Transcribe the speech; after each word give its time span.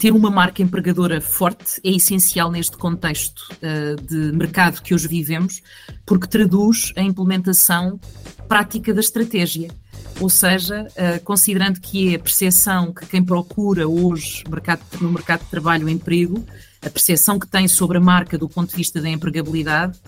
ter 0.00 0.12
uma 0.12 0.30
marca 0.30 0.62
empregadora 0.62 1.20
forte 1.20 1.78
é 1.84 1.90
essencial 1.90 2.50
neste 2.50 2.74
contexto 2.74 3.46
uh, 3.56 4.00
de 4.00 4.32
mercado 4.34 4.80
que 4.80 4.94
hoje 4.94 5.06
vivemos, 5.06 5.60
porque 6.06 6.26
traduz 6.26 6.90
a 6.96 7.02
implementação 7.02 8.00
prática 8.48 8.94
da 8.94 9.00
estratégia. 9.00 9.70
Ou 10.18 10.30
seja, 10.30 10.88
uh, 10.88 11.22
considerando 11.22 11.78
que 11.82 12.14
é 12.14 12.16
a 12.16 12.18
percepção 12.18 12.94
que 12.94 13.04
quem 13.04 13.22
procura 13.22 13.86
hoje 13.86 14.42
mercado, 14.48 14.80
no 15.02 15.12
mercado 15.12 15.40
de 15.40 15.50
trabalho 15.50 15.86
emprego, 15.86 16.42
a 16.80 16.88
percepção 16.88 17.38
que 17.38 17.46
tem 17.46 17.68
sobre 17.68 17.98
a 17.98 18.00
marca 18.00 18.38
do 18.38 18.48
ponto 18.48 18.70
de 18.70 18.76
vista 18.76 19.02
da 19.02 19.10
empregabilidade, 19.10 20.00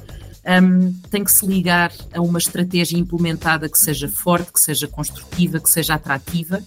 um, 0.62 0.90
tem 1.10 1.22
que 1.22 1.30
se 1.30 1.46
ligar 1.46 1.92
a 2.14 2.22
uma 2.22 2.38
estratégia 2.38 2.96
implementada 2.96 3.68
que 3.68 3.78
seja 3.78 4.08
forte, 4.08 4.54
que 4.54 4.60
seja 4.60 4.88
construtiva, 4.88 5.60
que 5.60 5.68
seja 5.68 5.94
atrativa 5.94 6.62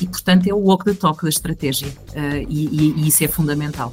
e, 0.00 0.06
portanto, 0.06 0.46
é 0.48 0.54
o 0.54 0.58
walk 0.58 0.84
the 0.84 0.94
talk 0.94 1.22
da 1.22 1.28
estratégia 1.28 1.88
uh, 1.88 2.46
e, 2.48 2.94
e, 2.96 3.08
isso 3.08 3.24
é 3.24 3.28
fundamental. 3.28 3.92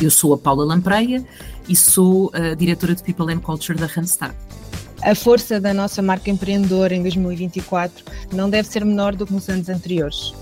Eu 0.00 0.10
sou 0.10 0.32
a 0.32 0.38
Paula 0.38 0.64
Lampreia 0.64 1.24
e 1.68 1.76
sou 1.76 2.30
a 2.32 2.54
diretora 2.54 2.94
de 2.94 3.02
People 3.02 3.32
and 3.32 3.40
Culture 3.40 3.78
da 3.78 3.86
Randstad. 3.86 4.34
A 5.02 5.14
força 5.14 5.58
da 5.58 5.72
nossa 5.72 6.02
marca 6.02 6.30
empreendedora 6.30 6.94
em 6.94 7.02
2024 7.02 8.04
não 8.32 8.50
deve 8.50 8.68
ser 8.68 8.84
menor 8.84 9.14
do 9.14 9.26
que 9.26 9.32
nos 9.32 9.48
anos 9.48 9.68
anteriores. 9.68 10.34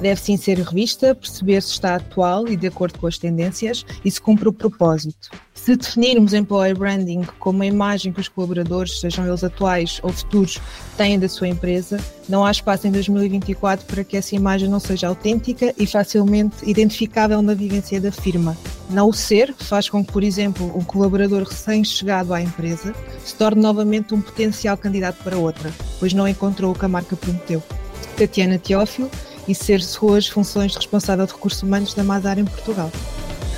Deve 0.00 0.20
sim 0.20 0.36
ser 0.36 0.58
revista, 0.58 1.14
perceber 1.14 1.62
se 1.62 1.72
está 1.72 1.96
atual 1.96 2.46
e 2.48 2.56
de 2.56 2.66
acordo 2.66 2.98
com 2.98 3.06
as 3.06 3.18
tendências 3.18 3.84
e 4.04 4.10
se 4.10 4.20
cumpre 4.20 4.48
o 4.48 4.52
propósito. 4.52 5.30
Se 5.54 5.74
definirmos 5.74 6.34
employer 6.34 6.78
branding 6.78 7.22
como 7.40 7.62
a 7.62 7.66
imagem 7.66 8.12
que 8.12 8.20
os 8.20 8.28
colaboradores, 8.28 9.00
sejam 9.00 9.26
eles 9.26 9.42
atuais 9.42 9.98
ou 10.02 10.12
futuros, 10.12 10.60
têm 10.96 11.18
da 11.18 11.28
sua 11.28 11.48
empresa, 11.48 11.98
não 12.28 12.44
há 12.44 12.50
espaço 12.50 12.86
em 12.86 12.92
2024 12.92 13.86
para 13.86 14.04
que 14.04 14.16
essa 14.16 14.36
imagem 14.36 14.68
não 14.68 14.78
seja 14.78 15.08
autêntica 15.08 15.74
e 15.76 15.86
facilmente 15.86 16.56
identificável 16.68 17.40
na 17.42 17.54
vivência 17.54 18.00
da 18.00 18.12
firma. 18.12 18.56
Não 18.90 19.08
o 19.08 19.14
ser 19.14 19.52
faz 19.54 19.88
com 19.88 20.04
que, 20.04 20.12
por 20.12 20.22
exemplo, 20.22 20.70
um 20.76 20.84
colaborador 20.84 21.42
recém-chegado 21.42 22.32
à 22.32 22.40
empresa 22.40 22.94
se 23.24 23.34
torne 23.34 23.60
novamente 23.60 24.14
um 24.14 24.20
potencial 24.20 24.76
candidato 24.76 25.24
para 25.24 25.38
outra, 25.38 25.72
pois 25.98 26.12
não 26.12 26.28
encontrou 26.28 26.72
o 26.72 26.78
que 26.78 26.84
a 26.84 26.88
marca 26.88 27.16
prometeu. 27.16 27.62
Tatiana 28.16 28.58
Teófilo 28.58 29.10
e 29.48 29.54
ser 29.54 29.80
hoje 30.00 30.30
funções 30.30 30.72
de 30.72 30.78
responsável 30.78 31.26
de 31.26 31.32
recursos 31.32 31.62
humanos 31.62 31.94
da 31.94 32.02
Mazar 32.02 32.38
em 32.38 32.44
Portugal. 32.44 32.90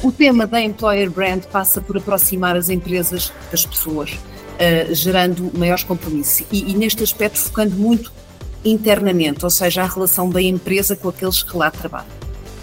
O 0.03 0.13
tema 0.13 0.47
da 0.47 0.61
Employer 0.61 1.11
Brand 1.11 1.43
passa 1.45 1.81
por 1.81 1.97
aproximar 1.97 2.57
as 2.57 2.69
empresas 2.69 3.33
das 3.51 3.67
pessoas, 3.67 4.13
uh, 4.13 4.95
gerando 4.95 5.51
maiores 5.59 5.83
compromissos 5.83 6.47
e, 6.53 6.71
e, 6.71 6.75
neste 6.77 7.03
aspecto 7.03 7.39
focando 7.39 7.75
muito 7.75 8.13
internamente, 8.65 9.45
ou 9.45 9.51
seja, 9.51 9.83
a 9.83 9.87
relação 9.87 10.31
da 10.31 10.41
empresa 10.41 10.95
com 10.95 11.09
aqueles 11.09 11.43
que 11.43 11.57
lá 11.57 11.71
trabalham. 11.71 12.19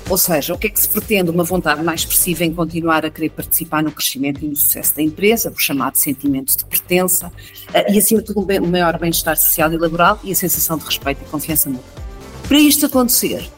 Ou 0.07 0.17
seja, 0.17 0.53
o 0.53 0.57
que 0.57 0.67
é 0.67 0.69
que 0.69 0.79
se 0.79 0.87
pretende? 0.87 1.31
Uma 1.31 1.43
vontade 1.43 1.83
mais 1.83 2.01
expressiva 2.01 2.45
em 2.45 2.53
continuar 2.53 3.03
a 3.05 3.09
querer 3.09 3.31
participar 3.31 3.81
no 3.81 3.91
crescimento 3.91 4.45
e 4.45 4.47
no 4.47 4.55
sucesso 4.55 4.95
da 4.95 5.01
empresa, 5.01 5.51
o 5.51 5.59
chamado 5.59 5.97
sentimento 5.97 6.55
de 6.55 6.63
pertença, 6.63 7.27
uh, 7.27 7.91
e 7.91 7.97
acima 7.97 8.21
de 8.21 8.27
tudo 8.27 8.47
um 8.63 8.67
maior 8.67 8.97
bem-estar 8.97 9.35
social 9.35 9.73
e 9.73 9.77
laboral 9.77 10.19
e 10.23 10.31
a 10.31 10.35
sensação 10.35 10.77
de 10.77 10.85
respeito 10.85 11.21
e 11.21 11.29
confiança 11.29 11.69
mútua. 11.69 11.94
Para 12.47 12.59
isto 12.59 12.85
acontecer, 12.85 13.49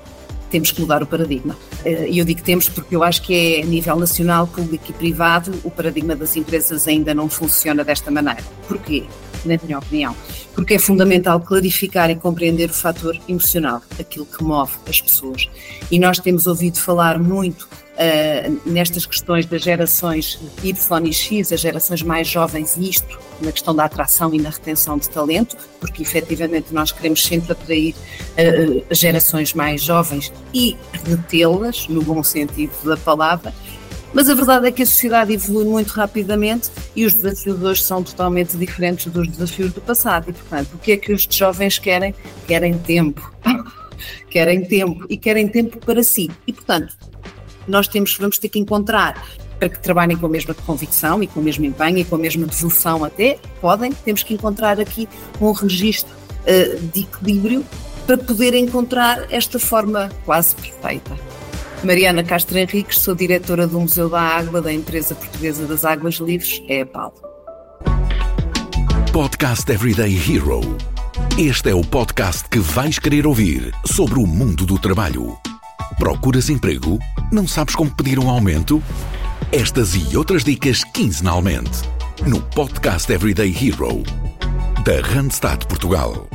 temos 0.49 0.71
que 0.71 0.79
mudar 0.81 1.03
o 1.03 1.05
paradigma. 1.05 1.57
Eh, 1.83 2.09
e 2.09 2.19
eu 2.19 2.25
digo 2.25 2.41
temos 2.41 2.69
porque 2.69 2.95
eu 2.95 3.03
acho 3.03 3.21
que 3.21 3.33
é 3.33 3.61
a 3.61 3.65
nível 3.65 3.95
nacional, 3.97 4.47
público 4.47 4.85
e 4.89 4.93
privado, 4.93 5.53
o 5.63 5.69
paradigma 5.69 6.15
das 6.15 6.35
empresas 6.35 6.87
ainda 6.87 7.13
não 7.13 7.29
funciona 7.29 7.83
desta 7.83 8.09
maneira. 8.09 8.43
Porquê? 8.67 9.03
Na 9.45 9.57
minha 9.61 9.77
opinião. 9.77 10.15
Porque 10.55 10.75
é 10.75 10.79
fundamental 10.79 11.39
clarificar 11.39 12.09
e 12.09 12.15
compreender 12.15 12.69
o 12.69 12.73
fator 12.73 13.17
emocional, 13.27 13.81
aquilo 13.99 14.25
que 14.25 14.43
move 14.43 14.71
as 14.87 15.01
pessoas. 15.01 15.47
E 15.91 15.99
nós 15.99 16.19
temos 16.19 16.47
ouvido 16.47 16.79
falar 16.79 17.19
muito 17.19 17.67
uh, 17.97 18.61
nestas 18.65 19.05
questões 19.05 19.45
das 19.45 19.61
gerações 19.61 20.39
Y 20.63 21.07
e 21.07 21.13
X, 21.13 21.51
as 21.51 21.59
gerações 21.59 22.01
mais 22.01 22.27
jovens, 22.27 22.75
e 22.77 22.89
isto 22.89 23.19
na 23.41 23.51
questão 23.51 23.75
da 23.75 23.85
atração 23.85 24.33
e 24.33 24.39
na 24.39 24.49
retenção 24.49 24.97
de 24.97 25.09
talento, 25.09 25.57
porque 25.79 26.01
efetivamente 26.03 26.73
nós 26.73 26.91
queremos 26.91 27.23
sempre 27.23 27.51
atrair 27.51 27.93
uh, 27.93 28.85
gerações 28.93 29.53
mais 29.53 29.81
jovens 29.81 30.31
e 30.53 30.77
retê-las, 31.05 31.87
no 31.87 32.01
bom 32.01 32.23
sentido 32.23 32.71
da 32.83 32.97
palavra, 32.97 33.53
mas 34.13 34.29
a 34.29 34.33
verdade 34.33 34.67
é 34.67 34.71
que 34.71 34.83
a 34.83 34.85
sociedade 34.85 35.33
evolui 35.33 35.65
muito 35.65 35.89
rapidamente 35.89 36.71
e 36.95 37.05
os 37.05 37.13
desafios 37.13 37.61
hoje 37.61 37.83
são 37.83 38.01
totalmente 38.01 38.57
diferentes 38.57 39.11
dos 39.11 39.27
desafios 39.27 39.73
do 39.73 39.81
passado. 39.81 40.29
E, 40.29 40.33
portanto, 40.33 40.73
o 40.73 40.77
que 40.77 40.93
é 40.93 40.97
que 40.97 41.11
os 41.11 41.27
jovens 41.29 41.77
querem? 41.77 42.15
Querem 42.47 42.77
tempo. 42.77 43.31
querem 44.29 44.63
tempo 44.63 45.05
e 45.09 45.17
querem 45.17 45.47
tempo 45.47 45.77
para 45.79 46.01
si. 46.03 46.31
E, 46.47 46.53
portanto, 46.53 46.95
nós 47.67 47.87
temos, 47.87 48.15
vamos 48.17 48.37
ter 48.37 48.49
que 48.49 48.59
encontrar 48.59 49.23
para 49.59 49.69
que 49.69 49.79
trabalhem 49.79 50.15
com 50.15 50.25
a 50.25 50.29
mesma 50.29 50.53
convicção 50.53 51.21
e 51.21 51.27
com 51.27 51.39
o 51.39 51.43
mesmo 51.43 51.65
empenho 51.65 51.97
e 51.97 52.05
com 52.05 52.15
a 52.15 52.19
mesma 52.19 52.45
devoção 52.45 53.03
até, 53.03 53.39
podem, 53.59 53.91
temos 53.91 54.23
que 54.23 54.33
encontrar 54.33 54.79
aqui 54.79 55.07
um 55.41 55.51
registro 55.51 56.13
uh, 56.13 56.79
de 56.93 57.01
equilíbrio 57.01 57.65
para 58.05 58.17
poder 58.17 58.53
encontrar 58.53 59.27
esta 59.31 59.59
forma 59.59 60.09
quase 60.25 60.55
perfeita. 60.55 61.17
Mariana 61.83 62.23
Castro 62.23 62.57
Henriques, 62.57 62.99
sou 62.99 63.13
diretora 63.13 63.67
do 63.67 63.79
Museu 63.79 64.09
da 64.09 64.21
Água 64.21 64.61
da 64.61 64.73
empresa 64.73 65.13
portuguesa 65.13 65.65
das 65.65 65.85
Águas 65.85 66.15
Livres, 66.15 66.61
é 66.67 66.81
a 66.81 66.85
Paulo. 66.85 67.13
Podcast 69.11 69.71
Everyday 69.71 70.15
Hero. 70.15 70.61
Este 71.37 71.69
é 71.69 71.75
o 71.75 71.81
podcast 71.81 72.47
que 72.49 72.59
vais 72.59 72.97
querer 72.97 73.27
ouvir 73.27 73.71
sobre 73.85 74.19
o 74.19 74.25
mundo 74.25 74.65
do 74.65 74.79
trabalho. 74.79 75.37
Procuras 75.95 76.49
emprego? 76.49 76.99
Não 77.31 77.47
sabes 77.47 77.73
como 77.73 77.95
pedir 77.95 78.19
um 78.19 78.29
aumento? 78.29 78.83
Estas 79.51 79.95
e 79.95 80.15
outras 80.15 80.43
dicas 80.43 80.83
quinzenalmente 80.83 81.81
no 82.27 82.39
podcast 82.51 83.11
Everyday 83.11 83.49
Hero 83.49 84.03
da 84.83 85.01
Randstad 85.01 85.65
Portugal. 85.65 86.27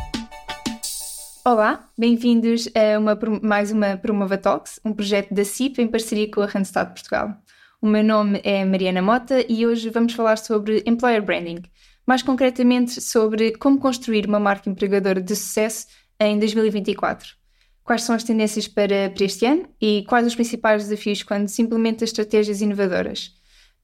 Olá, 1.45 1.89
bem-vindos 1.97 2.69
a 2.75 2.99
uma, 2.99 3.17
mais 3.41 3.71
uma 3.71 3.97
Promova 3.97 4.37
Talks, 4.37 4.81
um 4.85 4.93
projeto 4.93 5.33
da 5.33 5.45
CIP 5.45 5.81
em 5.81 5.87
parceria 5.87 6.29
com 6.29 6.41
a 6.41 6.47
Randstad 6.47 6.89
Portugal. 6.89 7.37
O 7.81 7.87
meu 7.87 8.03
nome 8.03 8.41
é 8.43 8.65
Mariana 8.65 9.03
Mota 9.03 9.45
e 9.49 9.65
hoje 9.65 9.91
vamos 9.91 10.15
falar 10.15 10.39
sobre 10.39 10.83
Employer 10.87 11.23
Branding, 11.23 11.63
mais 12.05 12.23
concretamente 12.23 13.01
sobre 13.01 13.53
como 13.53 13.79
construir 13.79 14.27
uma 14.27 14.41
marca 14.41 14.69
empregadora 14.69 15.21
de 15.21 15.37
sucesso 15.37 15.87
em 16.19 16.39
2024 16.39 17.42
quais 17.85 18.03
são 18.03 18.15
as 18.15 18.25
tendências 18.25 18.69
para, 18.69 19.11
para 19.11 19.25
este 19.25 19.45
ano 19.47 19.69
e 19.81 20.05
quais 20.09 20.27
os 20.27 20.35
principais 20.35 20.85
desafios 20.85 21.23
quando 21.23 21.49
se 21.49 21.63
implementa 21.63 22.05
estratégias 22.05 22.61
inovadoras. 22.61 23.35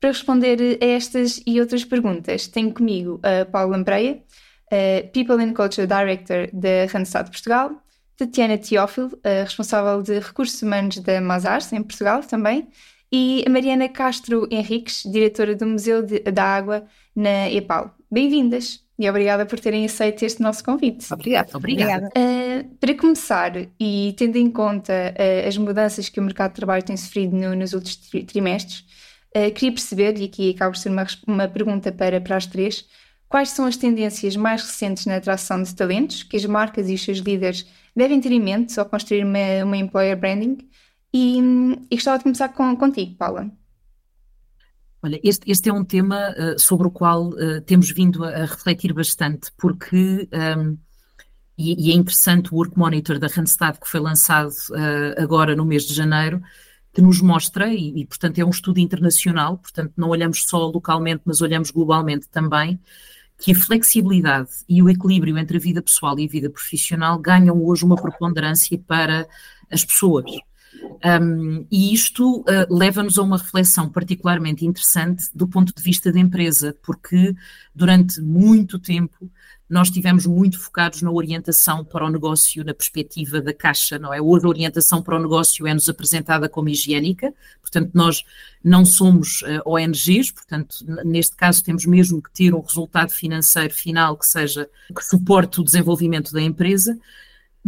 Para 0.00 0.10
responder 0.10 0.78
a 0.80 0.84
estas 0.84 1.42
e 1.44 1.60
outras 1.60 1.84
perguntas, 1.84 2.46
tenho 2.46 2.72
comigo 2.72 3.20
a 3.22 3.44
Paula 3.44 3.76
Lampreia, 3.76 4.22
People 5.12 5.42
and 5.42 5.54
Culture 5.54 5.86
Director 5.86 6.48
da 6.52 6.86
Randstad 6.92 7.28
Portugal, 7.30 7.82
Tatiana 8.16 8.58
Teófilo, 8.58 9.18
responsável 9.24 10.02
de 10.02 10.20
recursos 10.20 10.62
humanos 10.62 10.98
da 10.98 11.20
Mazars, 11.20 11.72
em 11.72 11.82
Portugal 11.82 12.20
também, 12.22 12.68
e 13.10 13.42
a 13.46 13.50
Mariana 13.50 13.88
Castro 13.88 14.46
Henriques, 14.50 15.02
diretora 15.04 15.56
do 15.56 15.66
Museu 15.66 16.02
de, 16.02 16.20
da 16.20 16.44
Água 16.44 16.86
na 17.16 17.50
EPAL. 17.50 17.94
Bem-vindas! 18.10 18.87
E 18.98 19.08
obrigada 19.08 19.46
por 19.46 19.60
terem 19.60 19.84
aceito 19.84 20.24
este 20.24 20.42
nosso 20.42 20.64
convite. 20.64 21.06
Obrigada. 21.12 21.56
Obrigada. 21.56 22.08
Uh, 22.08 22.76
para 22.80 22.94
começar, 22.96 23.52
e 23.78 24.12
tendo 24.16 24.36
em 24.36 24.50
conta 24.50 24.92
uh, 24.92 25.46
as 25.46 25.56
mudanças 25.56 26.08
que 26.08 26.18
o 26.18 26.22
mercado 26.22 26.50
de 26.50 26.56
trabalho 26.56 26.82
tem 26.82 26.96
sofrido 26.96 27.36
no, 27.36 27.54
nos 27.54 27.74
últimos 27.74 27.96
trimestres, 28.26 28.80
uh, 29.36 29.52
queria 29.54 29.70
perceber, 29.70 30.18
e 30.18 30.24
aqui 30.24 30.50
acaba 30.50 30.72
por 30.72 30.78
ser 30.78 30.88
uma, 30.88 31.06
uma 31.28 31.46
pergunta 31.46 31.92
para, 31.92 32.20
para 32.20 32.36
as 32.36 32.46
três, 32.46 32.86
quais 33.28 33.50
são 33.50 33.66
as 33.66 33.76
tendências 33.76 34.34
mais 34.34 34.62
recentes 34.62 35.06
na 35.06 35.16
atração 35.16 35.62
de 35.62 35.72
talentos 35.76 36.24
que 36.24 36.36
as 36.36 36.44
marcas 36.44 36.88
e 36.88 36.94
os 36.94 37.04
seus 37.04 37.18
líderes 37.18 37.66
devem 37.94 38.20
ter 38.20 38.32
em 38.32 38.40
mente 38.40 38.80
ao 38.80 38.86
construir 38.86 39.24
uma, 39.24 39.64
uma 39.64 39.76
employer 39.76 40.18
branding? 40.18 40.58
E, 41.14 41.38
e 41.88 41.94
gostava 41.94 42.18
de 42.18 42.24
começar 42.24 42.48
com, 42.48 42.74
contigo, 42.76 43.14
Paula. 43.14 43.48
Olha, 45.00 45.20
este, 45.22 45.50
este 45.50 45.68
é 45.68 45.72
um 45.72 45.84
tema 45.84 46.30
uh, 46.30 46.58
sobre 46.58 46.88
o 46.88 46.90
qual 46.90 47.28
uh, 47.28 47.60
temos 47.60 47.90
vindo 47.90 48.24
a, 48.24 48.30
a, 48.30 48.44
refletir 48.46 48.92
bastante, 48.92 49.52
porque, 49.56 50.28
um, 50.32 50.36
ehm, 50.36 50.76
e, 51.56 51.88
e, 51.88 51.92
é 51.92 51.94
interessante 51.94 52.52
o 52.52 52.56
Work 52.56 52.76
Monitor 52.76 53.18
da 53.18 53.28
Randstad, 53.28 53.78
que 53.78 53.88
foi 53.88 54.00
lançado 54.00 54.50
uh, 54.70 55.22
agora 55.22 55.54
no 55.54 55.64
mês 55.64 55.84
de 55.84 55.94
janeiro, 55.94 56.42
que 56.92 57.00
nos 57.00 57.20
mostra, 57.20 57.72
e, 57.72 58.00
e, 58.00 58.06
portanto 58.06 58.40
é 58.40 58.44
um 58.44 58.50
estudo 58.50 58.80
internacional, 58.80 59.58
portanto 59.58 59.92
não 59.96 60.08
olhamos 60.08 60.42
só 60.44 60.66
localmente, 60.66 61.22
mas 61.24 61.40
olhamos 61.40 61.70
globalmente 61.70 62.28
também, 62.28 62.80
que 63.38 63.52
a 63.52 63.54
flexibilidade 63.54 64.50
e 64.68 64.82
o 64.82 64.90
equilíbrio 64.90 65.38
entre 65.38 65.58
a 65.58 65.60
vida 65.60 65.80
pessoal 65.80 66.18
e 66.18 66.24
a 66.24 66.28
vida 66.28 66.50
profissional 66.50 67.18
ganham 67.20 67.64
hoje 67.64 67.84
uma 67.84 67.94
preponderância 67.94 68.76
para 68.84 69.28
as 69.70 69.84
pessoas. 69.84 70.24
Um, 71.20 71.66
e 71.70 71.92
isto 71.92 72.40
uh, 72.40 72.44
leva-nos 72.68 73.18
a 73.18 73.22
uma 73.22 73.38
reflexão 73.38 73.88
particularmente 73.88 74.66
interessante 74.66 75.24
do 75.34 75.46
ponto 75.46 75.72
de 75.74 75.82
vista 75.82 76.12
da 76.12 76.18
empresa, 76.18 76.76
porque 76.82 77.34
durante 77.74 78.20
muito 78.20 78.78
tempo 78.78 79.30
nós 79.68 79.88
estivemos 79.88 80.24
muito 80.24 80.58
focados 80.58 81.02
na 81.02 81.10
orientação 81.10 81.84
para 81.84 82.06
o 82.06 82.10
negócio 82.10 82.64
na 82.64 82.72
perspectiva 82.72 83.40
da 83.40 83.52
caixa, 83.52 83.98
não 83.98 84.14
é? 84.14 84.20
Hoje 84.20 84.46
a 84.46 84.48
orientação 84.48 85.02
para 85.02 85.16
o 85.16 85.20
negócio 85.20 85.66
é-nos 85.66 85.88
apresentada 85.88 86.48
como 86.48 86.68
higiênica, 86.68 87.34
portanto 87.60 87.90
nós 87.92 88.24
não 88.64 88.84
somos 88.84 89.42
uh, 89.42 89.62
ONGs, 89.66 90.30
portanto 90.30 90.76
neste 91.04 91.36
caso 91.36 91.62
temos 91.62 91.84
mesmo 91.84 92.22
que 92.22 92.32
ter 92.32 92.54
um 92.54 92.60
resultado 92.60 93.10
financeiro 93.10 93.74
final 93.74 94.16
que 94.16 94.26
seja, 94.26 94.68
que 94.94 95.04
suporte 95.04 95.60
o 95.60 95.64
desenvolvimento 95.64 96.32
da 96.32 96.40
empresa, 96.40 96.98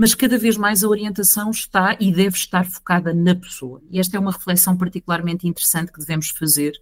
mas 0.01 0.15
cada 0.15 0.39
vez 0.39 0.57
mais 0.57 0.83
a 0.83 0.89
orientação 0.89 1.51
está 1.51 1.95
e 2.01 2.11
deve 2.11 2.35
estar 2.35 2.65
focada 2.65 3.13
na 3.13 3.35
pessoa. 3.35 3.83
E 3.91 4.01
esta 4.01 4.17
é 4.17 4.19
uma 4.19 4.33
reflexão 4.33 4.75
particularmente 4.75 5.47
interessante 5.47 5.93
que 5.93 6.01
devemos 6.01 6.31
fazer, 6.31 6.73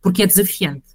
porque 0.00 0.22
é 0.22 0.26
desafiante. 0.28 0.86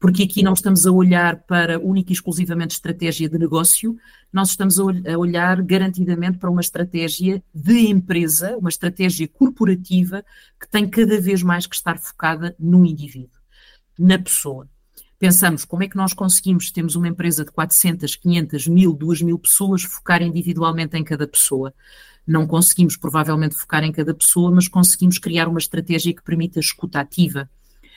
Porque 0.00 0.22
aqui 0.22 0.42
não 0.42 0.54
estamos 0.54 0.86
a 0.86 0.90
olhar 0.90 1.42
para 1.42 1.78
única 1.78 2.10
e 2.10 2.14
exclusivamente 2.14 2.76
estratégia 2.76 3.28
de 3.28 3.38
negócio, 3.38 3.98
nós 4.32 4.48
estamos 4.48 4.80
a 4.80 5.18
olhar 5.18 5.60
garantidamente 5.60 6.38
para 6.38 6.48
uma 6.48 6.62
estratégia 6.62 7.44
de 7.54 7.86
empresa, 7.86 8.56
uma 8.56 8.70
estratégia 8.70 9.28
corporativa 9.28 10.24
que 10.58 10.66
tem 10.70 10.88
cada 10.88 11.20
vez 11.20 11.42
mais 11.42 11.66
que 11.66 11.76
estar 11.76 11.98
focada 11.98 12.56
no 12.58 12.82
indivíduo, 12.86 13.38
na 13.98 14.18
pessoa 14.18 14.66
pensamos 15.18 15.64
como 15.64 15.82
é 15.82 15.88
que 15.88 15.96
nós 15.96 16.12
conseguimos, 16.12 16.70
temos 16.70 16.96
uma 16.96 17.08
empresa 17.08 17.44
de 17.44 17.50
400, 17.50 18.16
500, 18.16 18.66
1000, 18.68 18.92
2000 18.92 19.38
pessoas, 19.38 19.82
focar 19.82 20.22
individualmente 20.22 20.96
em 20.96 21.04
cada 21.04 21.26
pessoa. 21.26 21.72
Não 22.26 22.46
conseguimos, 22.46 22.96
provavelmente, 22.96 23.54
focar 23.54 23.84
em 23.84 23.92
cada 23.92 24.14
pessoa, 24.14 24.50
mas 24.50 24.68
conseguimos 24.68 25.18
criar 25.18 25.48
uma 25.48 25.58
estratégia 25.58 26.14
que 26.14 26.22
permita 26.22 26.58
escuta 26.58 27.00
ativa, 27.00 27.48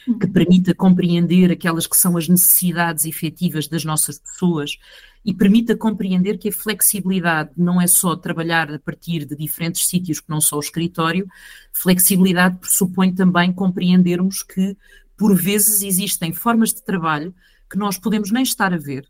que 0.06 0.26
uhum. 0.26 0.32
permita 0.32 0.74
compreender 0.74 1.52
aquelas 1.52 1.86
que 1.86 1.98
são 1.98 2.16
as 2.16 2.28
necessidades 2.28 3.06
efetivas 3.06 3.68
das 3.68 3.84
nossas 3.84 4.20
pessoas 4.20 4.78
e 5.26 5.34
permita 5.34 5.76
compreender 5.76 6.38
que 6.38 6.48
a 6.48 6.54
flexibilidade 6.54 7.52
não 7.58 7.82
é 7.82 7.88
só 7.88 8.16
trabalhar 8.16 8.74
a 8.74 8.80
partir 8.80 9.26
de 9.26 9.36
diferentes 9.36 9.86
sítios 9.86 10.22
que 10.22 10.30
não 10.30 10.40
só 10.40 10.56
o 10.56 10.62
escritório, 10.62 11.28
flexibilidade 11.74 12.58
pressupõe 12.58 13.14
também 13.14 13.52
compreendermos 13.52 14.42
que 14.42 14.78
por 15.18 15.36
vezes 15.36 15.82
existem 15.82 16.32
formas 16.32 16.74
de 16.74 16.84
trabalho 16.84 17.34
que 17.70 17.78
nós 17.78 17.98
podemos 17.98 18.32
nem 18.32 18.44
estar 18.44 18.74
a 18.74 18.78
ver 18.78 19.08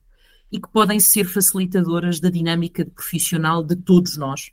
e 0.51 0.59
que 0.59 0.69
podem 0.69 0.99
ser 0.99 1.25
facilitadoras 1.25 2.19
da 2.19 2.29
dinâmica 2.29 2.85
profissional 2.85 3.61
de 3.61 3.75
todos 3.75 4.15
nós, 4.15 4.51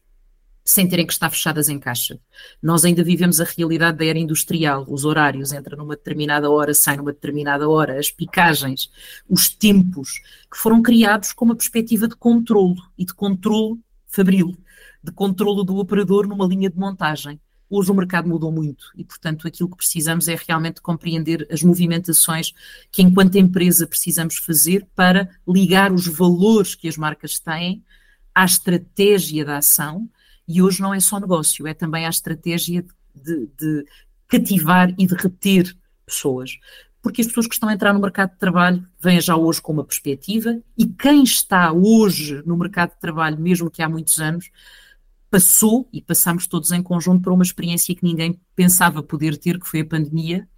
sem 0.64 0.88
terem 0.88 1.06
que 1.06 1.12
estar 1.12 1.30
fechadas 1.30 1.68
em 1.68 1.78
caixa. 1.78 2.18
Nós 2.60 2.84
ainda 2.84 3.04
vivemos 3.04 3.40
a 3.40 3.44
realidade 3.44 3.98
da 3.98 4.04
era 4.04 4.18
industrial, 4.18 4.84
os 4.88 5.04
horários, 5.04 5.52
entra 5.52 5.76
numa 5.76 5.94
determinada 5.94 6.50
hora, 6.50 6.74
sai 6.74 6.96
numa 6.96 7.12
determinada 7.12 7.68
hora, 7.68 7.98
as 7.98 8.10
picagens, 8.10 8.90
os 9.28 9.48
tempos, 9.48 10.20
que 10.50 10.58
foram 10.58 10.82
criados 10.82 11.32
com 11.32 11.44
uma 11.44 11.56
perspectiva 11.56 12.08
de 12.08 12.16
controlo 12.16 12.82
e 12.98 13.04
de 13.04 13.14
controlo 13.14 13.78
fabril, 14.08 14.56
de 15.02 15.12
controlo 15.12 15.62
do 15.62 15.76
operador 15.76 16.26
numa 16.26 16.46
linha 16.46 16.70
de 16.70 16.76
montagem. 16.78 17.38
Hoje 17.76 17.90
o 17.90 17.94
mercado 17.94 18.28
mudou 18.28 18.52
muito 18.52 18.92
e, 18.96 19.02
portanto, 19.02 19.48
aquilo 19.48 19.68
que 19.68 19.76
precisamos 19.76 20.28
é 20.28 20.36
realmente 20.36 20.80
compreender 20.80 21.44
as 21.50 21.60
movimentações 21.60 22.52
que, 22.92 23.02
enquanto 23.02 23.34
empresa, 23.34 23.84
precisamos 23.84 24.36
fazer 24.36 24.86
para 24.94 25.28
ligar 25.46 25.92
os 25.92 26.06
valores 26.06 26.76
que 26.76 26.86
as 26.86 26.96
marcas 26.96 27.40
têm 27.40 27.82
à 28.32 28.44
estratégia 28.44 29.44
da 29.44 29.56
ação. 29.56 30.08
E 30.46 30.62
hoje 30.62 30.80
não 30.80 30.94
é 30.94 31.00
só 31.00 31.18
negócio, 31.18 31.66
é 31.66 31.74
também 31.74 32.06
a 32.06 32.10
estratégia 32.10 32.84
de, 33.12 33.48
de 33.58 33.84
cativar 34.28 34.94
e 34.96 35.04
de 35.04 35.14
reter 35.16 35.76
pessoas 36.06 36.58
porque 37.02 37.20
as 37.20 37.26
pessoas 37.26 37.46
que 37.46 37.54
estão 37.54 37.68
a 37.68 37.74
entrar 37.74 37.92
no 37.92 38.00
mercado 38.00 38.30
de 38.30 38.38
trabalho 38.38 38.82
vêm 38.98 39.20
já 39.20 39.36
hoje 39.36 39.60
com 39.60 39.74
uma 39.74 39.84
perspectiva 39.84 40.58
e 40.76 40.86
quem 40.86 41.22
está 41.22 41.70
hoje 41.70 42.42
no 42.46 42.56
mercado 42.56 42.94
de 42.94 42.98
trabalho, 42.98 43.38
mesmo 43.38 43.70
que 43.70 43.82
há 43.82 43.88
muitos 43.90 44.18
anos, 44.18 44.50
passou 45.34 45.88
e 45.92 46.00
passamos 46.00 46.46
todos 46.46 46.70
em 46.70 46.80
conjunto 46.80 47.22
para 47.22 47.32
uma 47.32 47.42
experiência 47.42 47.92
que 47.92 48.04
ninguém 48.04 48.40
pensava 48.54 49.02
poder 49.02 49.36
ter, 49.36 49.58
que 49.58 49.66
foi 49.66 49.80
a 49.80 49.84
pandemia, 49.84 50.48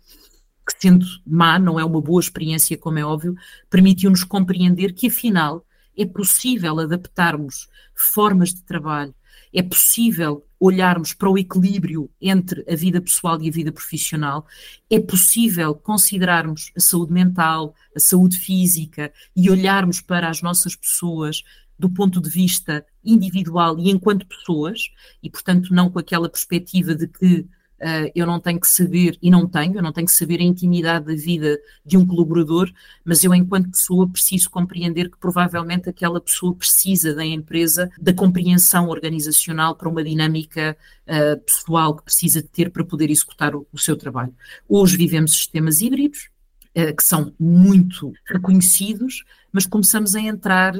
que 0.68 0.78
sendo 0.78 1.06
má, 1.26 1.58
não 1.58 1.80
é 1.80 1.84
uma 1.84 1.98
boa 1.98 2.20
experiência, 2.20 2.76
como 2.76 2.98
é 2.98 3.02
óbvio, 3.02 3.34
permitiu-nos 3.70 4.22
compreender 4.22 4.92
que 4.92 5.06
afinal 5.06 5.64
é 5.96 6.04
possível 6.04 6.78
adaptarmos 6.78 7.70
formas 7.94 8.52
de 8.52 8.62
trabalho, 8.64 9.14
é 9.50 9.62
possível 9.62 10.46
olharmos 10.60 11.14
para 11.14 11.30
o 11.30 11.38
equilíbrio 11.38 12.10
entre 12.20 12.62
a 12.70 12.76
vida 12.76 13.00
pessoal 13.00 13.40
e 13.40 13.48
a 13.48 13.52
vida 13.52 13.72
profissional, 13.72 14.46
é 14.90 15.00
possível 15.00 15.74
considerarmos 15.74 16.70
a 16.76 16.80
saúde 16.80 17.14
mental, 17.14 17.74
a 17.96 18.00
saúde 18.00 18.36
física 18.36 19.10
e 19.34 19.48
olharmos 19.48 20.02
para 20.02 20.28
as 20.28 20.42
nossas 20.42 20.76
pessoas 20.76 21.42
do 21.78 21.90
ponto 21.90 22.20
de 22.20 22.30
vista 22.30 22.84
individual 23.04 23.78
e 23.78 23.90
enquanto 23.90 24.26
pessoas, 24.26 24.88
e 25.22 25.30
portanto 25.30 25.72
não 25.72 25.90
com 25.90 25.98
aquela 25.98 26.28
perspectiva 26.28 26.94
de 26.94 27.06
que 27.06 27.46
uh, 27.80 28.10
eu 28.14 28.26
não 28.26 28.40
tenho 28.40 28.60
que 28.60 28.68
saber, 28.68 29.18
e 29.20 29.30
não 29.30 29.46
tenho, 29.46 29.76
eu 29.76 29.82
não 29.82 29.92
tenho 29.92 30.06
que 30.06 30.12
saber 30.12 30.40
a 30.40 30.44
intimidade 30.44 31.06
da 31.06 31.14
vida 31.14 31.58
de 31.84 31.96
um 31.96 32.06
colaborador, 32.06 32.70
mas 33.04 33.24
eu 33.24 33.34
enquanto 33.34 33.70
pessoa 33.70 34.08
preciso 34.08 34.50
compreender 34.50 35.10
que 35.10 35.18
provavelmente 35.18 35.88
aquela 35.88 36.20
pessoa 36.20 36.54
precisa 36.54 37.14
da 37.14 37.24
empresa, 37.24 37.90
da 38.00 38.12
compreensão 38.12 38.88
organizacional 38.88 39.74
para 39.76 39.88
uma 39.88 40.02
dinâmica 40.02 40.76
uh, 41.06 41.40
pessoal 41.40 41.96
que 41.96 42.04
precisa 42.04 42.42
de 42.42 42.48
ter 42.48 42.70
para 42.70 42.84
poder 42.84 43.10
executar 43.10 43.54
o, 43.54 43.66
o 43.72 43.78
seu 43.78 43.96
trabalho. 43.96 44.34
Hoje 44.68 44.96
vivemos 44.96 45.32
sistemas 45.32 45.80
híbridos, 45.80 46.28
uh, 46.76 46.94
que 46.94 47.04
são 47.04 47.32
muito 47.38 48.12
reconhecidos, 48.26 49.24
mas 49.52 49.66
começamos 49.66 50.14
a 50.14 50.20
entrar 50.20 50.74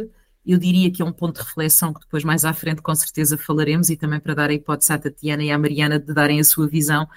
eu 0.47 0.59
diria 0.59 0.91
que 0.91 1.03
é 1.03 1.05
um 1.05 1.13
ponto 1.13 1.41
de 1.41 1.47
reflexão 1.47 1.93
que 1.93 2.01
depois 2.01 2.23
mais 2.23 2.45
à 2.45 2.53
frente 2.53 2.81
com 2.81 2.95
certeza 2.95 3.37
falaremos 3.37 3.91
e 3.91 3.97
também 3.97 4.21
para 4.21 4.35
dar 4.35 4.51
a 4.51 4.55
hipótese 4.55 4.93
à 4.93 4.99
Tatiana 4.99 5.43
e 5.43 5.51
à 5.51 5.59
Mariana 5.59 5.99
de 5.99 6.13
darem 6.15 6.39
a 6.39 6.45
sua 6.45 6.69
visão, 6.69 7.09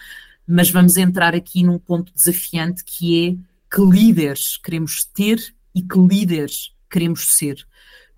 mas 0.48 0.72
vamos 0.72 0.98
entrar 0.98 1.36
aqui 1.36 1.64
num 1.64 1.78
ponto 1.78 2.12
desafiante 2.14 2.84
que 2.84 3.28
é 3.28 3.76
que 3.76 3.81
líderes 3.81 4.58
queremos 4.58 5.06
ter 5.06 5.54
e 5.76 5.81
que 5.81 6.00
líderes 6.00 6.74
queremos 6.90 7.36
ser, 7.36 7.66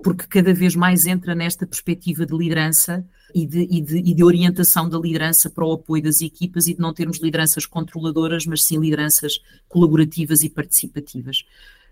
porque 0.01 0.25
cada 0.27 0.53
vez 0.53 0.75
mais 0.75 1.05
entra 1.05 1.35
nesta 1.35 1.67
perspectiva 1.67 2.25
de 2.25 2.35
liderança 2.35 3.05
e 3.35 3.45
de, 3.45 3.67
e, 3.69 3.81
de, 3.81 3.97
e 3.97 4.13
de, 4.13 4.23
orientação 4.23 4.87
da 4.87 4.97
liderança 4.97 5.49
para 5.49 5.65
o 5.65 5.73
apoio 5.73 6.01
das 6.01 6.21
equipas 6.21 6.67
e 6.67 6.73
de 6.73 6.79
não 6.79 6.93
termos 6.93 7.19
lideranças 7.19 7.65
controladoras, 7.65 8.45
mas 8.45 8.63
sim 8.63 8.79
lideranças 8.79 9.41
colaborativas 9.67 10.41
e 10.43 10.49
participativas. 10.49 11.45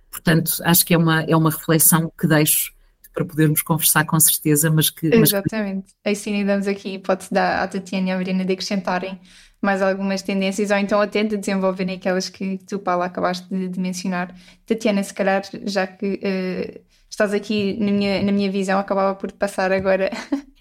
Portanto, 0.10 0.54
acho 0.64 0.86
que 0.86 0.94
é 0.94 0.98
uma, 0.98 1.22
é 1.24 1.36
uma 1.36 1.52
reflexão 1.52 2.12
que 2.18 2.28
deixo 2.28 2.74
para 3.14 3.26
podermos 3.26 3.62
conversar 3.62 4.06
com 4.06 4.20
certeza, 4.20 4.70
mas 4.70 4.90
que... 4.90 5.08
Exatamente. 5.08 5.94
Mas... 6.06 6.18
Assim 6.18 6.46
damos 6.46 6.68
aqui, 6.68 7.00
pode-se 7.00 7.34
dar 7.34 7.64
à 7.64 7.68
Tatiana 7.68 8.10
e 8.10 8.12
à 8.12 8.16
Marina 8.16 8.46
de 8.46 8.54
acrescentarem 8.54 9.20
mais 9.62 9.82
algumas 9.82 10.22
tendências, 10.22 10.72
ou 10.72 10.78
então 10.78 11.02
até 11.02 11.24
de 11.24 11.36
desenvolverem 11.36 11.96
aquelas 11.96 12.30
que 12.30 12.58
tu, 12.66 12.80
Paula, 12.80 13.06
acabaste 13.06 13.48
de, 13.50 13.68
de 13.68 13.80
mencionar. 13.80 14.34
Tatiana, 14.66 15.04
se 15.04 15.14
calhar, 15.14 15.42
já 15.66 15.86
que 15.86 16.06
uh, 16.06 16.82
estás 17.10 17.34
aqui 17.34 17.78
na 17.78 17.92
minha, 17.92 18.24
na 18.24 18.32
minha 18.32 18.50
visão, 18.50 18.80
acabava 18.80 19.16
por 19.16 19.32
passar 19.34 19.72
agora 19.72 20.10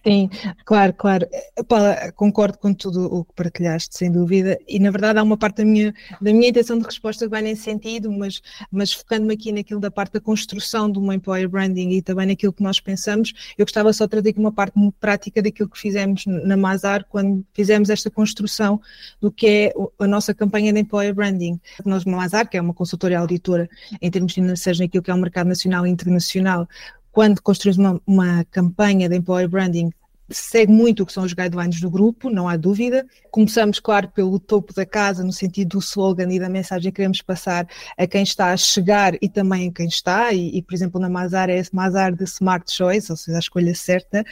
Sim, 0.07 0.31
claro, 0.65 0.93
claro. 0.95 1.27
Paula, 1.67 2.13
concordo 2.13 2.59
com 2.59 2.73
tudo 2.73 3.07
o 3.13 3.25
que 3.25 3.35
partilhaste, 3.35 3.97
sem 3.97 4.11
dúvida, 4.11 4.59
e 4.67 4.79
na 4.79 4.91
verdade 4.91 5.19
há 5.19 5.23
uma 5.23 5.37
parte 5.37 5.59
da 5.59 5.65
minha, 5.65 5.93
da 6.21 6.33
minha 6.33 6.49
intenção 6.49 6.79
de 6.79 6.85
resposta 6.85 7.25
que 7.25 7.31
vai 7.31 7.43
nesse 7.43 7.63
sentido, 7.63 8.11
mas, 8.11 8.41
mas 8.71 8.93
focando-me 8.93 9.35
aqui 9.35 9.53
naquilo 9.53 9.81
da 9.81 9.91
parte 9.91 10.15
da 10.15 10.21
construção 10.21 10.91
de 10.91 10.99
uma 10.99 11.15
employer 11.15 11.49
branding 11.49 11.91
e 11.91 12.03
também 12.03 12.27
naquilo 12.27 12.53
que 12.53 12.63
nós 12.63 12.81
pensamos, 12.81 13.33
eu 13.57 13.65
gostava 13.65 13.93
só 13.93 14.05
de 14.05 14.11
trazer 14.11 14.31
aqui 14.31 14.39
uma 14.39 14.53
parte 14.53 14.79
muito 14.79 14.97
prática 15.01 15.43
daquilo 15.43 15.69
que 15.69 15.79
fizemos 15.79 16.25
na 16.27 16.57
Mazar 16.57 17.05
quando 17.09 17.45
fizemos 17.53 17.91
esta 17.91 18.11
construção 18.11 18.81
do 19.21 19.31
que 19.31 19.47
é 19.47 19.73
a 19.99 20.07
nossa 20.07 20.33
campanha 20.33 20.73
de 20.73 20.81
employer 20.81 21.15
branding. 21.15 21.61
Nós, 21.85 22.05
Mazar, 22.05 22.49
que 22.49 22.57
é 22.57 22.61
uma 22.61 22.75
consultoria 22.75 23.19
auditora 23.19 23.69
em 24.01 24.11
termos 24.11 24.33
financeiros 24.33 24.81
naquilo 24.81 25.03
que 25.03 25.11
é 25.11 25.15
o 25.15 25.19
mercado 25.19 25.49
nacional 25.49 25.87
e 25.87 25.91
internacional, 25.91 26.69
quando 27.13 27.43
construímos 27.43 27.79
uma, 27.79 28.01
uma 28.07 28.45
campanha 28.51 29.09
de 29.09 29.17
employer 29.17 29.49
branding, 29.49 29.91
segue 30.31 30.71
muito 30.71 31.03
o 31.03 31.07
que 31.07 31.13
são 31.13 31.25
os 31.25 31.33
guidelines 31.33 31.81
do 31.81 31.91
grupo, 31.91 32.29
não 32.29 32.49
há 32.49 32.57
dúvida. 32.57 33.07
Começamos, 33.31 33.81
claro, 33.81 34.09
pelo 34.09 34.39
topo 34.39 34.75
da 34.75 34.85
casa, 34.85 35.25
no 35.25 35.33
sentido 35.33 35.71
do 35.71 35.79
slogan 35.79 36.31
e 36.33 36.39
da 36.39 36.49
mensagem 36.49 36.93
que 36.93 36.97
queremos 36.97 37.23
passar 37.23 37.67
a 37.97 38.07
quem 38.07 38.23
está 38.23 38.53
a 38.53 38.57
chegar 38.57 39.15
e 39.23 39.29
também 39.29 39.69
a 39.69 39.73
quem 39.73 39.87
está, 39.87 40.33
e, 40.33 40.57
e 40.57 40.63
por 40.63 40.75
exemplo, 40.75 41.01
na 41.01 41.09
Mazar 41.09 41.49
é 41.49 41.63
Mazar 41.73 42.15
de 42.15 42.25
Smart 42.25 42.71
Choice, 42.71 43.11
ou 43.11 43.17
seja, 43.17 43.39
a 43.39 43.41
escolha 43.41 43.75
certa, 43.75 44.25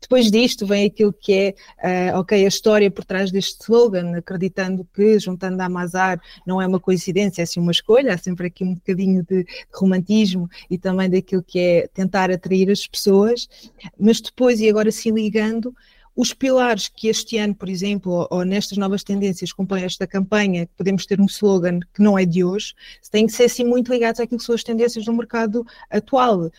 depois 0.00 0.30
disto 0.30 0.66
vem 0.66 0.86
aquilo 0.86 1.12
que 1.12 1.54
é, 1.80 2.12
uh, 2.12 2.18
ok, 2.18 2.44
a 2.44 2.48
história 2.48 2.90
por 2.90 3.04
trás 3.04 3.30
deste 3.30 3.60
slogan, 3.62 4.16
acreditando 4.16 4.86
que 4.94 5.18
juntando 5.18 5.60
a 5.62 5.66
Amazar 5.66 6.20
não 6.46 6.60
é 6.60 6.66
uma 6.66 6.80
coincidência, 6.80 7.42
é 7.42 7.46
sim 7.46 7.60
uma 7.60 7.72
escolha, 7.72 8.14
há 8.14 8.18
sempre 8.18 8.46
aqui 8.46 8.64
um 8.64 8.74
bocadinho 8.74 9.24
de, 9.28 9.44
de 9.44 9.66
romantismo 9.74 10.48
e 10.70 10.78
também 10.78 11.08
daquilo 11.08 11.42
que 11.42 11.58
é 11.58 11.88
tentar 11.88 12.30
atrair 12.30 12.70
as 12.70 12.86
pessoas, 12.86 13.48
mas 13.98 14.20
depois, 14.20 14.60
e 14.60 14.68
agora 14.68 14.90
se 14.90 15.10
ligando, 15.10 15.74
os 16.16 16.32
pilares 16.32 16.88
que 16.88 17.08
este 17.08 17.36
ano, 17.36 17.54
por 17.54 17.68
exemplo, 17.68 18.10
ou, 18.10 18.28
ou 18.30 18.44
nestas 18.44 18.78
novas 18.78 19.04
tendências 19.04 19.52
compõem 19.52 19.84
esta 19.84 20.06
campanha, 20.06 20.66
podemos 20.74 21.04
ter 21.04 21.20
um 21.20 21.26
slogan 21.26 21.80
que 21.92 22.02
não 22.02 22.18
é 22.18 22.24
de 22.24 22.42
hoje, 22.42 22.74
têm 23.10 23.26
que 23.26 23.32
ser 23.32 23.44
assim 23.44 23.64
muito 23.64 23.92
ligados 23.92 24.18
àquilo 24.18 24.38
que 24.38 24.44
são 24.44 24.54
as 24.54 24.64
tendências 24.64 25.04
do 25.04 25.12
mercado 25.12 25.64
atual. 25.90 26.46
Uh, 26.46 26.52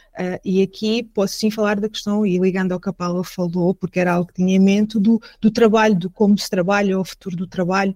e 0.45 0.61
aqui 0.61 1.03
posso 1.03 1.33
sim 1.33 1.49
falar 1.49 1.79
da 1.79 1.89
questão, 1.89 2.23
e 2.23 2.37
ligando 2.37 2.71
ao 2.71 2.79
que 2.79 2.89
a 2.89 2.93
Paula 2.93 3.23
falou, 3.23 3.73
porque 3.73 3.99
era 3.99 4.13
algo 4.13 4.27
que 4.27 4.35
tinha 4.35 4.55
em 4.55 4.59
mente, 4.59 4.99
do, 4.99 5.19
do 5.41 5.49
trabalho, 5.49 5.95
do 5.95 6.09
como 6.09 6.37
se 6.37 6.49
trabalha, 6.49 6.99
o 6.99 7.03
futuro 7.03 7.35
do 7.35 7.47
trabalho. 7.47 7.95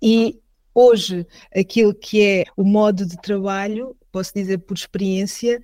E 0.00 0.38
hoje, 0.74 1.26
aquilo 1.54 1.94
que 1.94 2.22
é 2.22 2.44
o 2.54 2.64
modo 2.64 3.06
de 3.06 3.16
trabalho, 3.16 3.96
posso 4.12 4.32
dizer 4.34 4.58
por 4.58 4.76
experiência, 4.76 5.62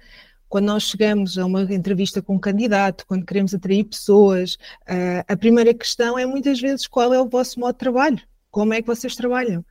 quando 0.54 0.66
nós 0.66 0.84
chegamos 0.84 1.36
a 1.36 1.44
uma 1.44 1.62
entrevista 1.62 2.22
com 2.22 2.36
um 2.36 2.38
candidato, 2.38 3.04
quando 3.08 3.26
queremos 3.26 3.52
atrair 3.52 3.82
pessoas, 3.82 4.54
uh, 4.82 5.24
a 5.26 5.36
primeira 5.36 5.74
questão 5.74 6.16
é 6.16 6.24
muitas 6.24 6.60
vezes 6.60 6.86
qual 6.86 7.12
é 7.12 7.20
o 7.20 7.28
vosso 7.28 7.58
modo 7.58 7.72
de 7.72 7.80
trabalho, 7.80 8.20
como 8.52 8.72
é 8.72 8.80
que 8.80 8.86
vocês 8.86 9.16
trabalham. 9.16 9.62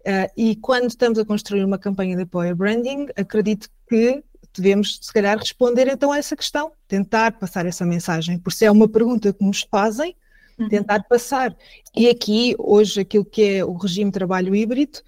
Uh, 0.00 0.28
e 0.36 0.56
quando 0.56 0.88
estamos 0.88 1.20
a 1.20 1.24
construir 1.24 1.62
uma 1.62 1.78
campanha 1.78 2.16
de 2.16 2.22
apoio 2.22 2.50
a 2.50 2.54
branding, 2.56 3.06
acredito 3.14 3.68
que 3.88 4.24
devemos, 4.52 4.98
se 5.00 5.12
calhar, 5.12 5.38
responder 5.38 5.86
então 5.86 6.10
a 6.10 6.18
essa 6.18 6.34
questão, 6.34 6.72
tentar 6.88 7.38
passar 7.38 7.64
essa 7.64 7.86
mensagem, 7.86 8.36
por 8.36 8.52
se 8.52 8.64
é 8.64 8.70
uma 8.72 8.88
pergunta 8.88 9.32
que 9.32 9.44
nos 9.44 9.60
fazem, 9.70 10.16
uhum. 10.58 10.68
tentar 10.68 11.04
passar. 11.04 11.56
E 11.96 12.08
aqui, 12.08 12.56
hoje, 12.58 13.02
aquilo 13.02 13.24
que 13.24 13.58
é 13.58 13.64
o 13.64 13.74
regime 13.74 14.10
de 14.10 14.14
trabalho 14.14 14.52
híbrido, 14.52 14.98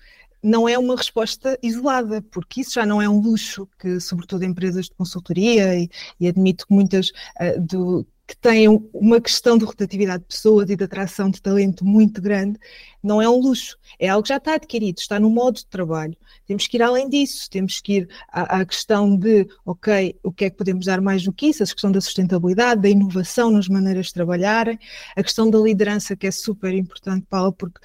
não 0.46 0.68
é 0.68 0.78
uma 0.78 0.94
resposta 0.94 1.58
isolada, 1.60 2.22
porque 2.30 2.60
isso 2.60 2.74
já 2.74 2.86
não 2.86 3.02
é 3.02 3.08
um 3.08 3.20
luxo 3.20 3.68
que, 3.78 3.98
sobretudo, 3.98 4.44
empresas 4.44 4.84
de 4.86 4.94
consultoria, 4.94 5.76
e, 5.76 5.90
e 6.20 6.28
admito 6.28 6.66
que 6.68 6.72
muitas 6.72 7.08
uh, 7.08 7.60
do, 7.60 8.06
que 8.26 8.36
têm 8.36 8.68
uma 8.92 9.20
questão 9.20 9.58
de 9.58 9.64
rotatividade 9.64 10.22
de 10.22 10.28
pessoas 10.28 10.70
e 10.70 10.76
de 10.76 10.84
atração 10.84 11.30
de 11.30 11.42
talento 11.42 11.84
muito 11.84 12.20
grande, 12.20 12.58
não 13.02 13.20
é 13.22 13.28
um 13.28 13.40
luxo, 13.40 13.76
é 13.98 14.08
algo 14.08 14.22
que 14.22 14.30
já 14.30 14.36
está 14.36 14.54
adquirido, 14.54 14.98
está 14.98 15.18
no 15.18 15.30
modo 15.30 15.56
de 15.56 15.66
trabalho. 15.66 16.16
Temos 16.44 16.66
que 16.66 16.76
ir 16.76 16.82
além 16.82 17.08
disso, 17.08 17.48
temos 17.50 17.80
que 17.80 17.98
ir 17.98 18.08
à, 18.28 18.60
à 18.60 18.64
questão 18.64 19.16
de, 19.16 19.48
ok, 19.64 20.16
o 20.22 20.32
que 20.32 20.44
é 20.44 20.50
que 20.50 20.56
podemos 20.56 20.86
dar 20.86 21.00
mais 21.00 21.22
do 21.22 21.32
que 21.32 21.46
isso, 21.46 21.62
a 21.62 21.66
questão 21.66 21.90
da 21.90 22.00
sustentabilidade, 22.00 22.82
da 22.82 22.88
inovação 22.88 23.50
nas 23.50 23.68
maneiras 23.68 24.06
de 24.06 24.14
trabalharem, 24.14 24.78
a 25.16 25.22
questão 25.22 25.48
da 25.48 25.58
liderança, 25.58 26.16
que 26.16 26.26
é 26.26 26.30
super 26.30 26.72
importante, 26.72 27.26
Paula, 27.28 27.52
porque 27.52 27.80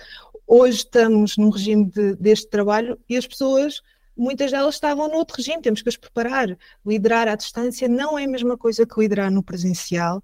Hoje 0.53 0.79
estamos 0.79 1.37
num 1.37 1.49
regime 1.49 1.85
de, 1.85 2.13
deste 2.17 2.49
trabalho 2.49 2.99
e 3.07 3.15
as 3.15 3.25
pessoas, 3.25 3.81
muitas 4.17 4.51
delas 4.51 4.75
estavam 4.75 5.07
no 5.07 5.15
outro 5.15 5.37
regime, 5.37 5.61
temos 5.61 5.81
que 5.81 5.87
as 5.87 5.95
preparar. 5.95 6.57
Liderar 6.85 7.29
à 7.29 7.35
distância 7.35 7.87
não 7.87 8.19
é 8.19 8.25
a 8.25 8.27
mesma 8.27 8.57
coisa 8.57 8.85
que 8.85 8.99
liderar 8.99 9.31
no 9.31 9.41
presencial. 9.41 10.21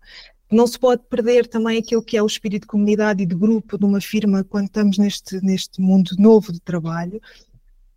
Não 0.51 0.67
se 0.67 0.77
pode 0.77 1.03
perder 1.09 1.47
também 1.47 1.77
aquilo 1.77 2.03
que 2.03 2.17
é 2.17 2.21
o 2.21 2.25
espírito 2.25 2.63
de 2.63 2.67
comunidade 2.67 3.23
e 3.23 3.25
de 3.25 3.35
grupo 3.35 3.77
de 3.77 3.85
uma 3.85 4.01
firma 4.01 4.43
quando 4.43 4.65
estamos 4.65 4.97
neste, 4.97 5.39
neste 5.41 5.79
mundo 5.79 6.11
novo 6.19 6.51
de 6.51 6.59
trabalho 6.59 7.21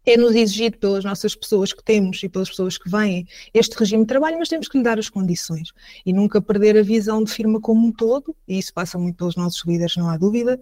é-nos 0.04 0.34
exigido 0.34 0.78
pelas 0.78 1.04
nossas 1.04 1.34
pessoas 1.34 1.72
que 1.72 1.84
temos 1.84 2.22
e 2.22 2.28
pelas 2.28 2.48
pessoas 2.48 2.78
que 2.78 2.88
vêm 2.88 3.26
este 3.52 3.76
regime 3.76 4.04
de 4.04 4.08
trabalho, 4.08 4.38
mas 4.38 4.48
temos 4.48 4.68
que 4.68 4.78
lhe 4.78 4.84
dar 4.84 4.98
as 4.98 5.08
condições 5.08 5.72
e 6.04 6.12
nunca 6.12 6.40
perder 6.40 6.76
a 6.78 6.82
visão 6.82 7.22
de 7.22 7.32
firma 7.32 7.60
como 7.60 7.86
um 7.86 7.92
todo, 7.92 8.34
e 8.48 8.58
isso 8.58 8.72
passa 8.72 8.98
muito 8.98 9.16
pelos 9.16 9.36
nossos 9.36 9.64
líderes, 9.64 9.96
não 9.96 10.08
há 10.08 10.16
dúvida. 10.16 10.58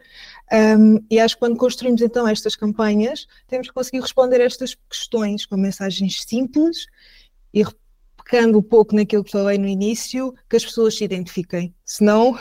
Um, 0.53 1.05
e 1.11 1.21
acho 1.21 1.35
que 1.37 1.41
quando 1.41 1.57
construímos 1.57 2.03
então 2.03 2.27
estas 2.27 2.57
campanhas, 2.57 3.27
temos 3.47 3.69
que 3.69 3.75
conseguir 3.75 4.01
responder 4.01 4.41
a 4.41 4.45
estas 4.45 4.75
questões 4.89 5.47
com 5.47 5.57
mensagens 5.57 6.23
simples 6.23 6.87
e 7.55 7.65
pecando 8.17 8.59
um 8.59 8.63
pouco 8.63 8.95
naquilo 8.95 9.25
que 9.25 9.31
falei 9.31 9.57
no 9.57 9.67
início, 9.67 10.35
que 10.51 10.57
as 10.57 10.65
pessoas 10.65 10.97
se 10.97 11.05
identifiquem, 11.05 11.75
senão 11.85 12.39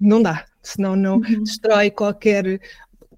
não 0.00 0.20
dá, 0.20 0.44
senão 0.62 0.96
não 0.96 1.16
uhum. 1.16 1.42
destrói 1.42 1.90
qualquer 1.90 2.60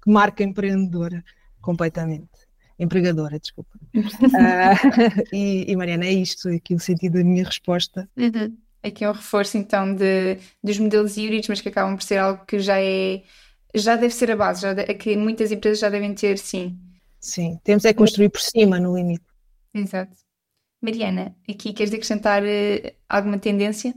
marca 0.05 0.43
empreendedora 0.43 1.23
completamente 1.61 2.32
empregadora, 2.79 3.39
desculpa. 3.39 3.77
uh, 3.95 5.23
e, 5.33 5.71
e, 5.71 5.75
Mariana, 5.75 6.05
é 6.05 6.13
isto 6.13 6.49
aqui 6.49 6.75
o 6.75 6.79
sentido 6.79 7.13
da 7.13 7.23
minha 7.23 7.43
resposta. 7.43 8.09
Uhum. 8.17 8.57
Aqui 8.81 9.05
é 9.05 9.09
um 9.09 9.13
reforço 9.13 9.57
então 9.57 9.95
de, 9.95 10.37
dos 10.63 10.77
modelos 10.77 11.15
híbridos, 11.15 11.47
mas 11.47 11.61
que 11.61 11.69
acabam 11.69 11.95
por 11.95 12.03
ser 12.03 12.17
algo 12.17 12.45
que 12.45 12.59
já 12.59 12.81
é 12.81 13.23
já 13.75 13.95
deve 13.95 14.13
ser 14.13 14.29
a 14.29 14.35
base, 14.35 14.61
já 14.61 14.73
de, 14.73 14.85
que 14.93 15.15
muitas 15.15 15.51
empresas 15.51 15.79
já 15.79 15.89
devem 15.89 16.13
ter, 16.13 16.37
sim. 16.37 16.77
Sim, 17.19 17.59
temos 17.63 17.85
é 17.85 17.93
construir 17.93 18.29
por 18.29 18.41
cima 18.41 18.79
no 18.79 18.95
limite. 18.95 19.23
Exato. 19.73 20.15
Mariana, 20.81 21.35
aqui 21.49 21.73
queres 21.73 21.93
acrescentar 21.93 22.43
uh, 22.43 22.91
alguma 23.09 23.39
tendência? 23.39 23.95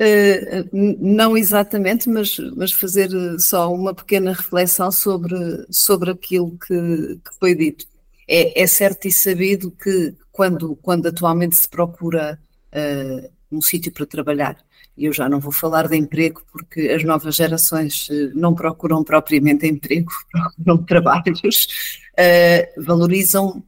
Uh, 0.00 0.68
não 0.72 1.36
exatamente, 1.36 2.08
mas, 2.08 2.38
mas 2.56 2.72
fazer 2.72 3.10
só 3.38 3.72
uma 3.72 3.94
pequena 3.94 4.32
reflexão 4.32 4.90
sobre, 4.90 5.36
sobre 5.70 6.10
aquilo 6.10 6.58
que, 6.58 7.20
que 7.24 7.38
foi 7.38 7.54
dito. 7.54 7.86
É, 8.26 8.62
é, 8.62 8.66
certo 8.66 9.06
e 9.06 9.12
sabido 9.12 9.70
que 9.70 10.14
quando, 10.32 10.76
quando 10.76 11.06
atualmente 11.06 11.56
se 11.56 11.68
procura 11.68 12.40
uh, 12.72 13.30
um 13.52 13.60
sítio 13.60 13.92
para 13.92 14.06
trabalhar, 14.06 14.56
e 14.96 15.04
eu 15.04 15.12
já 15.12 15.28
não 15.28 15.40
vou 15.40 15.52
falar 15.52 15.88
de 15.88 15.96
emprego 15.96 16.42
porque 16.50 16.88
as 16.88 17.04
novas 17.04 17.36
gerações 17.36 18.08
uh, 18.08 18.30
não 18.34 18.54
procuram 18.54 19.04
propriamente 19.04 19.66
emprego, 19.66 20.10
procuram 20.32 20.84
trabalhos, 20.84 21.68
uh, 22.12 22.82
valorizam 22.82 23.62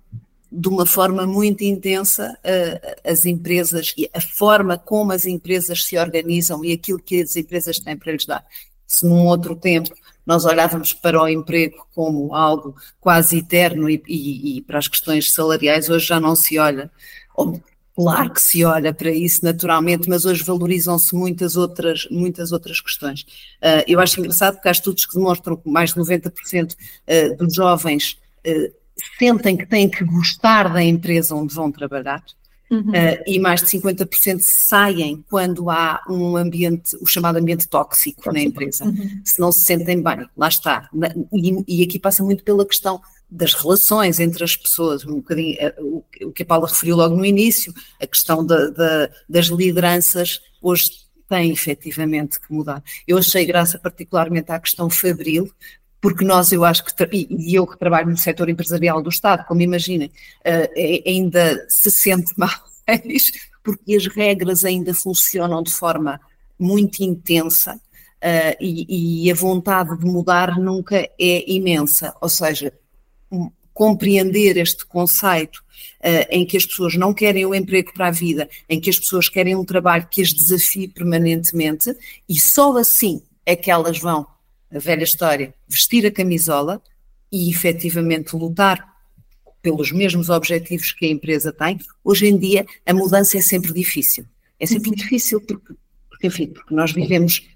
de 0.51 0.69
uma 0.69 0.87
forma 0.87 1.27
muito 1.27 1.65
intensa 1.65 2.39
as 3.05 3.27
empresas 3.27 3.93
e 3.99 4.09
a 4.15 4.21
forma 4.21 4.79
como 4.79 5.11
as 5.11 5.27
empresas 5.27 5.85
se 5.85 5.99
organizam 5.99 6.65
e 6.65 6.73
aquilo 6.73 7.01
que 7.01 7.21
as 7.21 7.37
empresas 7.37 7.81
têm 7.81 7.97
para 7.97 8.13
lhes 8.13 8.25
dar. 8.25 8.47
Se 8.87 9.05
num 9.05 9.27
outro 9.27 9.57
tempo 9.57 9.91
nós 10.27 10.45
olhávamos 10.45 10.93
para 10.93 11.23
o 11.23 11.29
emprego 11.29 11.87
como 11.95 12.35
algo 12.35 12.75
quase 13.01 13.39
eterno 13.39 13.89
e, 13.89 14.03
e, 14.09 14.59
e 14.59 14.63
para 14.63 14.79
as 14.79 14.89
questões 14.89 15.33
salariais, 15.33 15.89
hoje 15.89 16.07
já 16.07 16.19
não 16.19 16.35
se 16.35 16.59
olha. 16.59 16.91
Claro 17.95 18.31
que 18.31 18.43
se 18.43 18.63
olha 18.63 18.93
para 18.93 19.11
isso 19.11 19.43
naturalmente, 19.43 20.07
mas 20.07 20.27
hoje 20.27 20.43
valorizam-se 20.43 21.15
muitas 21.15 21.57
outras, 21.57 22.07
muitas 22.11 22.53
outras 22.53 22.79
questões. 22.79 23.23
Uh, 23.23 23.85
eu 23.87 23.99
acho 23.99 24.21
engraçado 24.21 24.61
que 24.61 24.69
há 24.69 24.71
estudos 24.71 25.07
que 25.07 25.15
demonstram 25.15 25.57
que 25.57 25.67
mais 25.67 25.95
de 25.95 26.01
90% 26.01 26.75
uh, 26.75 27.37
dos 27.39 27.55
jovens 27.55 28.19
uh, 28.47 28.75
sentem 29.19 29.57
que 29.57 29.65
têm 29.65 29.89
que 29.89 30.05
gostar 30.05 30.71
da 30.71 30.83
empresa 30.83 31.35
onde 31.35 31.55
vão 31.55 31.73
trabalhar. 31.73 32.23
Uhum. 32.71 32.91
Uh, 32.91 33.23
e 33.27 33.39
mais 33.39 33.63
de 33.63 33.69
50% 33.69 34.41
saem 34.41 35.25
quando 35.31 35.71
há 35.71 36.03
um 36.09 36.37
ambiente, 36.37 36.97
o 37.01 37.07
chamado 37.07 37.37
ambiente 37.37 37.69
tóxico, 37.69 38.23
tóxico. 38.23 38.35
na 38.35 38.41
empresa, 38.41 38.85
uhum. 38.85 39.21
se 39.25 39.39
não 39.39 39.53
se 39.53 39.61
sentem 39.61 40.03
bem, 40.03 40.29
lá 40.37 40.49
está. 40.49 40.91
E, 41.33 41.81
e, 41.81 41.83
aqui 41.85 41.99
passa 41.99 42.25
muito 42.25 42.43
pela 42.43 42.67
questão 42.67 43.01
das 43.31 43.55
relações 43.55 44.19
entre 44.19 44.43
as 44.43 44.57
pessoas, 44.57 45.05
um 45.05 45.17
bocadinho 45.17 45.57
eh, 45.59 45.75
o, 45.79 46.05
o 46.23 46.33
que 46.33 46.43
a 46.43 46.47
Paula 46.47 46.69
referiu 46.69 46.97
logo 46.97 47.17
no 47.17 47.25
início, 47.25 47.73
a 48.01 48.07
questão 48.07 48.45
da, 48.45 48.71
da, 48.71 49.11
das 49.29 49.47
lideranças 49.47 50.41
hoje 50.61 51.07
tem 51.29 51.51
efetivamente 51.51 52.41
que 52.41 52.53
mudar. 52.53 52.83
Eu 53.07 53.19
achei 53.19 53.45
graça 53.45 53.79
particularmente 53.79 54.51
à 54.51 54.61
questão 54.61 54.89
fabril, 54.89 55.51
porque 56.01 56.25
nós, 56.25 56.53
eu 56.53 56.65
acho 56.65 56.85
que, 56.85 56.93
e 57.31 57.55
eu 57.55 57.67
que 57.67 57.79
trabalho 57.79 58.11
no 58.11 58.17
setor 58.17 58.49
empresarial 58.49 59.03
do 59.03 59.09
Estado, 59.09 59.45
como 59.47 59.63
imaginem, 59.63 60.11
uh, 60.41 61.09
ainda 61.09 61.67
se 61.69 61.91
sente 61.91 62.33
mais, 62.37 63.33
porque 63.63 63.95
as 63.95 64.07
regras 64.07 64.65
ainda 64.65 64.95
funcionam 64.95 65.63
de 65.63 65.73
forma 65.73 66.21
muito 66.59 67.01
intensa 67.01 67.75
uh, 67.75 68.57
e, 68.61 69.27
e, 69.27 69.31
a 69.31 69.35
vontade 69.35 69.99
de 69.99 70.07
mudar 70.07 70.59
nunca 70.59 70.97
é 70.97 71.51
imensa. 71.51 72.15
Ou 72.21 72.29
seja, 72.29 72.73
um, 73.31 73.51
compreender 73.75 74.57
este 74.57 74.87
conceito 74.87 75.57
uh, 76.01 76.27
em 76.31 76.47
que 76.47 76.57
as 76.57 76.65
pessoas 76.65 76.95
não 76.95 77.13
querem 77.13 77.45
o 77.45 77.51
um 77.51 77.55
emprego 77.55 77.93
para 77.93 78.09
a 78.09 78.13
vida, 78.13 78.49
em 78.69 78.81
que 78.81 78.91
as 78.91 78.99
pessoas 78.99 79.29
querem 79.29 79.55
um 79.55 79.65
trabalho 79.65 80.09
que 80.11 80.23
as 80.23 80.33
desafie 80.33 80.89
permanentemente 80.89 81.95
e 82.29 82.41
só 82.41 82.77
assim 82.77 83.23
é 83.45 83.55
que 83.55 83.71
elas 83.71 83.99
vão 83.99 84.27
a 84.73 84.79
velha 84.79 85.05
história, 85.05 85.55
vestir 85.69 86.07
a 86.07 86.11
camisola 86.11 86.83
e 87.31 87.51
efetivamente 87.51 88.35
lutar 88.37 88.97
pelos 89.63 89.91
mesmos 89.91 90.31
objetivos 90.31 90.93
que 90.93 91.07
a 91.07 91.11
empresa 91.11 91.53
tem, 91.53 91.79
hoje 92.05 92.27
em 92.27 92.37
dia 92.37 92.65
a 92.85 92.95
mudança 92.95 93.37
é 93.37 93.41
sempre 93.41 93.73
difícil. 93.73 94.25
É 94.61 94.67
sempre 94.67 94.91
uhum. 94.91 94.97
difícil 94.97 95.41
porque, 95.41 95.75
porque, 96.09 96.27
enfim, 96.29 96.47
porque 96.47 96.75
nós 96.75 96.93
vivemos 96.93 97.49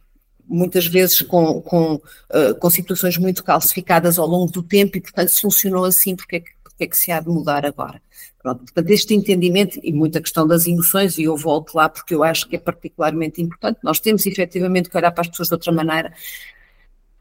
muitas 0.47 0.87
vezes 0.87 1.23
com, 1.23 1.63
com, 1.63 1.95
uh, 1.95 2.55
com 2.59 2.69
situações 2.69 3.17
muito 3.17 3.45
calcificadas 3.45 4.19
ao 4.19 4.27
longo 4.27 4.51
do 4.51 4.63
tempo 4.63 4.99
e, 4.99 5.01
portanto, 5.01 5.29
se 5.29 5.41
funcionou 5.41 5.85
assim, 5.85 6.17
porque 6.17 6.37
é 6.37 6.41
que, 6.41 6.51
porque 6.63 6.85
é 6.85 6.87
que 6.89 6.97
se 6.97 7.13
há 7.13 7.21
de 7.21 7.29
mudar 7.29 7.65
agora? 7.65 8.03
Pronto, 8.43 8.65
portanto, 8.65 8.91
este 8.91 9.15
entendimento 9.15 9.79
e 9.83 9.93
muita 9.93 10.21
questão 10.21 10.47
das 10.47 10.67
emoções, 10.67 11.19
e 11.19 11.25
eu 11.25 11.37
volto 11.37 11.75
lá 11.75 11.89
porque 11.89 12.15
eu 12.15 12.25
acho 12.25 12.49
que 12.49 12.57
é 12.57 12.59
particularmente 12.59 13.41
importante, 13.41 13.79
nós 13.85 14.01
temos 14.01 14.27
efetivamente 14.27 14.91
que 14.91 14.97
olhar 14.97 15.13
para 15.13 15.21
as 15.21 15.29
pessoas 15.29 15.49
de 15.49 15.55
outra 15.55 15.73
maneira, 15.73 16.13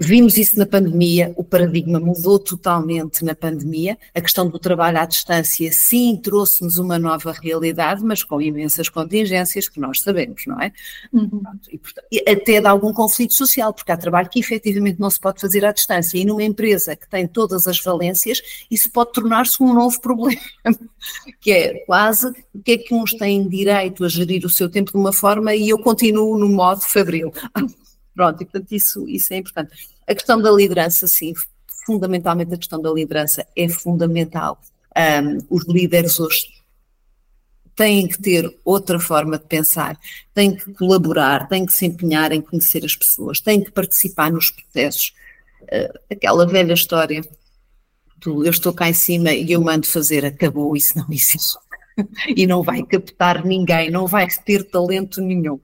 Vimos 0.02 0.38
isso 0.38 0.58
na 0.58 0.66
pandemia, 0.66 1.34
o 1.36 1.44
paradigma 1.44 2.00
mudou 2.00 2.40
totalmente 2.40 3.26
na 3.26 3.36
pandemia. 3.36 3.98
A 4.16 4.22
questão 4.22 4.48
do 4.48 4.58
trabalho 4.58 4.98
à 4.98 5.06
distância, 5.06 5.70
sim, 5.74 6.16
trouxe-nos 6.16 6.78
uma 6.78 6.98
nova 6.98 7.34
realidade, 7.34 8.02
mas 8.02 8.24
com 8.24 8.42
imensas 8.42 8.88
contingências 8.88 9.68
que 9.68 9.78
nós 9.78 10.00
sabemos, 10.00 10.46
não 10.48 10.58
é? 10.62 10.72
Uhum. 11.12 11.42
E, 11.70 11.78
portanto, 11.78 12.08
até 12.26 12.62
de 12.62 12.68
algum 12.68 12.94
conflito 12.94 13.34
social, 13.34 13.74
porque 13.74 13.92
há 13.92 13.98
trabalho 13.98 14.30
que 14.30 14.40
efetivamente 14.40 15.02
não 15.02 15.10
se 15.10 15.20
pode 15.20 15.42
fazer 15.42 15.66
à 15.66 15.74
distância. 15.74 16.18
E 16.18 16.24
numa 16.24 16.44
empresa 16.44 16.96
que 16.96 17.10
tem 17.10 17.28
todas 17.28 17.68
as 17.68 17.78
valências, 17.82 18.42
isso 18.72 18.90
pode 18.92 19.12
tornar-se 19.12 19.62
um 19.62 19.74
novo 19.74 20.00
problema, 20.00 20.40
que 21.42 21.52
é 21.52 21.74
quase 21.86 22.34
o 22.56 22.62
que 22.64 22.72
é 22.72 22.78
que 22.78 22.94
uns 22.94 23.14
têm 23.16 23.50
direito 23.50 24.06
a 24.06 24.08
gerir 24.08 24.46
o 24.46 24.50
seu 24.50 24.70
tempo 24.70 24.92
de 24.92 24.98
uma 24.98 25.12
forma 25.12 25.54
e 25.54 25.68
eu 25.68 25.78
continuo 25.78 26.38
no 26.38 26.48
modo 26.48 26.80
fabril. 26.82 27.34
Pronto, 28.20 28.44
e 28.44 28.46
portanto 28.46 28.74
isso, 28.74 29.08
isso 29.08 29.34
é 29.34 29.38
importante. 29.38 29.72
A 30.06 30.14
questão 30.14 30.42
da 30.42 30.52
liderança, 30.52 31.08
sim, 31.08 31.34
fundamentalmente 31.86 32.54
a 32.54 32.58
questão 32.58 32.82
da 32.82 32.92
liderança 32.92 33.48
é 33.56 33.70
fundamental. 33.70 34.60
Um, 35.24 35.38
os 35.50 35.64
líderes 35.64 36.20
hoje 36.20 36.48
têm 37.78 38.10
que 38.10 38.22
ter 38.22 38.60
outra 38.66 39.00
forma 39.00 39.38
de 39.38 39.46
pensar, 39.46 39.98
têm 40.34 40.54
que 40.54 40.74
colaborar, 40.74 41.48
têm 41.48 41.66
que 41.66 41.72
se 41.72 41.86
empenhar 41.86 42.34
em 42.34 42.42
conhecer 42.42 42.84
as 42.84 42.94
pessoas, 42.94 43.40
têm 43.40 43.64
que 43.64 43.72
participar 43.72 44.30
nos 44.34 44.52
processos. 44.52 45.14
Uh, 45.62 45.98
aquela 46.12 46.46
velha 46.46 46.74
história 46.74 47.22
do 48.18 48.44
eu 48.44 48.52
estou 48.52 48.74
cá 48.74 48.90
em 48.90 48.94
cima 48.94 49.32
e 49.32 49.50
eu 49.50 49.62
mando 49.62 49.88
fazer, 49.88 50.26
acabou, 50.26 50.76
isso 50.76 50.98
não 50.98 51.08
existe. 51.10 51.58
e 52.36 52.46
não 52.46 52.64
vai 52.64 52.84
captar 52.84 53.46
ninguém, 53.46 53.90
não 53.90 54.06
vai 54.06 54.28
ter 54.28 54.66
talento 54.66 55.22
nenhum. 55.22 55.58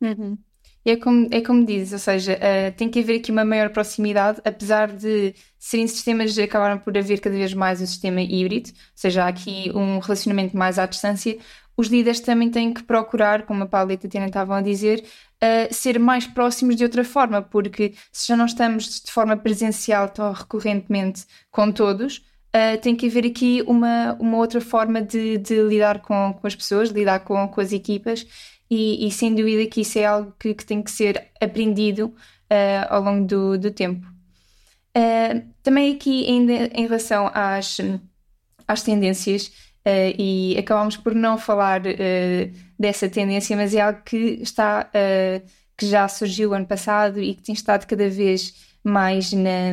Uhum. 0.00 0.36
É 0.84 0.96
como, 0.96 1.28
é 1.30 1.40
como 1.42 1.66
dizes, 1.66 1.92
ou 1.92 1.98
seja, 1.98 2.38
uh, 2.38 2.72
tem 2.76 2.88
que 2.88 3.00
haver 3.00 3.18
aqui 3.18 3.30
uma 3.30 3.44
maior 3.44 3.68
proximidade, 3.70 4.40
apesar 4.44 4.90
de 4.90 5.34
serem 5.58 5.86
sistemas, 5.86 6.38
acabaram 6.38 6.78
por 6.78 6.96
haver 6.96 7.20
cada 7.20 7.36
vez 7.36 7.52
mais 7.52 7.80
um 7.82 7.86
sistema 7.86 8.22
híbrido, 8.22 8.70
ou 8.70 8.74
seja, 8.94 9.24
há 9.24 9.28
aqui 9.28 9.70
um 9.74 9.98
relacionamento 9.98 10.56
mais 10.56 10.78
à 10.78 10.86
distância. 10.86 11.36
Os 11.76 11.88
líderes 11.88 12.20
também 12.20 12.50
têm 12.50 12.72
que 12.72 12.82
procurar, 12.82 13.44
como 13.44 13.64
a 13.64 13.66
Paula 13.66 13.92
e 13.92 13.94
a 13.96 13.98
Tatiana 13.98 14.26
estavam 14.26 14.56
a 14.56 14.62
dizer, 14.62 15.04
uh, 15.42 15.74
ser 15.74 15.98
mais 15.98 16.26
próximos 16.26 16.74
de 16.76 16.84
outra 16.84 17.04
forma, 17.04 17.42
porque 17.42 17.94
se 18.10 18.28
já 18.28 18.36
não 18.36 18.46
estamos 18.46 19.00
de 19.00 19.12
forma 19.12 19.36
presencial 19.36 20.08
tão 20.08 20.32
recorrentemente 20.32 21.26
com 21.50 21.70
todos, 21.70 22.18
uh, 22.56 22.80
tem 22.80 22.96
que 22.96 23.06
haver 23.06 23.26
aqui 23.26 23.62
uma, 23.66 24.16
uma 24.18 24.38
outra 24.38 24.60
forma 24.60 25.02
de, 25.02 25.38
de 25.38 25.60
lidar 25.62 26.00
com, 26.00 26.32
com 26.32 26.46
as 26.46 26.54
pessoas, 26.54 26.88
de 26.88 26.94
lidar 26.94 27.20
com, 27.20 27.46
com 27.48 27.60
as 27.60 27.72
equipas 27.72 28.26
e, 28.70 29.06
e, 29.06 29.10
sem 29.10 29.34
dúvida 29.34 29.68
que 29.70 29.80
isso 29.80 29.98
é 29.98 30.04
algo 30.04 30.32
que, 30.38 30.54
que 30.54 30.64
tem 30.64 30.82
que 30.82 30.90
ser 30.90 31.28
aprendido 31.40 32.06
uh, 32.06 32.86
ao 32.88 33.02
longo 33.02 33.26
do, 33.26 33.58
do 33.58 33.70
tempo. 33.70 34.06
Uh, 34.96 35.46
também 35.62 35.94
aqui 35.94 36.26
ainda 36.26 36.52
em 36.52 36.82
relação 36.82 37.30
às, 37.32 37.78
às 38.66 38.82
tendências, 38.82 39.46
uh, 39.46 40.14
e 40.18 40.56
acabamos 40.58 40.96
por 40.96 41.14
não 41.14 41.38
falar 41.38 41.82
dessa 42.78 43.08
tendência, 43.08 43.56
mas 43.56 43.74
é 43.74 43.80
algo 43.80 44.02
que 44.04 44.40
está 44.42 44.90
que 45.76 45.86
já 45.86 46.08
surgiu 46.08 46.52
ano 46.52 46.66
passado 46.66 47.20
e 47.22 47.34
que 47.34 47.42
tem 47.42 47.54
estado 47.54 47.86
cada 47.86 48.08
vez 48.10 48.52
mais 48.82 49.32
na, 49.32 49.72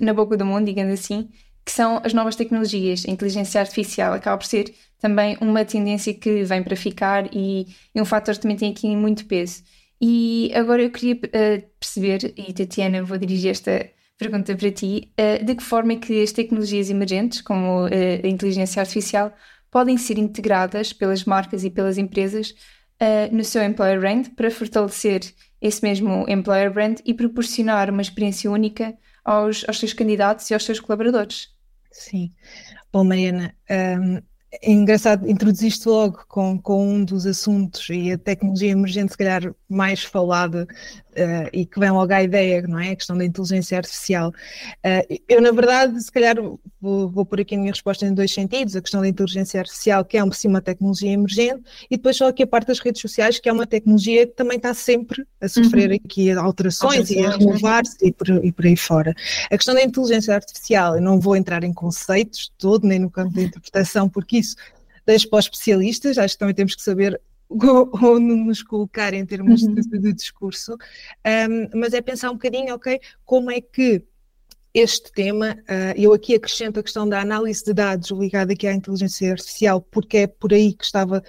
na 0.00 0.12
boca 0.12 0.36
do 0.36 0.44
mundo, 0.44 0.66
digamos 0.66 0.92
assim, 0.92 1.28
que 1.64 1.72
são 1.72 2.00
as 2.04 2.12
novas 2.12 2.36
tecnologias. 2.36 3.04
A 3.06 3.10
inteligência 3.10 3.60
artificial 3.60 4.12
acaba 4.12 4.38
por 4.38 4.46
ser 4.46 4.74
também 4.98 5.36
uma 5.40 5.64
tendência 5.64 6.12
que 6.12 6.44
vem 6.44 6.62
para 6.62 6.76
ficar 6.76 7.28
e, 7.34 7.66
e 7.94 8.00
um 8.00 8.04
fator 8.04 8.34
que 8.34 8.40
também 8.40 8.56
tem 8.56 8.70
aqui 8.70 8.94
muito 8.94 9.24
peso. 9.26 9.62
E 10.00 10.50
agora 10.54 10.82
eu 10.82 10.90
queria 10.90 11.14
uh, 11.14 11.70
perceber, 11.78 12.32
e 12.36 12.52
Tatiana, 12.52 13.02
vou 13.02 13.18
dirigir 13.18 13.50
esta 13.50 13.90
pergunta 14.16 14.56
para 14.56 14.70
ti, 14.70 15.12
uh, 15.18 15.44
de 15.44 15.54
que 15.54 15.62
forma 15.62 15.92
é 15.92 15.96
que 15.96 16.22
as 16.22 16.32
tecnologias 16.32 16.88
emergentes, 16.88 17.42
como 17.42 17.86
uh, 17.86 17.90
a 18.24 18.26
inteligência 18.26 18.80
artificial, 18.80 19.32
podem 19.70 19.98
ser 19.98 20.18
integradas 20.18 20.92
pelas 20.92 21.24
marcas 21.24 21.64
e 21.64 21.70
pelas 21.70 21.98
empresas 21.98 22.54
no 23.32 23.42
seu 23.42 23.62
employer 23.62 23.98
brand 23.98 24.26
para 24.36 24.50
fortalecer 24.50 25.22
esse 25.60 25.82
mesmo 25.82 26.24
employer 26.28 26.72
brand 26.72 26.98
e 27.04 27.12
proporcionar 27.12 27.90
uma 27.90 28.02
experiência 28.02 28.50
única 28.50 28.96
aos, 29.24 29.64
aos 29.68 29.78
seus 29.78 29.92
candidatos 29.92 30.48
e 30.50 30.54
aos 30.54 30.64
seus 30.64 30.80
colaboradores. 30.80 31.54
Sim. 31.90 32.32
Bom, 32.92 33.04
Mariana, 33.04 33.54
um, 33.70 34.22
é 34.52 34.72
engraçado, 34.72 35.30
introduziste 35.30 35.88
logo 35.88 36.24
com, 36.28 36.58
com 36.58 36.94
um 36.94 37.04
dos 37.04 37.24
assuntos 37.24 37.88
e 37.88 38.10
a 38.10 38.18
tecnologia 38.18 38.70
emergente, 38.70 39.12
se 39.12 39.18
calhar 39.18 39.54
mais 39.68 40.02
falada 40.02 40.66
uh, 41.12 41.48
e 41.52 41.64
que 41.64 41.78
vem 41.78 41.90
logo 41.90 42.12
à 42.12 42.20
ideia, 42.20 42.62
não 42.62 42.78
é? 42.78 42.90
A 42.90 42.96
questão 42.96 43.16
da 43.16 43.24
inteligência 43.24 43.78
artificial. 43.78 44.30
Uh, 44.84 45.20
eu, 45.28 45.40
na 45.40 45.52
verdade, 45.52 46.02
se 46.02 46.10
calhar 46.10 46.34
vou, 46.80 47.08
vou 47.08 47.24
pôr 47.24 47.40
aqui 47.40 47.54
a 47.54 47.58
minha 47.58 47.70
resposta 47.70 48.04
em 48.04 48.12
dois 48.12 48.32
sentidos: 48.32 48.74
a 48.74 48.80
questão 48.80 49.00
da 49.00 49.08
inteligência 49.08 49.60
artificial, 49.60 50.04
que 50.04 50.18
é 50.18 50.30
sim, 50.32 50.48
uma 50.48 50.60
tecnologia 50.60 51.12
emergente, 51.12 51.62
e 51.88 51.96
depois 51.96 52.16
só 52.16 52.28
aqui 52.28 52.42
a 52.42 52.46
parte 52.46 52.66
das 52.66 52.80
redes 52.80 53.00
sociais, 53.00 53.38
que 53.38 53.48
é 53.48 53.52
uma 53.52 53.68
tecnologia 53.68 54.26
que 54.26 54.34
também 54.34 54.56
está 54.56 54.74
sempre 54.74 55.24
a 55.40 55.48
sofrer 55.48 55.90
uhum. 55.90 55.96
aqui 56.04 56.30
alterações, 56.32 57.08
e 57.10 57.24
a 57.24 57.36
renovar-se 57.36 57.96
e, 58.02 58.12
por, 58.12 58.28
e 58.28 58.50
por 58.50 58.66
aí 58.66 58.76
fora. 58.76 59.14
A 59.48 59.56
questão 59.56 59.74
da 59.74 59.82
inteligência 59.82 60.34
artificial, 60.34 60.96
eu 60.96 61.02
não 61.02 61.20
vou 61.20 61.36
entrar 61.36 61.62
em 61.62 61.72
conceitos 61.72 62.50
todo, 62.58 62.86
nem 62.86 62.98
no 62.98 63.10
campo 63.10 63.32
da 63.34 63.42
interpretação, 63.42 64.08
porque 64.08 64.39
isso 64.40 64.56
deixo 65.06 65.28
para 65.28 65.38
os 65.38 65.44
especialistas, 65.46 66.18
acho 66.18 66.34
que 66.34 66.38
também 66.38 66.54
temos 66.54 66.74
que 66.74 66.82
saber 66.82 67.20
onde 67.50 68.34
nos 68.34 68.62
colocar 68.62 69.12
em 69.12 69.26
termos 69.26 69.62
uhum. 69.62 69.74
de, 69.74 69.98
de, 69.98 70.12
discurso, 70.12 70.74
um, 70.74 71.78
mas 71.78 71.92
é 71.92 72.00
pensar 72.00 72.30
um 72.30 72.34
bocadinho, 72.34 72.74
ok, 72.74 73.00
como 73.24 73.50
é 73.50 73.60
que 73.60 74.02
este 74.72 75.10
tema, 75.12 75.56
uh, 75.62 75.94
eu 75.96 76.12
aqui 76.12 76.34
acrescento 76.34 76.78
a 76.78 76.82
questão 76.82 77.08
da 77.08 77.20
análise 77.20 77.64
de 77.64 77.72
dados 77.72 78.10
ligada 78.10 78.52
aqui 78.52 78.66
à 78.66 78.72
inteligência 78.72 79.32
artificial, 79.32 79.80
porque 79.80 80.18
é 80.18 80.26
por 80.28 80.52
aí 80.52 80.72
que 80.72 80.84
estava 80.84 81.22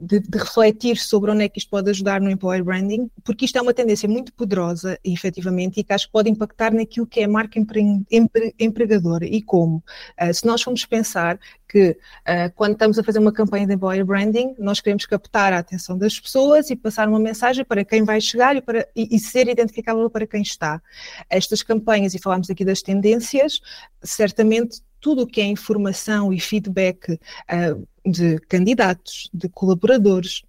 de, 0.00 0.20
de, 0.20 0.38
refletir 0.38 0.96
sobre 0.96 1.30
onde 1.30 1.44
é 1.44 1.48
que 1.48 1.58
isto 1.58 1.70
pode 1.70 1.90
ajudar 1.90 2.20
no 2.20 2.30
employer 2.30 2.64
branding, 2.64 3.10
porque 3.22 3.44
isto 3.44 3.58
é 3.58 3.62
uma 3.62 3.74
tendência 3.74 4.08
muito 4.08 4.32
poderosa, 4.32 4.98
efetivamente, 5.04 5.78
e 5.78 5.84
que 5.84 5.92
acho 5.92 6.06
que 6.06 6.12
pode 6.12 6.30
impactar 6.30 6.72
naquilo 6.72 7.06
que 7.06 7.20
é 7.20 7.24
a 7.24 7.28
marca 7.28 7.58
empre, 7.58 8.02
empre, 8.10 8.54
empregadora 8.58 9.26
e 9.26 9.42
como. 9.42 9.82
Uh, 10.20 10.32
se 10.32 10.46
nós 10.46 10.62
formos 10.62 10.84
pensar 10.86 11.38
que 11.68 11.90
uh, 11.90 12.52
quando 12.54 12.72
estamos 12.72 12.98
a 12.98 13.02
fazer 13.02 13.18
uma 13.18 13.32
campanha 13.32 13.66
de 13.66 13.74
employer 13.74 14.04
branding, 14.04 14.54
nós 14.58 14.80
queremos 14.80 15.04
captar 15.04 15.52
a 15.52 15.58
atenção 15.58 15.98
das 15.98 16.18
pessoas 16.18 16.70
e 16.70 16.76
passar 16.76 17.08
uma 17.08 17.18
mensagem 17.18 17.64
para 17.64 17.84
quem 17.84 18.04
vai 18.04 18.20
chegar 18.20 18.56
e, 18.56 18.62
para, 18.62 18.88
e, 18.94 19.14
e 19.14 19.18
ser 19.18 19.48
identificável 19.48 20.08
para 20.08 20.26
quem 20.26 20.42
está. 20.42 20.80
Estas 21.28 21.62
campanhas, 21.62 22.14
e 22.14 22.18
falámos 22.18 22.48
aqui 22.48 22.64
das 22.64 22.82
tendências, 22.86 23.60
certamente 24.02 24.80
tudo 25.00 25.22
o 25.22 25.26
que 25.26 25.40
é 25.40 25.44
informação 25.44 26.32
e 26.32 26.40
feedback 26.40 27.12
uh, 27.12 27.86
de 28.04 28.38
candidatos, 28.48 29.28
de 29.34 29.48
colaboradores, 29.48 30.42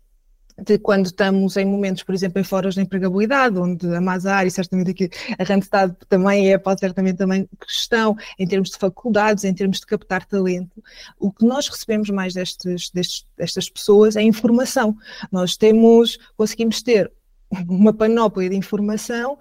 de 0.60 0.80
quando 0.80 1.06
estamos 1.06 1.56
em 1.56 1.66
momentos, 1.66 2.02
por 2.02 2.16
exemplo, 2.16 2.42
em 2.42 2.44
fóruns 2.44 2.74
de 2.74 2.82
empregabilidade, 2.82 3.60
onde 3.60 3.86
a 3.96 4.02
Mazar 4.02 4.48
e 4.48 4.52
certamente 4.52 4.92
aqui 4.92 5.10
a 5.38 5.44
Randstad 5.44 5.94
também 6.10 6.52
é, 6.52 6.58
pode 6.58 6.80
certamente 6.80 7.18
também 7.18 7.48
questão, 7.62 8.16
em 8.40 8.48
termos 8.48 8.72
de 8.72 8.78
faculdades, 8.78 9.44
em 9.44 9.54
termos 9.54 9.80
de 9.80 9.86
captar 9.86 10.26
talento, 10.26 10.84
o 11.20 11.32
que 11.32 11.46
nós 11.46 11.68
recebemos 11.68 12.10
mais 12.10 12.34
destes, 12.34 12.90
destes, 12.90 13.28
destas 13.38 13.70
pessoas 13.70 14.16
é 14.16 14.24
informação. 14.24 14.96
Nós 15.32 15.56
temos, 15.56 16.18
conseguimos 16.36 16.82
ter 16.82 17.12
uma 17.68 17.94
panóplia 17.94 18.50
de 18.50 18.56
informação 18.56 19.38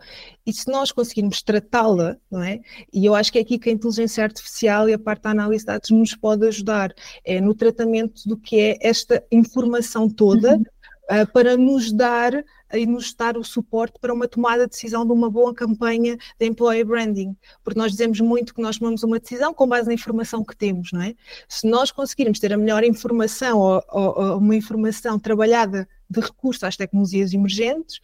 e 0.47 0.53
se 0.53 0.71
nós 0.71 0.93
conseguirmos 0.93 1.43
tratá-la, 1.43 2.17
não 2.31 2.43
é? 2.43 2.61
E 2.93 3.05
eu 3.05 3.15
acho 3.15 3.33
que 3.33 3.39
é 3.39 3.41
aqui 3.41 3.59
que 3.59 3.69
a 3.69 3.73
inteligência 3.73 4.23
artificial 4.23 4.89
e 4.89 4.95
a 4.95 4.99
parte 4.99 5.23
da 5.23 5.31
análise 5.31 5.65
de 5.65 5.67
dados 5.67 5.91
nos 5.91 6.15
pode 6.15 6.47
ajudar, 6.47 6.95
é 7.25 7.41
no 7.41 7.55
tratamento 7.55 8.23
do 8.27 8.37
que 8.37 8.61
é 8.61 8.79
esta 8.81 9.25
informação 9.33 10.09
toda, 10.09 10.57
uhum 10.57 10.65
uh, 11.11 11.31
para 11.33 11.57
nos 11.57 11.93
dar 11.93 12.45
e 12.73 12.85
nos 12.85 13.15
dar 13.15 13.37
o 13.37 13.45
suporte 13.45 13.99
para 14.01 14.13
uma 14.13 14.27
tomada 14.27 14.65
de 14.65 14.71
decisão 14.71 15.07
de 15.07 15.13
uma 15.13 15.31
boa 15.31 15.55
campanha 15.55 16.17
de 16.39 16.47
employer 16.47 16.85
branding, 16.85 17.37
porque 17.63 17.79
nós 17.79 17.93
dizemos 17.93 18.21
muito 18.21 18.53
que 18.53 18.61
nós 18.61 18.79
tomamos 18.79 19.03
uma 19.05 19.21
decisão 19.21 19.55
com 19.55 19.69
base 19.69 19.87
na 19.87 19.95
informação 19.95 20.45
que 20.45 20.57
temos, 20.57 20.91
não 20.93 21.03
é? 21.03 21.15
Se 21.49 21.67
nós 21.69 21.93
conseguirmos 21.93 22.41
ter 22.41 22.53
a 22.53 22.59
melhor 22.59 22.83
informação 22.83 23.59
ou, 23.59 23.83
ou, 23.89 24.19
ou 24.19 24.39
uma 24.39 24.57
informação 24.57 25.19
trabalhada 25.19 25.89
de 26.09 26.21
recurso 26.21 26.67
às 26.67 26.77
tecnologias 26.77 27.33
emergentes, 27.33 28.01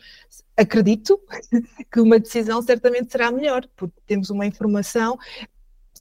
acredito 0.56 1.20
que 1.90 2.00
uma 2.00 2.18
decisão 2.18 2.60
certamente 2.62 3.12
será 3.12 3.30
melhor, 3.30 3.66
porque 3.76 4.00
temos 4.06 4.30
uma 4.30 4.46
informação 4.46 5.18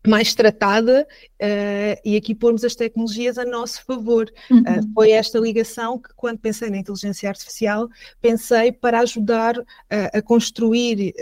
mais 0.07 0.33
tratada 0.33 1.07
uh, 1.33 2.01
e 2.03 2.15
aqui 2.17 2.33
pormos 2.33 2.63
as 2.63 2.75
tecnologias 2.75 3.37
a 3.37 3.45
nosso 3.45 3.85
favor. 3.85 4.31
Uhum. 4.49 4.61
Uh, 4.61 4.93
foi 4.93 5.11
esta 5.11 5.39
ligação 5.39 5.99
que, 5.99 6.09
quando 6.15 6.39
pensei 6.39 6.69
na 6.69 6.77
inteligência 6.77 7.29
artificial, 7.29 7.87
pensei 8.19 8.71
para 8.71 8.99
ajudar 9.01 9.57
uh, 9.57 9.65
a 9.89 10.21
construir 10.21 11.13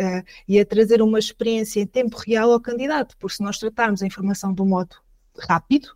e 0.48 0.60
a 0.60 0.65
trazer 0.65 1.02
uma 1.02 1.20
experiência 1.20 1.82
em 1.82 1.86
tempo 1.86 2.18
real 2.26 2.52
ao 2.52 2.60
candidato, 2.60 3.15
porque 3.18 3.36
se 3.36 3.44
nós 3.44 3.58
tratarmos 3.58 4.02
a 4.02 4.08
informação 4.08 4.54
de 4.54 4.62
um 4.62 4.65
modo 4.65 4.96
rápido, 5.38 5.89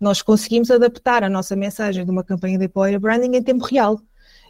nós 0.00 0.22
conseguimos 0.22 0.70
adaptar 0.70 1.22
a 1.22 1.30
nossa 1.30 1.56
mensagem 1.56 2.04
de 2.04 2.10
uma 2.10 2.24
campanha 2.24 2.58
de 2.58 2.64
employer 2.64 3.00
branding 3.00 3.36
em 3.36 3.42
tempo 3.42 3.64
real. 3.64 4.00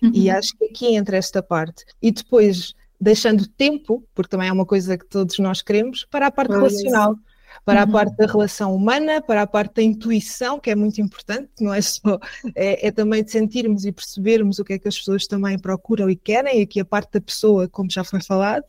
Uhum. 0.03 0.11
E 0.15 0.31
acho 0.31 0.57
que 0.57 0.65
aqui 0.67 0.95
entra 0.95 1.17
esta 1.17 1.43
parte. 1.43 1.85
E 2.01 2.11
depois 2.11 2.75
deixando 3.01 3.47
tempo, 3.49 4.05
porque 4.15 4.31
também 4.31 4.49
é 4.49 4.53
uma 4.53 4.67
coisa 4.67 4.97
que 4.97 5.07
todos 5.07 5.39
nós 5.39 5.61
queremos, 5.61 6.07
para 6.11 6.29
a 6.29 6.31
parte 6.31 6.53
relacional 6.53 7.17
para 7.65 7.85
uhum. 7.85 7.91
a 7.91 7.93
parte 7.93 8.17
da 8.17 8.27
relação 8.27 8.75
humana, 8.75 9.21
para 9.21 9.43
a 9.43 9.47
parte 9.47 9.77
da 9.77 9.83
intuição, 9.83 10.59
que 10.59 10.71
é 10.71 10.75
muito 10.75 11.01
importante, 11.01 11.49
não 11.61 11.73
é 11.73 11.81
só, 11.81 12.19
é, 12.55 12.89
é, 12.89 12.91
também 12.91 13.23
de 13.23 13.31
sentirmos 13.31 13.85
e 13.85 13.93
percebermos 13.93 14.59
o 14.59 14.65
que 14.65 14.73
é 14.75 14.79
que 14.79 14.89
as 14.89 14.99
pessoas 14.99 15.27
também 15.27 15.59
procuram 15.59 16.11
e 16.11 16.17
querem, 16.17 16.61
e 16.61 16.63
aqui 16.63 16.81
a 16.81 16.85
parte 16.85 17.13
da 17.13 17.21
pessoa, 17.21 17.69
como 17.69 17.91
já 17.91 18.03
foi 18.03 18.21
falado. 18.21 18.65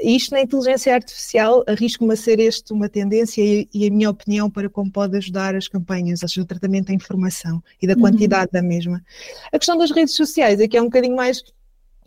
Isto 0.00 0.32
na 0.32 0.40
inteligência 0.40 0.92
artificial 0.94 1.62
arrisco-me 1.68 2.12
a 2.12 2.16
ser 2.16 2.40
este 2.40 2.72
uma 2.72 2.88
tendência 2.88 3.40
e, 3.40 3.68
e, 3.72 3.86
a 3.86 3.90
minha 3.90 4.10
opinião 4.10 4.50
para 4.50 4.68
como 4.68 4.90
pode 4.90 5.16
ajudar 5.16 5.54
as 5.54 5.68
campanhas, 5.68 6.22
ou 6.22 6.28
seja, 6.28 6.42
o 6.42 6.46
tratamento 6.46 6.88
da 6.88 6.94
informação 6.94 7.62
e 7.80 7.86
da 7.86 7.94
uhum. 7.94 8.00
quantidade 8.00 8.50
uhum. 8.52 8.60
da 8.60 8.62
mesma. 8.62 9.04
A 9.52 9.58
questão 9.58 9.76
das 9.78 9.90
redes 9.92 10.16
sociais 10.16 10.58
que 10.68 10.76
é 10.76 10.80
um 10.80 10.86
bocadinho 10.86 11.14
mais 11.14 11.42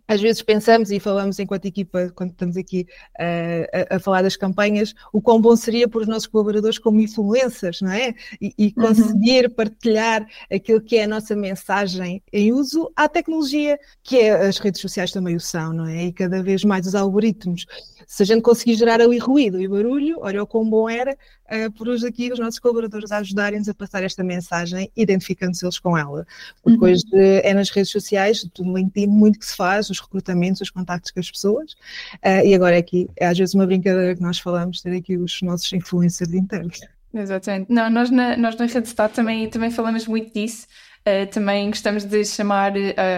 às 0.07 0.21
vezes 0.21 0.41
pensamos 0.41 0.89
e 0.89 0.99
falamos 0.99 1.37
enquanto 1.39 1.65
equipa, 1.65 2.11
quando 2.15 2.31
estamos 2.31 2.55
aqui 2.55 2.87
uh, 3.19 3.87
a, 3.91 3.95
a, 3.95 3.99
falar 3.99 4.21
das 4.21 4.37
campanhas, 4.37 4.93
o 5.11 5.21
quão 5.21 5.41
bom 5.41 5.55
seria 5.55 5.87
para 5.87 6.01
os 6.01 6.07
nossos 6.07 6.27
colaboradores 6.27 6.79
como 6.79 7.01
influencers, 7.01 7.81
não 7.81 7.91
é? 7.91 8.13
E, 8.41 8.53
e 8.57 8.73
uhum. 8.77 8.87
conseguir 8.87 9.45
uhum. 9.45 9.51
partilhar 9.51 10.27
aquilo 10.51 10.81
que 10.81 10.95
é 10.95 11.03
a 11.03 11.07
nossa 11.07 11.35
mensagem 11.35 12.23
em 12.31 12.53
uso 12.53 12.91
à 12.95 13.09
tecnologia, 13.09 13.77
que 14.01 14.19
é, 14.19 14.47
as 14.47 14.57
redes 14.59 14.79
sociais 14.79 15.11
também 15.11 15.35
o 15.35 15.39
são, 15.39 15.73
não 15.73 15.85
é? 15.85 16.05
E 16.05 16.13
cada 16.13 16.41
vez 16.41 16.63
mais 16.63 16.87
os 16.87 16.95
algoritmos. 16.95 17.65
Se 18.07 18.23
a 18.23 18.25
gente 18.25 18.41
conseguir 18.41 18.75
gerar 18.75 19.01
ali 19.01 19.17
ruído 19.17 19.59
e 19.59 19.67
barulho, 19.67 20.17
olha 20.21 20.41
o 20.41 20.47
quão 20.47 20.67
bom 20.69 20.89
era 20.89 21.17
uh, 21.51 21.71
por 21.71 21.87
hoje 21.87 22.07
aqui 22.07 22.31
os 22.31 22.39
nossos 22.39 22.59
colaboradores 22.59 23.11
ajudarem-nos 23.11 23.69
a 23.69 23.73
passar 23.73 24.03
esta 24.03 24.23
mensagem, 24.23 24.91
identificando-se 24.95 25.65
eles 25.65 25.79
com 25.79 25.97
ela. 25.97 26.25
Porque 26.63 26.77
uhum. 26.77 26.91
hoje 26.91 27.03
é 27.13 27.53
nas 27.53 27.69
redes 27.69 27.91
sociais, 27.91 28.47
no 28.59 28.77
LinkedIn, 28.77 29.07
muito 29.07 29.39
que 29.39 29.45
se 29.45 29.55
faz, 29.55 29.89
os 29.89 29.99
recrutamentos, 29.99 30.61
os 30.61 30.69
contactos 30.69 31.11
com 31.11 31.19
as 31.19 31.29
pessoas, 31.31 31.73
uh, 32.23 32.45
e 32.45 32.53
agora 32.53 32.75
é 32.75 32.79
aqui, 32.79 33.09
é 33.15 33.27
às 33.27 33.37
vezes 33.37 33.55
uma 33.55 33.65
brincadeira 33.65 34.15
que 34.15 34.21
nós 34.21 34.39
falamos, 34.39 34.81
ter 34.81 34.95
aqui 34.95 35.17
os 35.17 35.41
nossos 35.41 35.71
influencers 35.73 36.33
internos. 36.33 36.79
Exatamente. 37.13 37.71
Não, 37.71 37.89
nós 37.89 38.09
na, 38.09 38.37
nós 38.37 38.55
na 38.57 38.65
Redstart 38.65 39.13
também, 39.13 39.49
também 39.49 39.71
falamos 39.71 40.07
muito 40.07 40.33
disso. 40.33 40.67
Uh, 41.07 41.25
também 41.31 41.69
gostamos 41.69 42.03
de 42.03 42.25
chamar 42.25 42.73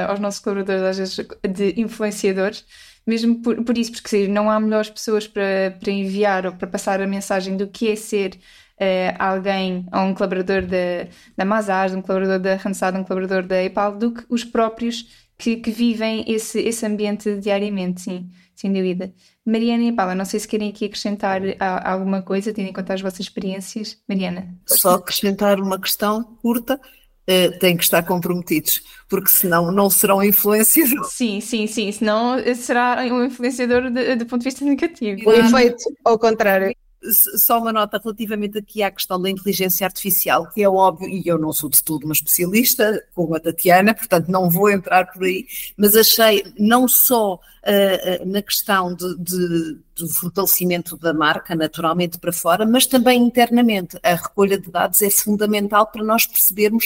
aos 0.07 0.19
nossos 0.19 0.39
colaboradores, 0.39 0.83
às 0.83 0.97
vezes, 0.97 1.27
de 1.43 1.81
influenciadores, 1.81 2.63
mesmo 3.09 3.41
por, 3.41 3.63
por 3.63 3.77
isso, 3.77 3.91
porque 3.91 4.27
não 4.27 4.49
há 4.49 4.59
melhores 4.59 4.89
pessoas 4.89 5.27
para, 5.27 5.75
para 5.79 5.91
enviar 5.91 6.45
ou 6.45 6.53
para 6.53 6.67
passar 6.67 7.01
a 7.01 7.07
mensagem 7.07 7.57
do 7.57 7.67
que 7.67 7.89
é 7.89 7.95
ser 7.95 8.35
uh, 8.79 9.15
alguém, 9.17 9.85
ou 9.91 10.01
um 10.01 10.13
colaborador 10.13 10.61
da, 10.61 11.07
da 11.35 11.43
Mazars, 11.43 11.93
um 11.93 12.01
colaborador 12.01 12.39
da 12.39 12.55
Randstad, 12.55 12.95
um 12.95 13.03
colaborador 13.03 13.43
da 13.43 13.63
EPAL, 13.63 13.97
do 13.97 14.13
que 14.13 14.23
os 14.29 14.43
próprios 14.43 15.27
que, 15.37 15.57
que, 15.57 15.71
vivem 15.71 16.23
esse, 16.27 16.59
esse 16.59 16.85
ambiente 16.85 17.35
diariamente, 17.37 18.01
sim, 18.01 18.29
sem 18.55 18.71
dúvida. 18.71 19.13
Mariana 19.45 19.83
e 19.85 19.91
Paula, 19.91 20.13
não 20.13 20.25
sei 20.25 20.39
se 20.39 20.47
querem 20.47 20.69
aqui 20.69 20.85
acrescentar 20.85 21.41
alguma 21.83 22.21
coisa, 22.21 22.53
tendo 22.53 22.69
em 22.69 22.73
conta 22.73 22.93
as 22.93 23.01
vossas 23.01 23.21
experiências. 23.21 23.97
Mariana. 24.07 24.53
Só 24.67 24.95
acrescentar 24.95 25.59
uma 25.59 25.79
questão 25.79 26.23
curta 26.41 26.79
têm 27.59 27.77
que 27.77 27.83
estar 27.83 28.03
comprometidos, 28.03 28.81
porque 29.07 29.29
senão 29.29 29.71
não 29.71 29.89
serão 29.89 30.23
influenciadores. 30.23 31.13
Sim, 31.13 31.41
sim, 31.41 31.67
sim, 31.67 31.91
senão 31.91 32.37
será 32.55 33.01
um 33.11 33.25
influenciador 33.25 33.83
do 33.91 34.25
ponto 34.25 34.41
de 34.41 34.45
vista 34.45 34.65
negativo. 34.65 35.29
O 35.29 35.33
efeito 35.33 35.83
ao 36.03 36.17
contrário 36.17 36.75
só 37.11 37.59
uma 37.59 37.71
nota 37.71 37.99
relativamente 38.03 38.57
aqui 38.57 38.83
à 38.83 38.91
questão 38.91 39.21
da 39.21 39.29
inteligência 39.29 39.85
artificial, 39.85 40.49
que 40.49 40.61
é 40.61 40.69
óbvio, 40.69 41.07
e 41.07 41.23
eu 41.25 41.37
não 41.37 41.53
sou 41.53 41.69
de 41.69 41.81
tudo 41.83 42.03
uma 42.03 42.13
especialista, 42.13 43.01
como 43.15 43.35
a 43.35 43.39
Tatiana, 43.39 43.93
portanto 43.93 44.27
não 44.27 44.49
vou 44.49 44.69
entrar 44.69 45.11
por 45.11 45.23
aí, 45.23 45.45
mas 45.77 45.95
achei 45.95 46.43
não 46.57 46.87
só 46.87 47.35
uh, 47.35 48.25
na 48.25 48.41
questão 48.41 48.93
de, 48.93 49.17
de, 49.17 49.77
do 49.95 50.09
fortalecimento 50.09 50.97
da 50.97 51.13
marca, 51.13 51.55
naturalmente 51.55 52.17
para 52.17 52.33
fora, 52.33 52.65
mas 52.65 52.85
também 52.85 53.21
internamente. 53.21 53.97
A 54.03 54.15
recolha 54.15 54.59
de 54.59 54.69
dados 54.69 55.01
é 55.01 55.09
fundamental 55.09 55.87
para 55.87 56.03
nós 56.03 56.25
percebermos 56.25 56.85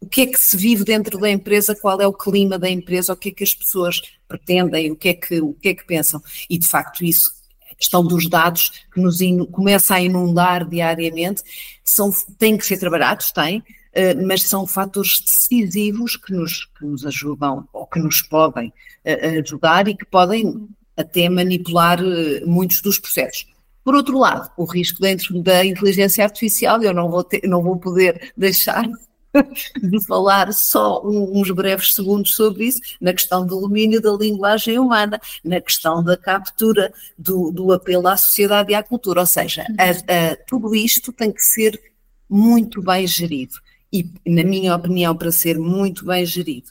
o 0.00 0.06
que 0.06 0.22
é 0.22 0.26
que 0.26 0.38
se 0.38 0.56
vive 0.56 0.84
dentro 0.84 1.18
da 1.18 1.30
empresa, 1.30 1.74
qual 1.74 2.00
é 2.00 2.06
o 2.06 2.12
clima 2.12 2.58
da 2.58 2.68
empresa, 2.68 3.12
o 3.12 3.16
que 3.16 3.30
é 3.30 3.32
que 3.32 3.44
as 3.44 3.54
pessoas 3.54 4.02
pretendem, 4.28 4.90
o 4.90 4.96
que 4.96 5.08
é 5.08 5.14
que, 5.14 5.40
o 5.40 5.54
que, 5.54 5.68
é 5.70 5.74
que 5.74 5.86
pensam. 5.86 6.22
E 6.48 6.58
de 6.58 6.66
facto 6.66 7.04
isso, 7.04 7.32
a 7.70 7.74
questão 7.74 8.04
dos 8.04 8.28
dados 8.28 8.84
que 8.92 9.00
nos 9.00 9.20
in, 9.20 9.46
começa 9.46 9.94
a 9.94 10.00
inundar 10.00 10.68
diariamente, 10.68 11.42
são, 11.82 12.10
têm 12.38 12.58
que 12.58 12.66
ser 12.66 12.78
trabalhados, 12.78 13.32
têm, 13.32 13.58
uh, 13.58 14.26
mas 14.26 14.42
são 14.42 14.66
fatores 14.66 15.20
decisivos 15.20 16.16
que 16.16 16.32
nos, 16.32 16.66
que 16.78 16.84
nos 16.84 17.06
ajudam 17.06 17.66
ou 17.72 17.86
que 17.86 17.98
nos 17.98 18.20
podem 18.22 18.68
uh, 18.68 19.40
ajudar 19.40 19.88
e 19.88 19.96
que 19.96 20.04
podem 20.04 20.68
até 20.96 21.28
manipular 21.28 22.00
uh, 22.02 22.46
muitos 22.46 22.80
dos 22.82 22.98
processos. 22.98 23.46
Por 23.82 23.94
outro 23.94 24.18
lado, 24.18 24.50
o 24.56 24.64
risco 24.64 25.00
dentro 25.00 25.42
da 25.42 25.64
inteligência 25.64 26.24
artificial, 26.24 26.82
eu 26.82 26.94
não 26.94 27.10
vou, 27.10 27.22
ter, 27.22 27.42
não 27.46 27.62
vou 27.62 27.76
poder 27.76 28.32
deixar 28.34 28.88
de 29.82 30.06
falar 30.06 30.52
só 30.52 31.02
uns 31.04 31.50
breves 31.50 31.94
segundos 31.94 32.34
sobre 32.34 32.66
isso, 32.66 32.80
na 33.00 33.12
questão 33.12 33.46
do 33.46 33.60
domínio 33.60 34.00
da 34.00 34.12
linguagem 34.12 34.78
humana, 34.78 35.20
na 35.44 35.60
questão 35.60 36.02
da 36.02 36.16
captura 36.16 36.92
do, 37.18 37.50
do 37.50 37.72
apelo 37.72 38.06
à 38.08 38.16
sociedade 38.16 38.72
e 38.72 38.74
à 38.74 38.82
cultura. 38.82 39.20
Ou 39.20 39.26
seja, 39.26 39.64
a, 39.78 39.90
a, 39.90 40.36
tudo 40.46 40.74
isto 40.74 41.12
tem 41.12 41.32
que 41.32 41.42
ser 41.42 41.80
muito 42.28 42.82
bem 42.82 43.06
gerido. 43.06 43.54
E, 43.92 44.10
na 44.26 44.42
minha 44.42 44.74
opinião, 44.74 45.16
para 45.16 45.30
ser 45.30 45.58
muito 45.58 46.04
bem 46.04 46.24
gerido, 46.26 46.70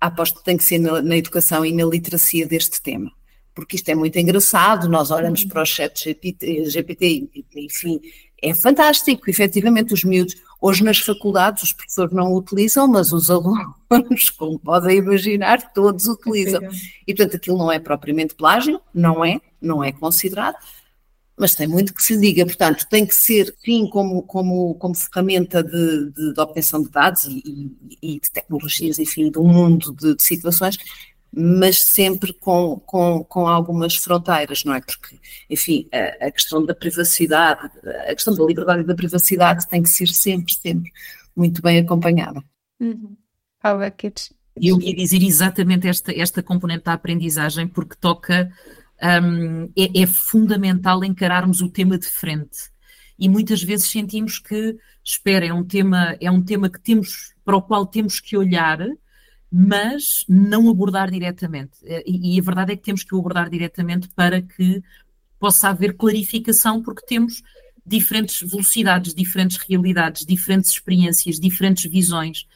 aposto 0.00 0.38
que 0.38 0.44
tem 0.44 0.56
que 0.56 0.64
ser 0.64 0.78
na, 0.78 1.02
na 1.02 1.16
educação 1.16 1.64
e 1.64 1.72
na 1.72 1.84
literacia 1.84 2.46
deste 2.46 2.80
tema 2.80 3.10
porque 3.54 3.76
isto 3.76 3.88
é 3.90 3.94
muito 3.94 4.18
engraçado, 4.18 4.88
nós 4.88 5.10
olhamos 5.10 5.44
para 5.44 5.62
o 5.62 5.66
chat 5.66 6.04
GPT, 6.04 6.70
GPT 6.70 7.28
enfim, 7.54 8.00
é 8.42 8.52
fantástico, 8.54 9.30
efetivamente, 9.30 9.94
os 9.94 10.02
miúdos, 10.02 10.34
hoje 10.62 10.84
nas 10.84 11.00
faculdades 11.00 11.64
os 11.64 11.72
professores 11.72 12.14
não 12.14 12.32
o 12.32 12.38
utilizam, 12.38 12.86
mas 12.86 13.12
os 13.12 13.28
alunos, 13.28 14.30
como 14.38 14.58
podem 14.60 14.98
imaginar, 14.98 15.72
todos 15.72 16.06
utilizam. 16.06 16.62
E 17.06 17.12
portanto 17.12 17.36
aquilo 17.36 17.58
não 17.58 17.70
é 17.70 17.80
propriamente 17.80 18.36
plágio, 18.36 18.80
não 18.94 19.24
é, 19.24 19.40
não 19.60 19.82
é 19.82 19.90
considerado, 19.90 20.56
mas 21.36 21.56
tem 21.56 21.66
muito 21.66 21.92
que 21.92 22.02
se 22.02 22.16
diga, 22.16 22.44
portanto, 22.44 22.86
tem 22.88 23.04
que 23.04 23.14
ser, 23.14 23.52
sim, 23.64 23.88
como, 23.88 24.22
como, 24.22 24.74
como 24.76 24.94
ferramenta 24.94 25.62
de, 25.62 26.10
de, 26.12 26.34
de 26.34 26.40
obtenção 26.40 26.80
de 26.80 26.90
dados 26.90 27.24
e, 27.24 27.42
e, 28.00 28.14
e, 28.14 28.20
de 28.20 28.30
tecnologias, 28.30 28.98
enfim, 28.98 29.30
de 29.30 29.38
um 29.38 29.48
mundo 29.48 29.92
de, 29.92 30.14
de 30.14 30.22
situações, 30.22 30.76
mas 31.34 31.80
sempre 31.80 32.32
com, 32.34 32.78
com, 32.80 33.24
com 33.24 33.46
algumas 33.46 33.96
fronteiras, 33.96 34.64
não 34.64 34.74
é? 34.74 34.80
Porque, 34.82 35.18
enfim, 35.48 35.88
a, 35.90 36.26
a, 36.26 36.30
questão 36.30 36.64
da 36.64 36.74
privacidade, 36.74 37.70
a 38.06 38.14
questão 38.14 38.34
da 38.34 38.44
liberdade 38.44 38.82
e 38.82 38.86
da 38.86 38.94
privacidade 38.94 39.66
tem 39.66 39.82
que 39.82 39.88
ser 39.88 40.08
sempre, 40.08 40.52
sempre 40.52 40.92
muito 41.34 41.62
bem 41.62 41.78
acompanhada. 41.78 42.42
Uhum. 42.78 43.16
Eu 44.54 44.78
ia 44.80 44.94
dizer 44.94 45.22
exatamente 45.22 45.88
esta, 45.88 46.12
esta 46.14 46.42
componente 46.42 46.84
da 46.84 46.92
aprendizagem, 46.92 47.66
porque 47.66 47.96
toca, 47.98 48.52
um, 49.22 49.64
é, 49.76 50.02
é 50.02 50.06
fundamental 50.06 51.02
encararmos 51.02 51.62
o 51.62 51.70
tema 51.70 51.98
de 51.98 52.06
frente. 52.06 52.70
E 53.18 53.28
muitas 53.28 53.62
vezes 53.62 53.90
sentimos 53.90 54.38
que, 54.38 54.76
espera, 55.02 55.46
é 55.46 55.52
um 55.52 55.64
tema, 55.64 56.16
é 56.20 56.30
um 56.30 56.42
tema 56.42 56.68
que 56.68 56.80
temos, 56.80 57.32
para 57.42 57.56
o 57.56 57.62
qual 57.62 57.86
temos 57.86 58.20
que 58.20 58.36
olhar, 58.36 58.78
mas 59.52 60.24
não 60.26 60.70
abordar 60.70 61.10
diretamente. 61.10 61.72
Eh, 61.84 62.02
e, 62.06 62.36
e, 62.36 62.40
a 62.40 62.42
verdade 62.42 62.72
é 62.72 62.76
que 62.76 62.82
temos 62.82 63.04
que 63.04 63.14
o 63.14 63.18
abordar 63.18 63.50
diretamente 63.50 64.08
para 64.08 64.40
que 64.40 64.82
possa 65.38 65.68
haver 65.68 65.94
clarificação, 65.94 66.82
porque 66.82 67.04
temos 67.04 67.42
diferentes 67.84 68.48
velocidades, 68.48 69.12
diferentes 69.12 69.58
realidades, 69.58 70.24
diferentes 70.24 70.70
experiências, 70.70 71.38
diferentes 71.38 71.90
visões. 71.90 72.46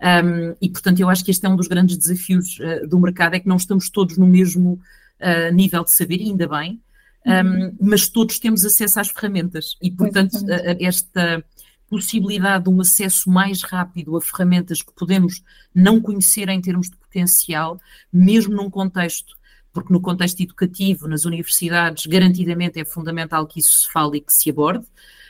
Um, 0.00 0.56
e, 0.60 0.68
portanto, 0.70 0.98
eu 0.98 1.08
acho 1.08 1.24
que 1.24 1.30
este 1.30 1.46
é 1.46 1.48
um 1.48 1.54
dos 1.54 1.68
grandes 1.68 1.96
desafios 1.96 2.58
uh, 2.58 2.88
do 2.88 2.98
mercado, 2.98 3.34
é 3.34 3.40
que 3.40 3.48
não 3.48 3.56
estamos 3.56 3.88
todos 3.90 4.16
no 4.16 4.26
mesmo 4.26 4.80
uh, 5.20 5.54
nível 5.54 5.84
de 5.84 5.92
saber, 5.92 6.20
ainda 6.20 6.48
bem, 6.48 6.80
um, 7.26 7.32
uhum. 7.32 7.76
mas 7.78 8.08
todos 8.08 8.38
temos 8.38 8.64
acesso 8.64 8.98
às 8.98 9.08
ferramentas. 9.08 9.76
E, 9.80 9.90
portanto, 9.90 10.34
uh, 10.34 10.76
esta 10.80 11.44
possibilidade 11.90 12.64
de 12.64 12.70
um 12.70 12.80
acesso 12.80 13.28
mais 13.28 13.62
rápido 13.62 14.16
a 14.16 14.20
ferramentas 14.20 14.80
que 14.80 14.92
podemos 14.94 15.42
não 15.74 16.00
conhecer 16.00 16.48
em 16.48 16.60
termos 16.60 16.88
de 16.88 16.96
potencial, 16.96 17.78
mesmo 18.12 18.54
num 18.54 18.70
contexto, 18.70 19.36
porque 19.72 19.92
no 19.92 20.00
contexto 20.00 20.40
educativo, 20.40 21.08
nas 21.08 21.24
universidades, 21.24 22.06
garantidamente 22.06 22.78
é 22.78 22.84
fundamental 22.84 23.46
que 23.46 23.58
isso 23.58 23.80
se 23.80 23.92
fale 23.92 24.18
e 24.18 24.20
que 24.20 24.32
se 24.32 24.50
aborde, 24.50 24.86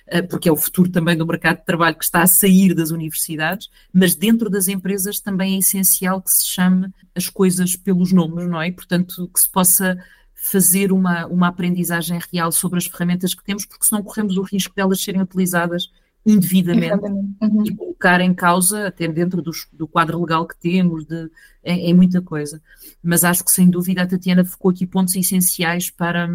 eh, 0.07 0.23
porque 0.23 0.49
é 0.49 0.53
o 0.53 0.57
futuro 0.57 0.91
também 0.91 1.17
do 1.17 1.27
mercado 1.27 1.59
de 1.59 1.65
trabalho 1.65 1.97
que 1.97 2.05
está 2.05 2.23
a 2.23 2.27
sair 2.27 2.75
das 2.75 2.91
universidades, 2.91 3.71
mas 3.93 4.15
dentro 4.15 4.51
das 4.51 4.69
empresas 4.69 5.19
também 5.19 5.57
é 5.57 5.59
essencial 5.59 6.21
que 6.21 6.31
se 6.31 6.47
chame 6.47 6.93
as 7.15 7.29
coisas 7.31 7.75
pelos 7.75 8.13
nomes, 8.13 8.47
não 8.47 8.61
é? 8.61 8.71
Portanto, 8.71 9.31
que 9.33 9.41
se 9.41 9.49
possa 9.49 9.99
fazer 10.35 10.93
uma, 10.93 11.27
uma 11.27 11.49
aprendizagem 11.49 12.19
real 12.33 12.53
sobre 12.53 12.79
as 12.79 12.87
ferramentas 12.87 13.35
que 13.35 13.45
temos, 13.45 13.65
porque 13.65 13.85
senão 13.85 14.03
corremos 14.03 14.37
o 14.37 14.43
risco 14.43 14.75
de 14.75 14.81
elas 14.81 15.03
serem 15.03 15.21
utilizadas 15.21 15.91
indevidamente 16.25 17.05
uhum. 17.41 17.65
e 17.65 17.75
colocar 17.75 18.21
em 18.21 18.35
causa, 18.35 18.89
até 18.89 19.09
dentro 19.09 19.41
dos, 19.41 19.67
do 19.73 19.89
quadro 19.89 20.21
legal 20.21 20.47
que 20.47 20.57
temos, 20.57 21.07
de, 21.07 21.31
é, 21.63 21.91
é, 21.91 21.95
muita 21.95 22.21
coisa. 22.21 22.63
Mas 23.03 23.25
acho 23.25 23.45
que, 23.45 23.51
sem 23.51 23.71
dúvida, 23.71 24.03
a 24.03 24.07
Tatiana 24.07 24.45
focou 24.45 24.71
aqui 24.71 24.87
pontos 24.87 25.15
essenciais 25.17 25.89
para, 25.91 26.29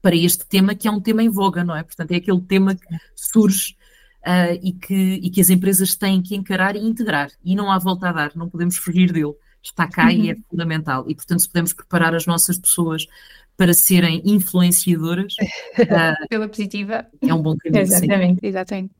para 0.00 0.14
este 0.14 0.46
tema, 0.46 0.74
que 0.74 0.86
é 0.86 0.90
um 0.90 1.00
tema 1.00 1.22
em 1.22 1.28
voga, 1.28 1.64
não 1.64 1.76
é? 1.76 1.82
Portanto, 1.82 2.12
é 2.12 2.16
aquele 2.16 2.40
tema 2.40 2.74
que 2.74 2.86
surge 3.16 3.76
uh, 4.24 4.58
e, 4.62 4.72
que, 4.72 4.94
e 4.94 5.30
que 5.30 5.40
as 5.40 5.50
empresas 5.50 5.96
têm 5.96 6.22
que 6.22 6.36
encarar 6.36 6.76
e 6.76 6.84
integrar. 6.84 7.30
E 7.44 7.56
não 7.56 7.70
há 7.70 7.78
volta 7.78 8.08
a 8.08 8.12
dar, 8.12 8.32
não 8.36 8.48
podemos 8.48 8.76
fugir 8.76 9.12
dele. 9.12 9.34
Está 9.62 9.88
cá 9.88 10.04
uhum. 10.04 10.10
e 10.10 10.30
é 10.30 10.36
fundamental. 10.48 11.04
E, 11.08 11.14
portanto, 11.14 11.40
se 11.40 11.48
podemos 11.48 11.72
preparar 11.72 12.14
as 12.14 12.26
nossas 12.26 12.58
pessoas 12.58 13.06
para 13.56 13.74
serem 13.74 14.22
influenciadoras. 14.24 15.34
Uh, 15.78 16.26
Pela 16.28 16.48
positiva. 16.48 17.06
É 17.22 17.34
um 17.34 17.42
bom 17.42 17.56
caminho. 17.56 17.82
Exatamente, 17.82 18.40
sim. 18.40 18.46
exatamente. 18.46 18.90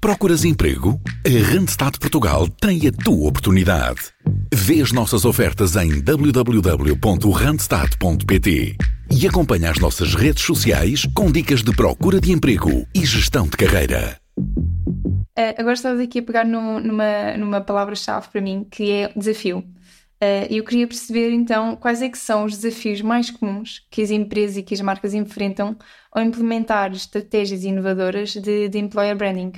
Procuras 0.00 0.44
emprego? 0.46 0.98
A 1.26 1.28
Randstad 1.52 1.98
Portugal 1.98 2.48
tem 2.48 2.88
a 2.88 2.92
tua 2.92 3.28
oportunidade. 3.28 4.00
Vê 4.52 4.80
as 4.80 4.90
nossas 4.92 5.26
ofertas 5.26 5.76
em 5.76 6.00
www.randstad.pt 6.00 8.76
e 9.10 9.26
acompanha 9.26 9.70
as 9.70 9.78
nossas 9.78 10.14
redes 10.14 10.42
sociais 10.42 11.06
com 11.14 11.30
dicas 11.30 11.62
de 11.62 11.70
procura 11.72 12.18
de 12.18 12.32
emprego 12.32 12.86
e 12.94 13.04
gestão 13.04 13.46
de 13.46 13.58
carreira. 13.58 14.18
Uh, 14.38 15.26
agora 15.58 15.74
estás 15.74 16.00
aqui 16.00 16.20
a 16.20 16.22
pegar 16.22 16.46
no, 16.46 16.80
numa, 16.80 17.36
numa 17.36 17.60
palavra-chave 17.60 18.28
para 18.32 18.40
mim, 18.40 18.66
que 18.70 18.90
é 18.90 19.12
desafio. 19.14 19.62
Uh, 20.22 20.44
eu 20.50 20.62
queria 20.64 20.86
perceber 20.86 21.30
então 21.30 21.76
quais 21.76 22.02
é 22.02 22.08
que 22.08 22.18
são 22.18 22.44
os 22.44 22.58
desafios 22.58 23.00
mais 23.00 23.30
comuns 23.30 23.86
que 23.90 24.02
as 24.02 24.10
empresas 24.10 24.58
e 24.58 24.62
que 24.62 24.74
as 24.74 24.80
marcas 24.82 25.14
enfrentam 25.14 25.76
ao 26.12 26.22
implementar 26.22 26.92
estratégias 26.92 27.64
inovadoras 27.64 28.32
de, 28.32 28.68
de 28.68 28.78
employer 28.78 29.16
branding. 29.16 29.52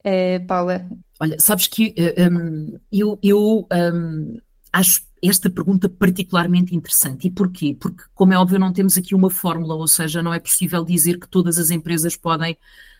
Uh, 0.00 0.46
Paula? 0.46 0.88
Olha, 1.18 1.36
sabes 1.40 1.66
que 1.66 1.94
um, 2.30 2.78
eu, 2.92 3.18
eu 3.20 3.66
um, 3.72 4.38
acho 4.72 5.02
esta 5.22 5.50
pergunta 5.50 5.88
particularmente 5.88 6.74
interessante. 6.74 7.26
E 7.26 7.30
porquê? 7.30 7.76
Porque, 7.78 8.04
como 8.14 8.32
é 8.32 8.38
óbvio, 8.38 8.58
não 8.58 8.72
temos 8.72 8.96
aqui 8.96 9.14
uma 9.14 9.30
fórmula, 9.30 9.74
ou 9.74 9.88
seja, 9.88 10.22
não 10.22 10.32
é 10.32 10.38
possível 10.38 10.84
dizer 10.84 11.18
que 11.18 11.28
todas 11.28 11.58
as 11.58 11.70
empresas 11.70 12.16
podem 12.16 12.56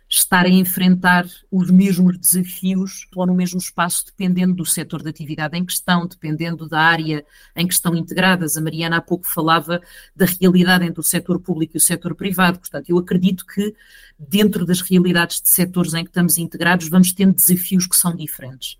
estar 0.09 0.47
a 0.47 0.49
enfrentar 0.49 1.27
os 1.51 1.71
mesmos 1.71 2.19
desafios 2.19 3.07
ou 3.15 3.27
no 3.27 3.35
mesmo 3.35 3.59
espaço, 3.59 4.07
dependendo 4.07 4.55
do 4.55 4.65
setor 4.65 5.03
de 5.03 5.11
atividade 5.11 5.57
em 5.57 5.65
questão, 5.65 6.07
dependendo 6.07 6.67
da 6.67 6.81
área 6.81 7.25
em 7.55 7.67
que 7.67 7.75
estão 7.75 7.95
integradas. 7.95 8.57
A 8.57 8.61
Mariana 8.61 8.97
há 8.97 9.01
pouco 9.03 9.27
falava 9.27 9.83
da 10.17 10.25
realidade 10.25 10.87
entre 10.87 11.01
o 11.01 11.05
setor 11.05 11.39
público 11.41 11.77
e 11.77 11.79
o 11.79 11.81
setor 11.81 12.15
privado. 12.15 12.59
Portanto, 12.59 12.89
eu 12.89 12.97
acredito 12.97 13.45
que 13.45 13.75
dentro 14.19 14.65
das 14.65 14.81
realidades 14.81 15.43
de 15.43 15.49
setores 15.51 15.93
em 15.93 16.05
que 16.05 16.11
estamos 16.11 16.39
integrados, 16.39 16.89
vamos 16.89 17.13
tendo 17.13 17.35
desafios 17.35 17.87
que 17.87 17.97
são 17.97 18.17
diferentes. 18.17 18.79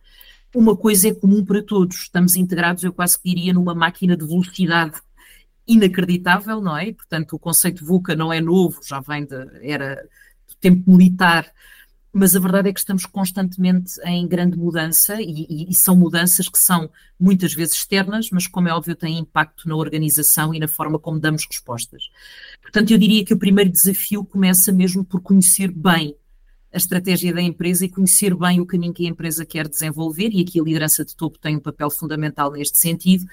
Uma 0.55 0.75
coisa 0.75 1.09
é 1.09 1.15
comum 1.15 1.45
para 1.45 1.63
todos, 1.63 1.99
estamos 1.99 2.35
integrados, 2.35 2.83
eu 2.83 2.93
quase 2.93 3.19
diria, 3.23 3.53
numa 3.53 3.75
máquina 3.75 4.17
de 4.17 4.27
velocidade 4.27 4.99
inacreditável, 5.67 6.63
não 6.63 6.75
é? 6.75 6.91
Portanto, 6.91 7.37
o 7.37 7.39
conceito 7.39 7.85
VUCA 7.85 8.17
não 8.17 8.33
é 8.33 8.41
novo, 8.41 8.81
já 8.83 8.99
vem 9.01 9.27
de, 9.27 9.37
era 9.61 10.03
tempo 10.57 10.91
militar, 10.91 11.51
mas 12.13 12.35
a 12.35 12.41
verdade 12.41 12.69
é 12.69 12.73
que 12.73 12.81
estamos 12.81 13.07
constantemente 13.07 14.01
em 14.05 14.27
grande 14.27 14.57
mudança 14.57 15.21
e, 15.21 15.69
e, 15.69 15.75
são 15.75 15.95
mudanças 15.95 16.49
que 16.49 16.59
são 16.59 16.91
muitas 17.19 17.53
vezes 17.53 17.75
externas, 17.75 18.31
mas 18.31 18.47
como 18.47 18.69
é 18.69 18.73
óbvio 18.73 18.97
têm 18.97 19.19
impacto 19.19 19.69
na 19.69 19.77
organização 19.77 20.55
e 20.55 20.59
na 20.59 20.67
forma 20.67 20.99
como 20.99 21.21
damos 21.21 21.47
respostas. 21.47 22.11
Portanto, 22.63 22.91
eu 22.91 22.99
diria 22.99 23.25
que 23.25 23.35
o 23.35 23.39
primeiro 23.39 23.71
desafio 23.71 24.25
começa 24.25 24.73
mesmo 24.73 25.05
por 25.05 25.21
conhecer 25.21 25.71
bem 25.71 26.17
a 26.73 26.77
estratégia 26.77 27.33
da 27.33 27.41
empresa 27.41 27.85
e 27.85 27.89
conhecer 27.89 28.35
bem 28.35 28.61
o 28.61 28.67
caminho 28.67 28.93
que 28.93 29.07
a 29.07 29.11
empresa 29.11 29.45
quer 29.45 29.69
desenvolver, 29.69 30.31
e 30.33 30.43
aqui 30.43 30.61
a 30.61 30.65
liderança 30.65 31.05
de 31.05 31.15
topo 31.15 31.39
tem 31.39 31.57
um 31.57 31.61
papel 31.61 31.91
fundamental 31.91 32.51
neste 32.51 32.79
sentido, 32.79 33.27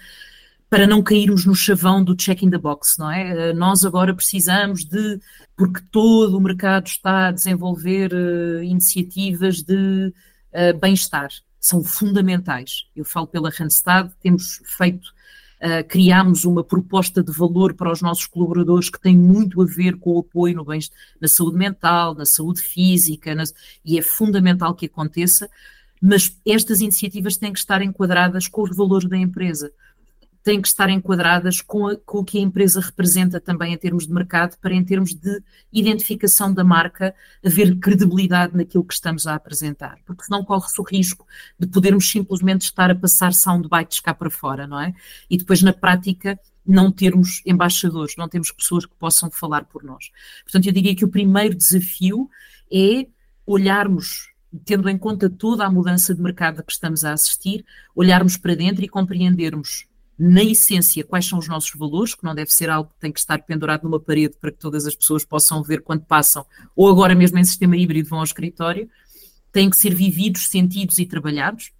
para 0.69 0.87
não 0.87 1.03
cairmos 1.03 1.45
no 1.45 1.55
chavão 1.55 2.03
do 2.03 2.15
check 2.15 2.41
in 2.41 2.49
the 2.49 2.57
box, 2.57 2.97
não 2.97 3.11
é? 3.11 3.49
Eh, 3.49 3.53
nós 3.53 3.85
agora 3.85 4.13
precisamos 4.13 4.83
de, 4.83 5.19
porque 5.55 5.81
todo 5.91 6.37
o 6.37 6.41
mercado 6.41 6.87
está 6.87 7.27
a 7.27 7.31
desenvolver 7.31 8.11
uh, 8.13 8.63
iniciativas 8.63 9.61
de 9.61 10.11
uh, 10.53 10.77
bem-estar, 10.79 11.29
são 11.59 11.83
fundamentais. 11.83 12.87
Eu 12.95 13.05
falo 13.05 13.27
pela 13.27 13.51
Randstad, 13.51 14.11
temos 14.19 14.61
feito, 14.65 15.05
uh, 15.61 15.87
criámos 15.87 16.45
uma 16.45 16.63
proposta 16.63 17.23
de 17.23 17.31
valor 17.31 17.75
para 17.75 17.91
os 17.91 18.01
nossos 18.01 18.25
colaboradores 18.25 18.89
que 18.89 18.99
tem 18.99 19.15
muito 19.15 19.61
a 19.61 19.65
ver 19.65 19.97
com 19.97 20.15
o 20.15 20.19
apoio 20.19 20.55
no 20.55 20.65
bem 20.65 20.79
na 21.21 21.27
saúde 21.27 21.57
mental, 21.57 22.15
na 22.15 22.25
saúde 22.25 22.61
física, 22.61 23.35
e 23.85 23.99
é 23.99 24.01
fundamental 24.01 24.73
que 24.73 24.87
aconteça, 24.87 25.47
mas 26.01 26.35
estas 26.45 26.81
iniciativas 26.81 27.37
têm 27.37 27.53
que 27.53 27.59
estar 27.59 27.81
enquadradas 27.83 28.47
com 28.47 28.63
os 28.63 28.75
valores 28.75 29.07
da 29.07 29.17
empresa 29.17 29.71
têm 30.45 30.61
que 30.61 30.67
estar 30.67 30.91
enquadradas 30.91 31.59
com, 31.59 31.87
a, 31.87 31.95
com, 31.95 32.19
o 32.19 32.23
que 32.23 32.37
a 32.37 32.41
empresa 32.41 32.79
representa 32.79 33.41
também 33.41 33.73
em 33.73 33.77
termos 33.77 34.05
de 34.05 34.13
mercado, 34.13 34.55
para 34.59 34.75
em 34.75 34.85
termos 34.85 35.15
de 35.15 35.41
identificação 35.73 36.53
da 36.53 36.63
marca, 36.63 37.15
haver 37.43 37.75
credibilidade 37.79 38.55
naquilo 38.55 38.83
que 38.83 38.93
estamos 38.93 39.25
a 39.25 39.33
apresentar, 39.33 39.97
porque 40.05 40.23
senão 40.23 40.45
corre-se 40.45 40.79
o 40.79 40.83
risco 40.83 41.25
de 41.59 41.65
podermos 41.65 42.07
simplesmente 42.07 42.61
estar 42.61 42.91
a 42.91 42.95
passar 42.95 43.33
soundbites 43.33 43.99
cá 43.99 44.13
para 44.13 44.29
fora, 44.29 44.67
não 44.67 44.79
é? 44.79 44.93
E 45.27 45.35
depois 45.35 45.63
na 45.63 45.73
prática 45.73 46.39
não 46.63 46.91
termos 46.91 47.41
embaixadores, 47.43 48.15
não 48.15 48.29
temos 48.29 48.51
pessoas 48.51 48.85
que 48.85 48.95
possam 48.99 49.31
falar 49.31 49.65
por 49.65 49.83
nós. 49.83 50.11
Portanto, 50.43 50.67
eu 50.67 50.73
diria 50.73 50.95
que 50.95 51.05
o 51.05 51.09
primeiro 51.09 51.55
desafio 51.55 52.29
é 52.71 53.07
olharmos 53.47 54.29
tendo 54.63 54.87
em 54.87 54.97
conta 54.97 55.27
toda 55.27 55.65
a 55.65 55.71
mudança 55.71 56.13
de 56.13 56.21
mercado 56.21 56.63
que 56.63 56.71
estamos 56.71 57.03
a 57.03 57.13
assistir, 57.13 57.65
olharmos 57.95 58.37
para 58.37 58.55
dentro 58.55 58.85
e 58.85 58.87
compreendermos 58.87 59.87
na 60.17 60.43
essência, 60.43 61.03
quais 61.03 61.25
são 61.25 61.37
os 61.37 61.47
nossos 61.47 61.71
valores, 61.75 62.15
que 62.15 62.23
não 62.23 62.33
deve 62.33 62.51
ser 62.51 62.69
algo 62.69 62.89
que 62.89 62.99
tem 62.99 63.11
que 63.11 63.19
estar 63.19 63.41
pendurado 63.43 63.83
numa 63.83 63.99
parede 63.99 64.35
para 64.39 64.51
que 64.51 64.57
todas 64.57 64.85
as 64.85 64.95
pessoas 64.95 65.25
possam 65.25 65.61
ver 65.61 65.81
quando 65.81 66.05
passam, 66.05 66.45
ou 66.75 66.89
agora 66.89 67.13
mesmo 67.13 67.37
em 67.37 67.43
sistema 67.43 67.75
híbrido 67.75 68.09
vão 68.09 68.19
ao 68.19 68.23
escritório, 68.23 68.89
têm 69.51 69.69
que 69.69 69.77
ser 69.77 69.93
vividos, 69.93 70.47
sentidos 70.47 70.99
e 70.99 71.05
trabalhados. 71.05 71.71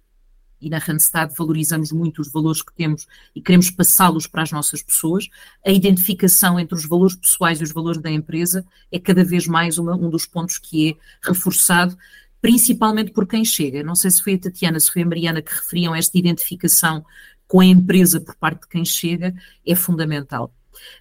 E 0.58 0.70
na 0.70 0.78
Randstad 0.78 1.34
valorizamos 1.36 1.92
muito 1.92 2.22
os 2.22 2.32
valores 2.32 2.62
que 2.62 2.74
temos 2.74 3.06
e 3.34 3.42
queremos 3.42 3.70
passá-los 3.70 4.26
para 4.26 4.42
as 4.42 4.50
nossas 4.50 4.82
pessoas. 4.82 5.28
A 5.64 5.70
identificação 5.70 6.58
entre 6.58 6.74
os 6.74 6.86
valores 6.86 7.14
pessoais 7.14 7.60
e 7.60 7.62
os 7.62 7.72
valores 7.72 8.00
da 8.00 8.10
empresa 8.10 8.64
é 8.90 8.98
cada 8.98 9.22
vez 9.22 9.46
mais 9.46 9.76
uma, 9.76 9.94
um 9.94 10.08
dos 10.08 10.24
pontos 10.24 10.56
que 10.56 10.90
é 10.90 11.28
reforçado, 11.28 11.94
principalmente 12.40 13.12
por 13.12 13.26
quem 13.26 13.44
chega. 13.44 13.82
Não 13.82 13.94
sei 13.94 14.10
se 14.10 14.22
foi 14.22 14.34
a 14.34 14.38
Tatiana, 14.38 14.80
se 14.80 14.90
foi 14.90 15.02
a 15.02 15.06
Mariana 15.06 15.42
que 15.42 15.52
referiam 15.52 15.94
esta 15.94 16.16
identificação 16.16 17.04
com 17.46 17.60
a 17.60 17.64
empresa 17.64 18.20
por 18.20 18.34
parte 18.36 18.62
de 18.62 18.68
quem 18.68 18.84
chega 18.84 19.34
é 19.66 19.74
fundamental. 19.74 20.52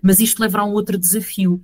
Mas 0.02 0.20
isto 0.20 0.42
levará 0.42 0.64
a 0.64 0.66
um 0.66 0.72
outro 0.72 0.98
desafio, 0.98 1.64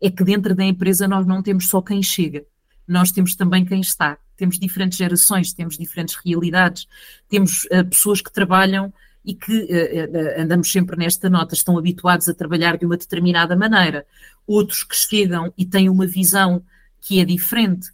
é 0.00 0.10
que 0.10 0.22
dentro 0.22 0.54
da 0.54 0.64
empresa 0.64 1.08
nós 1.08 1.26
não 1.26 1.42
temos 1.42 1.68
só 1.68 1.82
quem 1.82 2.02
chega, 2.02 2.44
nós 2.86 3.10
temos 3.10 3.34
também 3.34 3.64
quem 3.64 3.80
está. 3.80 4.16
Temos 4.36 4.58
diferentes 4.58 4.96
gerações, 4.96 5.52
temos 5.52 5.76
diferentes 5.76 6.16
realidades, 6.24 6.86
temos 7.28 7.64
uh, 7.64 7.84
pessoas 7.90 8.22
que 8.22 8.32
trabalham 8.32 8.92
e 9.24 9.34
que 9.34 9.52
uh, 9.52 10.38
uh, 10.38 10.42
andamos 10.42 10.70
sempre 10.70 10.96
nesta 10.96 11.28
nota, 11.28 11.54
estão 11.54 11.76
habituados 11.76 12.28
a 12.28 12.34
trabalhar 12.34 12.78
de 12.78 12.86
uma 12.86 12.96
determinada 12.96 13.56
maneira. 13.56 14.06
Outros 14.46 14.84
que 14.84 14.94
chegam 14.94 15.52
e 15.58 15.66
têm 15.66 15.88
uma 15.88 16.06
visão 16.06 16.62
que 17.00 17.20
é 17.20 17.24
diferente 17.24 17.90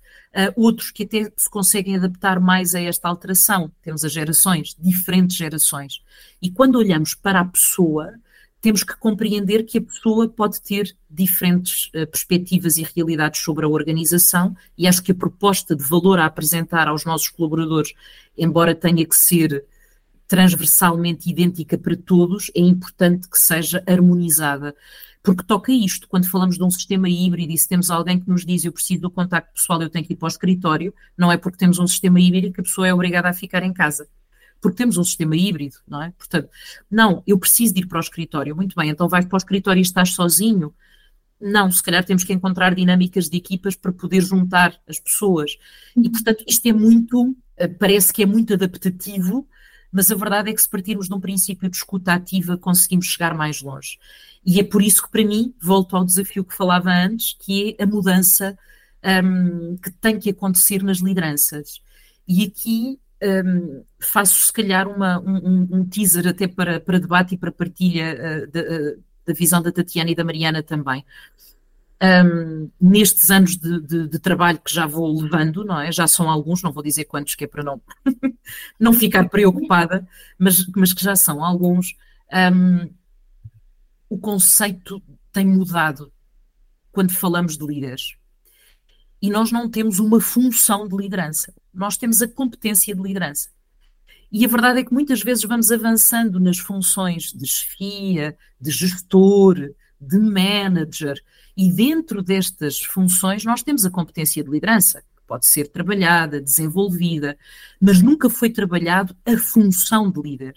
outros 0.57 0.91
que 0.91 1.05
até 1.05 1.33
se 1.37 1.49
conseguem 1.49 1.97
adaptar 1.97 2.41
mais 2.41 2.75
a 2.75 2.81
esta 2.81 3.09
alteração. 3.09 3.71
Temos 3.83 4.05
as 4.05 4.13
gerações, 4.13 4.77
diferentes 4.79 5.37
gerações. 5.37 6.03
E 6.43 6.51
quando 6.51 6.77
olhamos 6.77 7.15
para 7.15 7.41
a 7.41 7.45
pessoa, 7.45 8.15
temos 8.61 8.83
que 8.83 8.97
compreender 8.97 9.65
que 9.65 9.77
a 9.77 9.83
pessoa 9.83 10.27
pode 10.27 10.61
ter 10.63 10.97
diferentes 11.09 11.89
uh, 11.89 12.07
perspectivas 12.07 12.79
e 12.79 12.83
realidades 12.83 13.43
sobre 13.43 13.67
a 13.67 13.69
organização, 13.69 14.57
e 14.77 14.89
acho 14.89 15.03
que 15.03 15.13
a 15.13 15.15
proposta 15.15 15.77
de 15.77 15.85
valor 15.85 16.19
a 16.19 16.25
apresentar 16.25 16.89
aos 16.89 17.05
nossos 17.05 17.29
colaboradores, 17.29 17.93
embora 18.37 18.75
tenha 18.75 19.05
que 19.05 19.15
ser 19.15 19.67
transversalmente 20.27 21.31
idêntica 21.31 21.77
para 21.77 21.97
todos, 21.97 22.51
é 22.55 22.61
importante 22.61 23.29
que 23.29 23.39
seja 23.39 23.83
harmonizada 23.87 24.75
porque 25.25 25.43
toca 25.43 25.73
isto. 25.73 26.07
Quando 26.07 26.29
falamos 26.29 26.57
de 26.57 26.63
um 26.63 26.71
sistema 26.71 27.09
híbrido 27.09 27.51
e 27.51 27.57
se 27.57 27.67
temos 27.67 27.91
alguém 27.91 28.21
que 28.21 28.29
nos 28.29 28.45
diz 28.45 28.63
eu 28.63 28.71
preciso 28.71 29.01
do 29.01 29.11
contacto 29.11 29.55
pessoal, 29.55 29.81
eu 29.81 29.89
tenho 29.89 30.05
que 30.05 30.13
ir 30.13 30.17
para 30.17 30.27
o 30.27 30.29
escritório, 30.29 30.95
não 31.17 31.33
é 31.33 31.39
porque 31.39 31.57
temos 31.57 31.79
um 31.79 31.87
sistema 31.87 32.21
híbrido 32.21 32.53
que 32.53 32.61
a 32.61 32.63
pessoa 32.65 32.87
é 32.87 32.93
obrigada 32.93 33.31
a 33.31 33.33
ficar 33.33 33.63
em 33.63 33.73
casa. 33.73 34.07
Porque 34.61 34.77
temos 34.77 34.99
um 34.99 35.05
sistema 35.05 35.35
híbrido, 35.35 35.77
não 35.89 36.03
é? 36.03 36.11
Portanto, 36.11 36.51
não, 36.91 37.23
eu 37.27 37.39
preciso 37.39 37.73
de 37.73 37.81
ir 37.81 37.87
para 37.87 37.97
o 37.97 38.01
escritório. 38.01 38.55
Muito 38.55 38.77
bem, 38.77 38.91
então 38.91 39.09
vais 39.09 39.25
para 39.25 39.37
o 39.37 39.39
escritório 39.39 39.81
e 39.81 39.83
estás 39.83 40.11
sozinho. 40.11 40.75
Não, 41.41 41.71
se 41.73 41.83
calhar 41.83 42.05
temos 42.05 42.23
que 42.23 42.33
encontrar 42.33 42.75
dinâmicas 42.75 43.29
de 43.29 43.39
equipas 43.39 43.75
para 43.75 43.93
poder 43.93 44.21
juntar 44.21 44.79
as 44.87 44.99
pessoas. 44.99 45.57
E, 45.97 46.09
portanto, 46.11 46.45
isto 46.47 46.67
é 46.67 46.73
muito, 46.73 47.35
eh, 47.57 47.69
parece 47.69 48.13
que 48.13 48.23
é 48.23 48.27
muito 48.27 48.53
adaptativo, 48.53 49.49
mas 49.95 50.11
a 50.11 50.17
verdade 50.17 50.51
é 50.51 50.53
que 50.53 50.61
se 50.61 50.69
partirmos 50.69 51.07
de 51.07 51.15
um 51.15 51.21
princípio 51.21 51.71
de 51.71 51.77
escuta 51.77 52.13
ativa, 52.13 52.59
conseguimos 52.59 53.07
chegar 53.07 53.33
mais 53.33 53.63
longe. 53.63 53.97
E 54.45 54.59
é 54.59 54.65
por 54.65 54.83
isso 54.83 55.05
que, 55.05 55.09
para 55.09 55.25
mim, 55.25 55.55
volto 55.63 55.97
ao 55.97 56.05
desafio 56.05 56.45
que 56.45 56.53
falava 56.53 56.91
antes, 56.91 57.37
que 57.39 57.77
é 57.79 57.85
a 57.85 57.87
mudança 57.87 58.59
um, 59.25 59.77
que 59.77 59.93
tem 59.93 60.19
que 60.19 60.31
acontecer 60.31 60.83
nas 60.83 60.99
lideranças. 60.99 61.81
E 62.27 62.43
aqui 62.43 62.99
um, 63.23 63.85
faço, 64.01 64.47
se 64.47 64.53
calhar, 64.53 64.89
uma, 64.89 65.21
um, 65.21 65.69
um, 65.71 65.85
teaser 65.87 66.27
até 66.27 66.49
para, 66.49 66.81
para 66.81 66.99
debate 66.99 67.37
e 67.37 67.39
para 67.39 67.53
partilha 67.53 68.17
uh, 68.17 68.51
da, 68.51 68.61
uh, 68.63 69.03
da 69.25 69.33
visão 69.33 69.63
da 69.63 69.71
Tatiana 69.71 70.11
e 70.11 70.15
da 70.17 70.25
Mariana 70.25 70.61
também. 70.61 71.05
Um, 72.05 72.71
nestes 72.81 73.31
anos 73.31 73.57
de, 73.57 73.81
de, 73.81 74.09
de, 74.09 74.19
trabalho 74.19 74.61
que 74.61 74.75
já 74.75 74.85
vou 74.85 75.23
levando, 75.23 75.65
não 75.65 75.81
é? 75.81 75.93
Já 75.93 76.07
são 76.07 76.29
alguns, 76.29 76.61
não 76.61 76.73
vou 76.73 76.83
dizer 76.83 77.05
quantos, 77.05 77.35
que 77.35 77.45
é 77.45 77.47
para 77.47 77.63
não, 77.63 77.81
não 78.79 78.93
ficar 78.93 79.29
preocupada, 79.29 80.07
mas, 80.37 80.67
mas 80.75 80.93
que 80.93 81.03
já 81.03 81.17
são 81.17 81.43
alguns. 81.43 81.95
Um, 82.53 82.91
o 84.11 84.19
conceito 84.19 85.03
tem 85.33 85.47
mudado 85.47 86.13
quando 86.93 87.13
falamos 87.13 87.57
de 87.57 87.65
líderes. 87.65 88.17
E 89.23 89.31
nós 89.31 89.51
não 89.51 89.71
temos 89.71 89.99
uma 89.99 90.21
função 90.21 90.87
de 90.87 90.97
liderança, 90.97 91.55
nós 91.73 91.97
temos 91.97 92.21
a 92.21 92.29
competência 92.29 92.95
de 92.95 93.01
liderança. 93.01 93.49
E 94.31 94.45
a 94.45 94.49
verdade 94.49 94.81
é 94.81 94.85
que 94.85 94.93
muitas 94.93 95.23
vezes 95.23 95.45
vamos 95.45 95.71
avançando 95.71 96.41
nas 96.41 96.59
funções 96.59 97.33
de 97.33 97.47
chefia, 97.47 98.37
de 98.61 98.71
gestor, 98.71 99.57
de 100.07 100.19
manager, 100.19 101.23
e 101.57 101.73
dentro 101.73 102.23
destas 102.23 102.81
funções 102.81 103.45
nós 103.45 103.63
temos 103.63 103.85
a 103.85 103.91
competência 103.91 104.43
de 104.43 104.51
liderança, 104.51 105.01
que 105.01 105.23
pode 105.27 105.47
ser 105.47 105.69
trabalhada, 105.69 106.41
desenvolvida, 106.41 107.37
mas 107.81 108.03
nunca 108.03 108.29
foi 108.29 108.51
trabalhado 108.51 109.17
a 109.25 109.37
função 109.37 110.11
de 110.11 110.21
líder. 110.21 110.55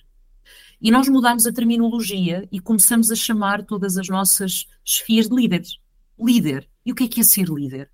E 0.80 0.92
nós 0.92 1.08
mudamos 1.08 1.48
a 1.48 1.52
terminologia 1.52 2.48
e 2.52 2.60
começamos 2.60 3.12
a 3.12 3.16
chamar 3.16 3.64
todas 3.64 3.98
as 3.98 4.08
nossas 4.08 4.68
chefias 4.84 5.28
de 5.28 5.36
líderes. 5.36 5.80
Líder. 6.20 6.68
E 6.86 6.92
o 6.92 6.96
que 6.96 7.06
é 7.06 7.08
que 7.08 7.22
é 7.22 7.24
ser 7.24 7.48
líder? 7.50 7.90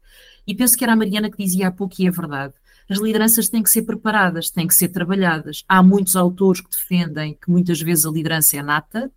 E 0.46 0.54
penso 0.54 0.78
que 0.78 0.84
era 0.84 0.94
a 0.94 0.96
Mariana 0.96 1.32
que 1.32 1.42
dizia 1.42 1.70
há 1.70 1.72
pouco, 1.72 1.96
e 2.00 2.08
é 2.08 2.12
verdade. 2.12 2.54
As 2.90 3.00
lideranças 3.00 3.48
têm 3.48 3.64
que 3.64 3.70
ser 3.70 3.84
preparadas, 3.84 4.50
têm 4.50 4.68
que 4.68 4.76
ser 4.76 4.90
trabalhadas. 4.90 5.64
Há 5.68 5.82
muitos 5.82 6.16
autores 6.16 6.62
que 6.62 6.70
defendem 6.70 7.38
que 7.42 7.50
muitas 7.50 7.82
vezes 7.82 8.06
a 8.06 8.12
liderança 8.12 8.58
é 8.58 8.62
nata, 8.62 9.12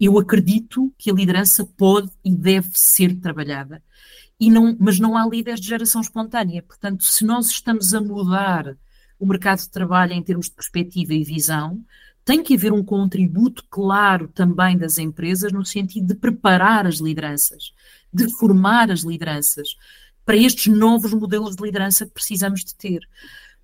eu 0.00 0.18
acredito 0.18 0.92
que 0.98 1.10
a 1.10 1.14
liderança 1.14 1.64
pode 1.64 2.10
e 2.24 2.34
deve 2.34 2.70
ser 2.72 3.14
trabalhada. 3.16 3.82
E 4.38 4.50
não, 4.50 4.76
mas 4.78 4.98
não 4.98 5.16
há 5.16 5.26
líderes 5.26 5.60
de 5.60 5.68
geração 5.68 6.00
espontânea. 6.00 6.62
Portanto, 6.62 7.04
se 7.04 7.24
nós 7.24 7.46
estamos 7.46 7.94
a 7.94 8.00
mudar 8.00 8.76
o 9.18 9.26
mercado 9.26 9.60
de 9.60 9.70
trabalho 9.70 10.12
em 10.12 10.22
termos 10.22 10.46
de 10.46 10.52
perspectiva 10.52 11.14
e 11.14 11.22
visão, 11.22 11.84
tem 12.24 12.42
que 12.42 12.54
haver 12.54 12.72
um 12.72 12.82
contributo 12.82 13.64
claro 13.70 14.28
também 14.28 14.76
das 14.76 14.98
empresas 14.98 15.52
no 15.52 15.64
sentido 15.64 16.08
de 16.08 16.14
preparar 16.14 16.86
as 16.86 16.96
lideranças, 16.96 17.72
de 18.12 18.28
formar 18.36 18.90
as 18.90 19.00
lideranças 19.00 19.76
para 20.24 20.36
estes 20.36 20.72
novos 20.72 21.12
modelos 21.12 21.54
de 21.54 21.62
liderança 21.62 22.06
que 22.06 22.12
precisamos 22.12 22.64
de 22.64 22.74
ter 22.74 23.00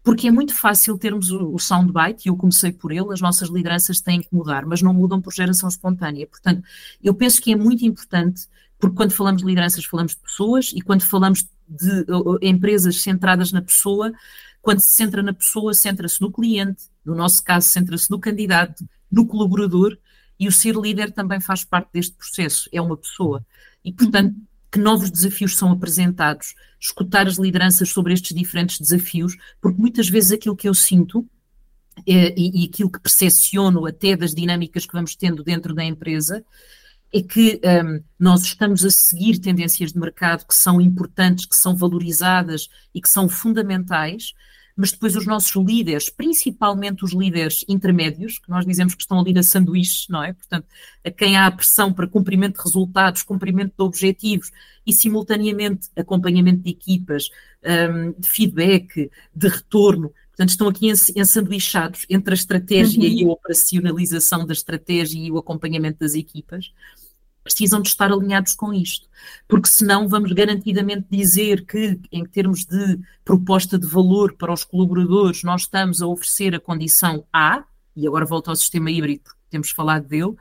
porque 0.02 0.28
é 0.28 0.30
muito 0.30 0.54
fácil 0.54 0.96
termos 0.96 1.30
o, 1.30 1.58
soundbite, 1.58 2.26
e 2.26 2.28
eu 2.30 2.36
comecei 2.36 2.72
por 2.72 2.90
ele, 2.90 3.12
as 3.12 3.20
nossas 3.20 3.48
lideranças 3.48 4.00
têm 4.00 4.22
que 4.22 4.28
mudar, 4.32 4.64
mas 4.64 4.80
não 4.80 4.94
mudam 4.94 5.20
por 5.20 5.32
geração 5.32 5.68
espontânea. 5.68 6.26
Portanto, 6.26 6.62
eu 7.02 7.14
penso 7.14 7.40
que 7.40 7.52
é 7.52 7.56
muito 7.56 7.84
importante, 7.84 8.46
porque 8.78 8.96
quando 8.96 9.12
falamos 9.12 9.42
de 9.42 9.46
lideranças, 9.46 9.84
falamos 9.84 10.12
de 10.12 10.18
pessoas, 10.18 10.72
e 10.74 10.80
quando 10.80 11.02
falamos 11.02 11.46
de 11.68 12.06
empresas 12.40 13.02
centradas 13.02 13.52
na 13.52 13.60
pessoa, 13.60 14.12
quando 14.62 14.80
se 14.80 14.90
centra 14.90 15.22
na 15.22 15.32
pessoa, 15.32 15.74
centra-se 15.74 16.20
no 16.20 16.32
cliente, 16.32 16.84
no 17.04 17.14
nosso 17.14 17.42
caso, 17.44 17.68
centra-se 17.68 18.10
no 18.10 18.18
candidato, 18.18 18.84
no 19.10 19.26
colaborador, 19.26 19.96
e 20.38 20.48
o 20.48 20.52
ser 20.52 20.74
líder 20.74 21.12
também 21.12 21.40
faz 21.40 21.64
parte 21.64 21.90
deste 21.92 22.16
processo, 22.16 22.68
é 22.72 22.80
uma 22.80 22.96
pessoa. 22.96 23.44
E, 23.84 23.92
portanto, 23.92 24.34
que 24.70 24.78
novos 24.78 25.10
desafios 25.10 25.56
são 25.56 25.72
apresentados, 25.72 26.54
escutar 26.78 27.26
as 27.26 27.36
lideranças 27.36 27.88
sobre 27.88 28.12
estes 28.12 28.36
diferentes 28.36 28.78
desafios, 28.78 29.36
porque 29.60 29.80
muitas 29.80 30.08
vezes 30.08 30.32
aquilo 30.32 30.56
que 30.56 30.68
eu 30.68 30.74
sinto 30.74 31.28
é, 32.06 32.34
e, 32.38 32.62
e, 32.62 32.68
aquilo 32.68 32.90
que 32.90 33.00
percepciono 33.00 33.84
até 33.84 34.16
das 34.16 34.34
dinâmicas 34.34 34.86
que 34.86 34.92
vamos 34.92 35.16
tendo 35.16 35.42
dentro 35.42 35.74
da 35.74 35.84
empresa 35.84 36.44
é 37.12 37.20
que 37.20 37.60
um, 37.84 38.02
nós 38.18 38.42
estamos 38.42 38.84
a 38.84 38.90
seguir 38.90 39.38
tendências 39.38 39.92
de 39.92 39.98
mercado 39.98 40.46
que 40.46 40.54
são 40.54 40.80
importantes, 40.80 41.44
que 41.44 41.56
são 41.56 41.76
valorizadas 41.76 42.68
e 42.94 43.00
que 43.00 43.08
são 43.08 43.28
fundamentais, 43.28 44.32
mas 44.80 44.92
depois 44.92 45.14
os 45.14 45.26
nossos 45.26 45.54
líderes, 45.54 46.08
principalmente 46.08 47.04
os 47.04 47.12
líderes 47.12 47.66
intermédios, 47.68 48.38
que 48.38 48.48
nós 48.48 48.64
dizemos 48.64 48.94
que 48.94 49.02
estão 49.02 49.20
ali 49.20 49.34
na 49.34 49.42
sanduíche, 49.42 50.10
não 50.10 50.24
é? 50.24 50.32
Portanto, 50.32 50.66
a 51.04 51.10
quem 51.10 51.36
há 51.36 51.46
a 51.46 51.50
pressão 51.50 51.92
para 51.92 52.06
cumprimento 52.06 52.56
de 52.56 52.64
resultados, 52.64 53.22
cumprimento 53.22 53.74
de 53.76 53.84
objetivos 53.84 54.50
e, 54.86 54.92
simultaneamente, 54.92 55.90
acompanhamento 55.94 56.62
de 56.62 56.70
equipas, 56.70 57.28
um, 57.62 58.12
de 58.18 58.26
feedback, 58.26 59.10
de 59.34 59.48
retorno. 59.48 60.14
Portanto, 60.30 60.48
estão 60.48 60.68
aqui 60.68 60.90
ensanduichados 61.14 62.06
entre 62.08 62.32
a 62.32 62.34
estratégia 62.34 63.02
uhum. 63.02 63.06
e 63.06 63.24
a 63.24 63.28
operacionalização 63.28 64.46
da 64.46 64.54
estratégia 64.54 65.18
e 65.18 65.30
o 65.30 65.36
acompanhamento 65.36 65.98
das 66.00 66.14
equipas 66.14 66.72
precisam 67.42 67.80
de 67.80 67.88
estar 67.88 68.12
alinhados 68.12 68.54
com 68.54 68.72
isto, 68.72 69.08
porque 69.48 69.68
senão 69.68 70.08
vamos 70.08 70.32
garantidamente 70.32 71.06
dizer 71.10 71.64
que, 71.64 71.98
em 72.12 72.24
termos 72.24 72.64
de 72.64 72.98
proposta 73.24 73.78
de 73.78 73.86
valor 73.86 74.34
para 74.34 74.52
os 74.52 74.64
colaboradores, 74.64 75.42
nós 75.42 75.62
estamos 75.62 76.02
a 76.02 76.06
oferecer 76.06 76.54
a 76.54 76.60
condição 76.60 77.24
A, 77.32 77.64
e 77.96 78.06
agora 78.06 78.26
volto 78.26 78.48
ao 78.48 78.56
sistema 78.56 78.90
híbrido, 78.90 79.22
porque 79.24 79.40
temos 79.50 79.70
falado 79.70 80.06
dele, 80.06 80.34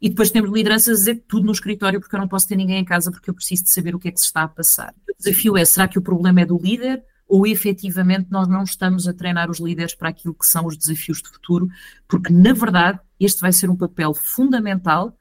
e 0.00 0.08
depois 0.08 0.30
temos 0.30 0.50
lideranças 0.50 0.88
a 0.88 0.98
dizer 0.98 1.24
tudo 1.26 1.46
no 1.46 1.52
escritório 1.52 2.00
porque 2.00 2.14
eu 2.14 2.20
não 2.20 2.28
posso 2.28 2.46
ter 2.46 2.56
ninguém 2.56 2.78
em 2.78 2.84
casa 2.84 3.10
porque 3.10 3.30
eu 3.30 3.34
preciso 3.34 3.64
de 3.64 3.72
saber 3.72 3.94
o 3.94 3.98
que 3.98 4.08
é 4.08 4.12
que 4.12 4.20
se 4.20 4.26
está 4.26 4.42
a 4.42 4.48
passar. 4.48 4.94
O 5.08 5.16
desafio 5.16 5.56
é, 5.56 5.64
será 5.64 5.88
que 5.88 5.98
o 5.98 6.02
problema 6.02 6.42
é 6.42 6.44
do 6.44 6.58
líder 6.58 7.02
ou 7.26 7.46
efetivamente 7.46 8.28
nós 8.30 8.46
não 8.46 8.62
estamos 8.62 9.08
a 9.08 9.14
treinar 9.14 9.50
os 9.50 9.58
líderes 9.58 9.94
para 9.94 10.10
aquilo 10.10 10.34
que 10.34 10.46
são 10.46 10.66
os 10.66 10.76
desafios 10.76 11.22
de 11.22 11.28
futuro? 11.28 11.68
Porque, 12.06 12.32
na 12.32 12.52
verdade, 12.52 13.00
este 13.18 13.40
vai 13.40 13.52
ser 13.52 13.70
um 13.70 13.76
papel 13.76 14.14
fundamental 14.14 15.16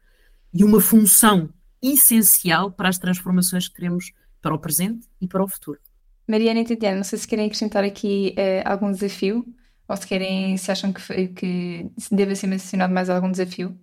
e 0.56 0.64
uma 0.64 0.80
função 0.80 1.50
essencial 1.82 2.72
para 2.72 2.88
as 2.88 2.98
transformações 2.98 3.68
que 3.68 3.76
queremos 3.76 4.12
para 4.42 4.56
o 4.56 4.60
presente 4.60 5.06
e 5.20 5.28
para 5.28 5.44
o 5.44 5.48
futuro. 5.48 5.80
Mariana 6.28 6.62
e 6.62 6.66
Tatiana, 6.66 6.98
não 6.98 7.04
sei 7.04 7.20
se 7.20 7.28
querem 7.28 7.46
acrescentar 7.46 7.84
aqui 7.84 8.34
uh, 8.38 8.68
algum 8.68 8.92
desafio 8.92 9.46
ou 9.88 9.98
se 9.98 10.08
querem, 10.08 10.58
se 10.58 10.72
acham 10.72 10.92
que, 10.92 11.28
que 11.28 11.92
deve 12.10 12.36
ser 12.36 12.48
mencionado 12.48 12.94
mais 12.94 13.10
algum 13.10 13.30
desafio. 13.30 13.78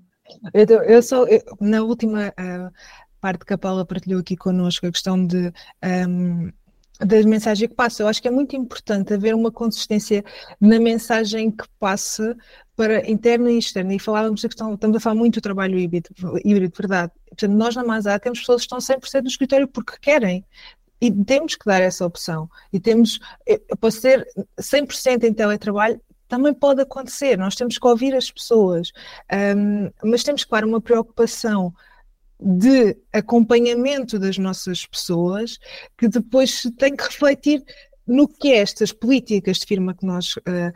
Eu, 0.53 0.83
eu 0.83 1.03
só, 1.03 1.25
eu, 1.27 1.41
na 1.61 1.83
última 1.83 2.29
uh, 2.31 2.73
parte 3.21 3.45
que 3.45 3.53
a 3.53 3.59
Paula 3.59 3.85
partilhou 3.85 4.21
aqui 4.21 4.37
connosco, 4.37 4.87
a 4.87 4.91
questão 4.91 5.25
de 5.25 5.49
um, 5.49 5.53
ehm, 5.83 6.53
da 6.99 7.23
mensagem 7.23 7.69
que 7.69 7.75
passa. 7.75 8.03
Eu 8.03 8.09
acho 8.09 8.21
que 8.21 8.29
é 8.29 8.31
muito 8.31 8.57
importante 8.57 9.15
haver 9.15 9.35
uma 9.35 9.51
consistência 9.51 10.25
na 10.61 10.79
mensagem 10.81 11.51
que 11.51 11.65
passa 11.79 12.37
para 12.77 13.09
interna 13.09 13.51
e 13.51 13.59
externa. 13.59 13.95
E 13.95 13.99
falávamos 13.99 14.43
da 14.43 14.49
questão, 14.49 14.75
estamos 14.75 14.97
a 14.97 15.01
falar 15.01 15.15
muito 15.15 15.35
do 15.35 15.43
trabalho 15.43 15.79
híbrido, 15.79 16.11
híbrido 16.45 16.75
verdade. 16.77 17.13
Portanto, 17.29 17.53
nós 17.53 17.77
na 17.77 17.85
Mazá 17.85 18.19
temos 18.19 18.41
pessoas 18.41 18.67
que 18.67 18.75
estão 18.75 18.79
100% 18.79 19.23
no 19.23 19.29
escritório 19.29 19.69
porque 19.69 19.99
querem. 20.01 20.45
E 21.01 21.11
temos 21.11 21.57
que 21.57 21.65
dar 21.65 21.83
essa 21.83 22.07
opção. 22.07 22.49
E 22.73 22.79
temos, 22.79 23.19
para 23.81 23.91
ser 23.91 24.25
100% 24.61 25.25
em 25.25 25.35
teletrabalho, 25.35 26.01
também 26.29 26.55
pode 26.55 26.81
acontecer. 26.81 27.37
Nós 27.37 27.55
temos 27.55 27.77
que 27.77 27.87
ouvir 27.87 28.15
as 28.15 28.31
pessoas, 28.31 28.91
um, 29.57 29.91
mas 30.03 30.23
temos, 30.23 30.45
claro, 30.45 30.67
uma 30.67 30.81
preocupação 30.81 31.75
de 32.41 32.97
acompanhamento 33.13 34.19
das 34.19 34.39
nossas 34.39 34.87
pessoas 34.87 35.59
que 35.99 36.09
depois 36.09 36.63
tem 36.79 36.97
que 36.97 37.05
refletir 37.05 37.63
no 38.07 38.27
que 38.27 38.49
é 38.53 38.59
estas 38.59 38.93
políticas 38.93 39.59
de 39.59 39.67
firma 39.67 39.95
que 39.95 40.05
nós 40.05 40.37
uh, 40.37 40.73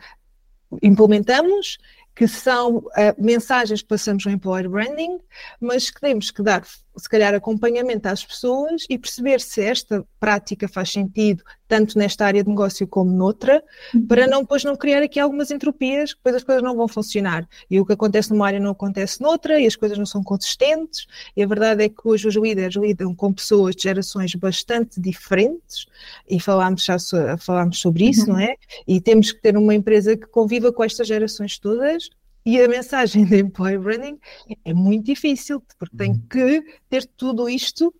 implementamos, 0.81 1.77
que 2.15 2.27
são 2.27 2.77
uh, 2.77 2.91
mensagens 3.17 3.81
que 3.81 3.87
passamos 3.87 4.25
no 4.25 4.31
employer 4.31 4.69
branding, 4.69 5.19
mas 5.59 5.89
que 5.89 6.01
temos 6.01 6.31
que 6.31 6.41
dar 6.41 6.63
se 6.97 7.07
calhar 7.09 7.33
acompanhamento 7.33 8.07
às 8.07 8.25
pessoas 8.25 8.85
e 8.89 8.97
perceber 8.97 9.39
se 9.39 9.61
esta 9.61 10.05
prática 10.19 10.67
faz 10.67 10.91
sentido 10.91 11.43
tanto 11.67 11.97
nesta 11.97 12.25
área 12.25 12.43
de 12.43 12.49
negócio 12.49 12.87
como 12.87 13.11
noutra, 13.11 13.61
uhum. 13.93 14.07
para 14.07 14.25
não 14.25 14.41
depois 14.41 14.63
não 14.63 14.75
criar 14.75 15.03
aqui 15.03 15.19
algumas 15.19 15.51
entropias, 15.51 16.11
depois 16.11 16.35
as 16.35 16.43
coisas 16.43 16.63
não 16.63 16.75
vão 16.75 16.87
funcionar. 16.87 17.47
E 17.69 17.79
o 17.79 17.85
que 17.85 17.93
acontece 17.93 18.31
numa 18.31 18.47
área 18.47 18.59
não 18.59 18.71
acontece 18.71 19.21
noutra, 19.21 19.59
e 19.59 19.67
as 19.67 19.75
coisas 19.75 19.97
não 19.97 20.05
são 20.05 20.23
consistentes, 20.23 21.05
e 21.35 21.43
a 21.43 21.47
verdade 21.47 21.83
é 21.83 21.89
que 21.89 22.01
hoje 22.05 22.27
os 22.27 22.35
líderes 22.35 22.75
lidam 22.75 23.13
com 23.13 23.33
pessoas 23.33 23.75
de 23.75 23.83
gerações 23.83 24.33
bastante 24.35 24.99
diferentes, 24.99 25.85
e 26.29 26.39
falámos 26.39 26.83
já 26.83 26.95
falámos 27.37 27.79
sobre 27.79 28.05
isso, 28.05 28.27
uhum. 28.27 28.33
não 28.33 28.39
é? 28.39 28.55
E 28.87 29.01
temos 29.01 29.31
que 29.31 29.41
ter 29.41 29.57
uma 29.57 29.75
empresa 29.75 30.15
que 30.15 30.27
conviva 30.27 30.71
com 30.71 30.83
estas 30.83 31.07
gerações 31.07 31.59
todas, 31.59 32.09
e 32.47 32.61
a 32.61 32.67
mensagem 32.69 33.25
de 33.25 33.39
employer 33.39 33.77
branding 33.77 34.17
é 34.63 34.73
muito 34.73 35.05
difícil, 35.05 35.61
porque 35.77 35.97
tem 35.97 36.11
uhum. 36.11 36.21
que 36.29 36.63
ter 36.89 37.05
tudo 37.05 37.49
isto 37.49 37.93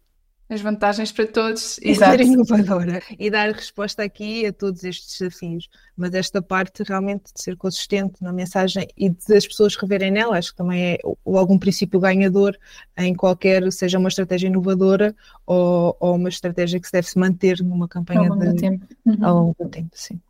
as 0.50 0.62
vantagens 0.62 1.12
para 1.12 1.28
todos. 1.28 1.78
E 1.80 1.94
ser 1.94 2.22
inovadora 2.22 3.02
e 3.20 3.30
dar 3.30 3.52
resposta 3.52 4.04
aqui 4.04 4.46
a 4.46 4.54
todos 4.54 4.86
estes 4.86 5.20
desafios. 5.20 5.68
Mas 5.98 6.14
esta 6.14 6.42
parte 6.42 6.84
realmente 6.84 7.34
de 7.34 7.42
ser 7.42 7.58
consistente 7.58 8.24
na 8.24 8.32
mensagem 8.32 8.88
e 8.96 9.10
de 9.10 9.36
as 9.36 9.46
pessoas 9.46 9.76
reverem 9.76 10.12
nela, 10.12 10.38
acho 10.38 10.52
que 10.52 10.58
também 10.58 10.94
é 10.94 10.98
algum 11.26 11.60
princípio 11.60 12.00
ganhador 12.00 12.58
em 12.98 13.13
qualquer, 13.13 13.69
seja 13.74 14.00
uma 14.00 14.08
estratégia 14.08 14.48
inovadora 14.48 15.13
ou, 15.46 15.98
ou 16.00 16.15
uma 16.15 16.30
estratégia 16.30 16.80
que 16.80 16.88
se 16.88 16.94
deve 16.94 17.10
se 17.10 17.19
manter 17.19 17.62
numa 17.62 17.90
campanha 17.90 18.21
ao 18.21 18.28
longo 18.30 18.46
de, 18.46 18.50
do 18.52 18.56
tempo. 18.56 18.86
Uhum. 19.06 19.26
Ao 19.26 19.36
longo 19.36 19.56
do 19.60 19.67
tempo, 19.67 19.90
sim. 19.92 20.21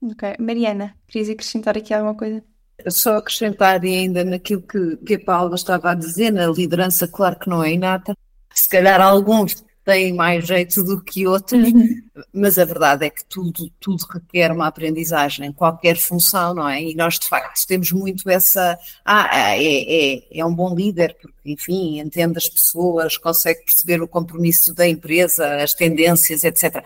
Ok. 0.00 0.36
Mariana, 0.38 0.94
querias 1.08 1.30
acrescentar 1.30 1.76
aqui 1.76 1.92
alguma 1.92 2.14
coisa? 2.14 2.40
Só 2.88 3.18
acrescentar 3.18 3.84
e 3.84 3.94
ainda 3.94 4.24
naquilo 4.24 4.62
que, 4.62 4.96
que 4.96 5.14
a 5.14 5.20
Paula 5.20 5.54
estava 5.54 5.90
a 5.90 5.94
dizer, 5.94 6.32
na 6.32 6.46
liderança, 6.46 7.06
claro 7.06 7.38
que 7.38 7.48
não 7.48 7.62
é 7.62 7.72
inata, 7.72 8.16
se 8.52 8.68
calhar 8.68 9.00
alguns 9.00 9.64
têm 9.84 10.14
mais 10.14 10.46
jeito 10.46 10.82
do 10.82 11.02
que 11.02 11.26
outros, 11.26 11.68
uhum. 11.68 12.02
mas 12.32 12.58
a 12.58 12.64
verdade 12.64 13.04
é 13.04 13.10
que 13.10 13.22
tudo, 13.26 13.70
tudo 13.78 14.02
requer 14.10 14.50
uma 14.50 14.66
aprendizagem, 14.66 15.52
qualquer 15.52 15.96
função, 15.96 16.54
não 16.54 16.66
é? 16.66 16.82
E 16.82 16.94
nós 16.94 17.18
de 17.18 17.28
facto 17.28 17.66
temos 17.66 17.92
muito 17.92 18.28
essa, 18.30 18.78
ah, 19.04 19.54
é, 19.54 20.14
é, 20.14 20.38
é 20.38 20.44
um 20.44 20.54
bom 20.54 20.74
líder, 20.74 21.16
porque 21.20 21.36
enfim, 21.44 22.00
entende 22.00 22.38
as 22.38 22.48
pessoas, 22.48 23.18
consegue 23.18 23.62
perceber 23.64 24.00
o 24.00 24.08
compromisso 24.08 24.74
da 24.74 24.88
empresa, 24.88 25.62
as 25.62 25.74
tendências, 25.74 26.44
etc. 26.44 26.82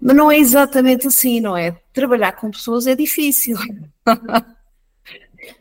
Mas 0.00 0.16
não 0.16 0.30
é 0.30 0.38
exatamente 0.38 1.08
assim, 1.08 1.40
não 1.40 1.56
é? 1.56 1.72
Trabalhar 1.92 2.32
com 2.32 2.50
pessoas 2.50 2.86
é 2.86 2.94
difícil. 2.94 3.56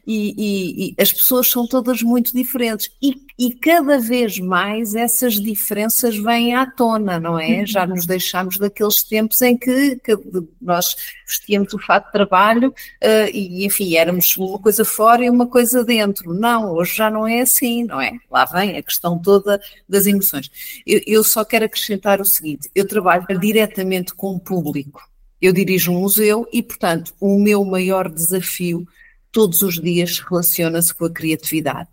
e, 0.06 0.34
e, 0.38 0.90
e, 0.90 1.02
as 1.02 1.12
pessoas 1.12 1.50
são 1.50 1.68
todas 1.68 2.02
muito 2.02 2.34
diferentes 2.34 2.92
e, 3.02 3.16
e, 3.38 3.54
cada 3.54 4.00
vez 4.00 4.40
mais 4.40 4.96
essas 4.96 5.34
diferenças 5.34 6.16
vêm 6.18 6.56
à 6.56 6.66
tona, 6.66 7.20
não 7.20 7.40
é? 7.40 7.66
Já 7.66 7.86
nos 7.86 8.06
deixámos 8.06 8.58
daqueles 8.58 9.04
tempos 9.04 9.42
em 9.42 9.58
que, 9.58 9.98
que 9.98 10.18
nós 10.62 10.96
vestíamos 11.28 11.74
o 11.74 11.80
fato 11.80 12.06
de 12.08 12.12
trabalho 12.12 12.70
uh, 12.70 13.30
e, 13.34 13.66
enfim, 13.66 13.96
éramos 13.96 14.36
uma 14.38 14.60
coisa 14.60 14.86
fora 14.86 15.26
e 15.26 15.30
uma 15.30 15.48
coisa 15.48 15.84
dentro. 15.84 16.34
Não, 16.34 16.74
hoje 16.74 16.96
já 16.96 17.10
não 17.10 17.28
é 17.28 17.42
assim, 17.42 17.84
não 17.84 18.00
é? 18.00 18.14
Lá 18.30 18.46
vem 18.46 18.78
a 18.78 18.84
questão 18.84 19.20
toda 19.20 19.60
das 19.88 20.06
emoções. 20.06 20.52
Eu, 20.86 21.02
eu 21.06 21.24
só 21.24 21.44
quero 21.44 21.66
acrescentar 21.66 22.22
o 22.22 22.26
seguinte: 22.26 22.70
eu 22.74 22.88
trabalho 22.88 23.26
diretamente 23.40 24.14
com 24.14 24.36
o 24.36 24.40
público. 24.40 25.02
Eu 25.42 25.52
dirijo 25.52 25.92
um 25.92 26.00
museu 26.00 26.48
e, 26.52 26.64
portanto, 26.64 27.14
o 27.20 27.38
meu 27.38 27.64
maior 27.66 28.10
desafio 28.10 28.88
todos 29.36 29.62
os 29.64 29.82
dias 29.82 30.20
relaciona-se 30.20 30.94
com 30.94 31.04
a 31.04 31.10
criatividade, 31.10 31.90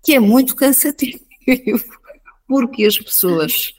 que 0.00 0.14
é 0.14 0.20
muito 0.20 0.54
cansativo, 0.54 1.18
porque 2.46 2.84
as 2.84 2.96
pessoas 2.96 3.74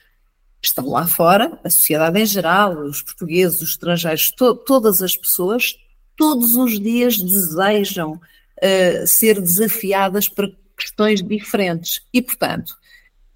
estão 0.61 0.89
lá 0.89 1.07
fora, 1.07 1.57
a 1.63 1.69
sociedade 1.69 2.19
em 2.19 2.25
geral, 2.25 2.77
os 2.77 3.01
portugueses, 3.01 3.61
os 3.61 3.69
estrangeiros, 3.69 4.31
to 4.31 4.53
todas 4.53 5.01
as 5.01 5.15
pessoas, 5.15 5.77
todos 6.17 6.57
os 6.57 6.77
dias 6.77 7.17
desejam 7.17 8.15
uh, 8.15 9.07
ser 9.07 9.39
desafiadas 9.39 10.27
para 10.27 10.51
questões 10.77 11.21
diferentes. 11.21 12.01
E, 12.11 12.21
portanto, 12.21 12.75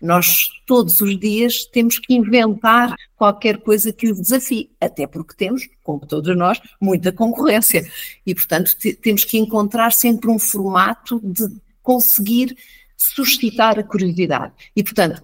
nós 0.02 0.50
todos 0.66 1.02
os 1.02 1.20
dias 1.20 1.66
temos 1.66 2.00
que 2.00 2.14
inventar 2.14 2.96
qualquer 3.16 3.58
coisa 3.58 3.92
que 3.92 4.12
o 4.12 4.16
desafie, 4.16 4.72
até 4.80 5.06
porque 5.06 5.36
temos, 5.36 5.68
como 5.84 6.06
todos 6.06 6.36
nós, 6.38 6.60
muita 6.80 7.12
concorrência. 7.12 7.86
E, 8.26 8.34
portanto, 8.34 8.76
temos 9.02 9.26
que 9.26 9.38
encontrar 9.38 9.92
sempre 9.92 10.30
um 10.30 10.40
formato 10.40 11.20
de 11.24 11.50
conseguir 11.82 12.56
suscitar 12.96 13.80
a 13.80 13.84
curiosidade. 13.84 14.54
E, 14.76 14.84
portanto, 14.84 15.24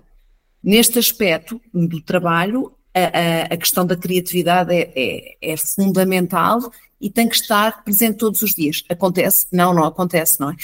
neste 0.63 0.99
aspecto 0.99 1.61
do 1.73 2.01
trabalho, 2.01 2.73
a, 2.93 2.99
a, 2.99 3.41
a 3.53 3.57
questão 3.57 3.86
da 3.86 3.95
criatividade 3.95 4.73
é, 4.73 4.91
é, 4.95 5.53
é 5.53 5.57
fundamental 5.57 6.71
e 6.99 7.09
tem 7.09 7.28
que 7.28 7.36
estar 7.36 7.84
presente 7.84 8.17
todos 8.17 8.41
os 8.41 8.55
dias. 8.55 8.84
Acontece? 8.89 9.45
Não, 9.51 9.73
não 9.73 9.84
acontece, 9.84 10.39
não 10.39 10.51
é? 10.51 10.55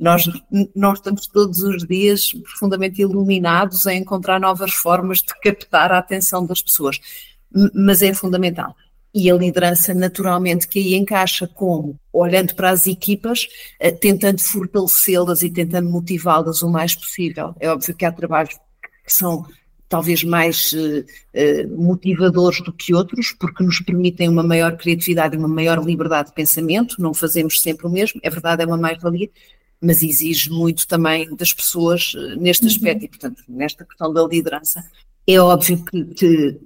Nós, 0.00 0.28
nós 0.74 0.98
estamos 0.98 1.26
todos 1.26 1.62
os 1.62 1.86
dias 1.86 2.32
profundamente 2.32 3.00
iluminados 3.00 3.86
a 3.86 3.94
encontrar 3.94 4.38
novas 4.38 4.72
formas 4.74 5.18
de 5.18 5.38
captar 5.40 5.92
a 5.92 5.98
atenção 5.98 6.44
das 6.44 6.60
pessoas, 6.60 7.00
mas 7.74 8.02
é 8.02 8.12
fundamental. 8.12 8.74
E 9.14 9.30
a 9.30 9.34
liderança, 9.34 9.94
naturalmente, 9.94 10.68
que 10.68 10.78
aí 10.78 10.94
encaixa 10.94 11.48
como? 11.48 11.98
Olhando 12.12 12.54
para 12.54 12.70
as 12.70 12.86
equipas, 12.86 13.48
eh, 13.80 13.90
tentando 13.90 14.40
fortalecê-las 14.40 15.42
e 15.42 15.50
tentando 15.50 15.88
motivá-las 15.88 16.62
o 16.62 16.68
mais 16.68 16.94
possível. 16.94 17.54
É 17.58 17.70
óbvio 17.70 17.94
que 17.96 18.04
há 18.04 18.12
trabalhos 18.12 18.54
que 19.04 19.12
são 19.12 19.46
talvez 19.88 20.22
mais 20.22 20.70
uh, 20.72 21.76
motivadores 21.76 22.60
do 22.60 22.72
que 22.72 22.94
outros, 22.94 23.32
porque 23.32 23.64
nos 23.64 23.80
permitem 23.80 24.28
uma 24.28 24.42
maior 24.42 24.76
criatividade 24.76 25.34
e 25.34 25.38
uma 25.38 25.48
maior 25.48 25.82
liberdade 25.82 26.28
de 26.28 26.34
pensamento, 26.34 27.00
não 27.00 27.14
fazemos 27.14 27.60
sempre 27.60 27.86
o 27.86 27.90
mesmo, 27.90 28.20
é 28.22 28.28
verdade, 28.28 28.62
é 28.62 28.66
uma 28.66 28.76
mais-valia, 28.76 29.30
mas 29.80 30.02
exige 30.02 30.50
muito 30.50 30.86
também 30.86 31.34
das 31.36 31.52
pessoas 31.52 32.12
eh, 32.16 32.36
neste 32.36 32.64
uhum. 32.64 32.70
aspecto 32.70 33.04
e, 33.04 33.08
portanto, 33.08 33.42
nesta 33.48 33.84
questão 33.84 34.12
da 34.12 34.26
liderança. 34.26 34.84
É 35.26 35.38
óbvio 35.40 35.84
que, 35.84 36.04
que, 36.14 36.60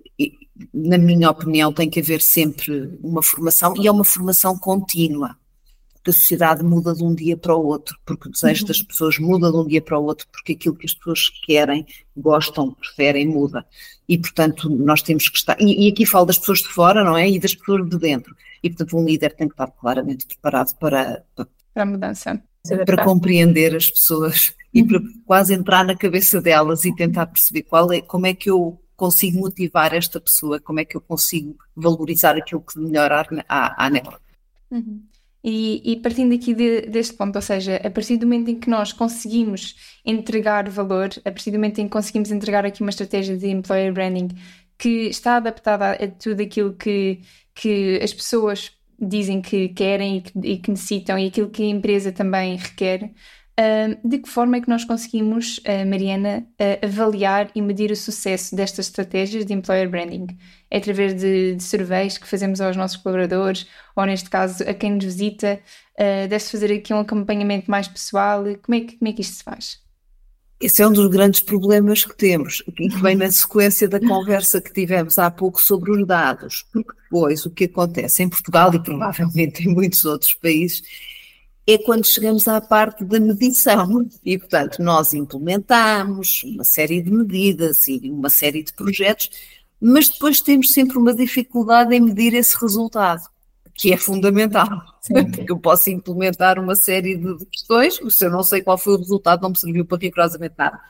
na 0.73 0.97
minha 0.97 1.31
opinião, 1.31 1.73
tem 1.73 1.91
que 1.91 2.01
haver 2.01 2.23
sempre 2.23 2.97
uma 3.03 3.23
formação 3.23 3.75
e 3.77 3.87
é 3.87 3.91
uma 3.91 4.05
formação 4.05 4.57
contínua. 4.57 5.37
Porque 5.95 6.11
a 6.11 6.13
sociedade 6.15 6.65
muda 6.65 6.95
de 6.95 7.05
um 7.05 7.15
dia 7.15 7.37
para 7.37 7.55
o 7.55 7.65
outro, 7.65 7.97
porque 8.05 8.29
o 8.29 8.31
desejo 8.31 8.63
uhum. 8.63 8.69
das 8.69 8.83
pessoas 8.83 9.19
muda 9.19 9.51
de 9.51 9.57
um 9.57 9.67
dia 9.67 9.83
para 9.83 9.99
o 9.99 10.05
outro, 10.05 10.27
porque 10.33 10.53
aquilo 10.53 10.75
que 10.75 10.87
as 10.87 10.95
pessoas 10.95 11.29
querem, 11.45 11.87
gostam, 12.17 12.73
preferem, 12.73 13.29
muda. 13.29 13.65
E, 14.09 14.19
portanto, 14.19 14.69
nós 14.69 15.03
temos 15.03 15.29
que 15.29 15.37
estar. 15.37 15.61
E, 15.61 15.87
e 15.87 15.93
aqui 15.93 16.07
falo 16.07 16.27
das 16.27 16.39
pessoas 16.39 16.59
de 16.59 16.69
fora, 16.69 17.05
não 17.05 17.17
é? 17.17 17.29
E 17.29 17.39
das 17.39 17.55
pessoas 17.55 17.89
de 17.89 17.99
dentro. 17.99 18.35
E, 18.63 18.71
portanto, 18.71 18.97
um 18.97 19.05
líder 19.05 19.35
tem 19.35 19.49
que 19.49 19.55
estar 19.55 19.69
claramente 19.69 20.27
preparado 20.27 20.77
para, 20.79 21.25
para, 21.37 21.49
para 21.73 21.83
a 21.83 21.87
mudança 21.87 22.43
para 22.87 23.05
compreender 23.05 23.75
as 23.75 23.91
pessoas 23.91 24.55
e 24.73 24.85
para 24.85 25.01
quase 25.27 25.55
entrar 25.55 25.85
na 25.85 25.97
cabeça 25.97 26.41
delas 26.41 26.85
e 26.85 26.95
tentar 26.95 27.27
perceber 27.27 27.63
qual 27.63 27.93
é, 27.93 28.01
como 28.01 28.27
é 28.27 28.35
que 28.35 28.49
eu 28.51 28.81
consigo 28.97 29.41
motivar 29.41 29.93
esta 29.95 30.21
pessoa, 30.21 30.61
como 30.61 30.81
é 30.81 30.85
que 30.85 30.97
eu 30.97 31.01
consigo 31.01 31.57
valorizar 31.75 32.37
aquilo 32.37 32.61
que 32.61 32.79
melhor 32.79 33.11
há, 33.13 33.85
há 33.87 33.91
nela. 33.91 34.21
Uhum. 34.71 35.03
E, 35.45 35.83
e, 35.93 35.97
partindo 35.97 36.33
aqui 36.33 36.55
de, 36.55 36.83
deste 36.83 37.15
ponto, 37.15 37.35
ou 37.35 37.43
seja, 37.43 37.77
a 37.77 37.91
partir 37.91 38.17
do 38.17 38.27
momento 38.27 38.49
em 38.49 38.61
que 38.61 38.71
nós 38.71 38.93
conseguimos 38.93 39.75
entregar 40.05 40.71
valor, 40.71 41.11
a 41.25 41.33
partir 41.33 41.51
do 41.51 41.55
momento 41.55 41.81
em 41.81 41.87
que 41.87 41.91
conseguimos 41.91 42.31
entregar 42.31 42.65
aqui 42.65 42.81
uma 42.81 42.91
estratégia 42.91 43.37
de 43.37 43.49
employer 43.49 43.93
branding 43.93 44.29
que 44.79 45.09
está 45.09 45.37
adaptada 45.37 45.87
a, 45.87 45.93
a 45.93 46.09
tudo 46.09 46.43
aquilo 46.43 46.75
que, 46.75 47.21
que 47.55 47.99
as 48.01 48.15
pessoas 48.15 48.71
dizem 49.07 49.43
que 49.43 49.69
querem 49.71 50.19
e 50.19 50.21
que, 50.23 50.39
e 50.45 50.59
que, 50.59 50.71
necessitam 50.71 51.19
e 51.19 51.27
aquilo 51.27 51.51
que 51.51 51.63
a 51.63 51.67
empresa 51.67 52.13
também 52.13 52.57
requer. 52.57 53.11
Uh, 53.53 54.09
de 54.09 54.19
que 54.19 54.29
forma 54.31 54.57
é 54.57 54.61
que 54.63 54.69
nós 54.69 54.83
conseguimos, 54.85 55.59
uh, 55.59 55.87
Mariana, 55.87 56.47
uh, 56.53 56.87
avaliar 56.87 57.51
e 57.55 57.61
medir 57.61 57.91
o 57.91 57.97
sucesso 57.97 58.57
destas 58.57 58.87
estratégias 58.87 59.45
de 59.45 59.53
employer 59.53 59.91
branding? 59.91 60.27
É 60.71 60.79
através 60.79 61.15
de, 61.15 61.57
de 61.57 61.63
surveys 61.63 62.17
que 62.17 62.27
fazemos 62.27 62.63
aos 62.63 62.77
nossos 62.77 62.97
colaboradores, 62.97 63.67
ou 63.95 64.07
neste 64.07 64.31
caso 64.31 64.63
a 64.67 64.73
quem 64.73 64.93
nos 64.93 65.05
visita? 65.05 65.61
Deve-se 65.99 66.51
fazer 66.51 66.73
aqui 66.73 66.93
um 66.95 67.01
acompanhamento 67.01 67.71
mais 67.71 67.87
pessoal? 67.87 68.43
Como 68.63 68.75
é, 68.75 68.81
que, 68.81 68.97
como 68.97 69.11
é 69.11 69.13
que 69.13 69.21
isto 69.21 69.37
se 69.37 69.45
faz? 69.45 69.82
Esse 70.63 70.81
é 70.81 70.87
um 70.87 70.93
dos 70.93 71.09
grandes 71.09 71.41
problemas 71.41 72.05
que 72.05 72.17
temos, 72.17 72.63
que 72.77 72.89
vem 73.03 73.17
na 73.17 73.29
sequência 73.33 73.89
da 73.89 73.99
conversa 73.99 74.61
que 74.61 74.73
tivemos 74.73 75.19
há 75.19 75.29
pouco 75.29 75.61
sobre 75.61 75.91
os 75.91 76.07
dados, 76.07 76.65
porque 76.73 76.93
depois 77.03 77.45
o 77.45 77.51
que 77.51 77.65
acontece 77.65 78.23
em 78.23 78.29
Portugal 78.29 78.73
e 78.73 78.81
provavelmente 78.81 79.65
em 79.67 79.75
muitos 79.75 80.05
outros 80.05 80.35
países 80.35 80.85
é 81.67 81.77
quando 81.79 82.07
chegamos 82.07 82.47
à 82.47 82.61
parte 82.61 83.05
da 83.05 83.19
medição. 83.19 84.09
E, 84.25 84.39
portanto, 84.39 84.81
nós 84.81 85.13
implementamos 85.13 86.45
uma 86.45 86.63
série 86.63 87.03
de 87.03 87.11
medidas 87.11 87.89
e 87.89 87.99
uma 88.09 88.31
série 88.31 88.63
de 88.63 88.73
projetos, 88.73 89.31
mas 89.81 90.09
depois 90.09 90.41
temos 90.41 90.73
sempre 90.73 90.97
uma 90.97 91.13
dificuldade 91.13 91.93
em 91.93 92.01
medir 92.01 92.35
esse 92.35 92.57
resultado 92.57 93.32
que 93.75 93.93
é 93.93 93.97
fundamental, 93.97 94.69
Sim. 95.01 95.15
porque 95.31 95.53
eu 95.53 95.59
posso 95.59 95.91
implementar 95.91 96.59
uma 96.59 96.75
série 96.75 97.17
de 97.17 97.45
questões, 97.47 97.99
se 98.09 98.25
eu 98.25 98.31
não 98.31 98.43
sei 98.43 98.63
qual 98.63 98.79
foi 98.79 98.95
o 98.95 98.99
resultado, 98.99 99.43
não 99.43 99.51
me 99.51 99.59
serviu 99.59 99.85
para 99.85 99.99
rigorosamente 99.99 100.55
nada. 100.57 100.81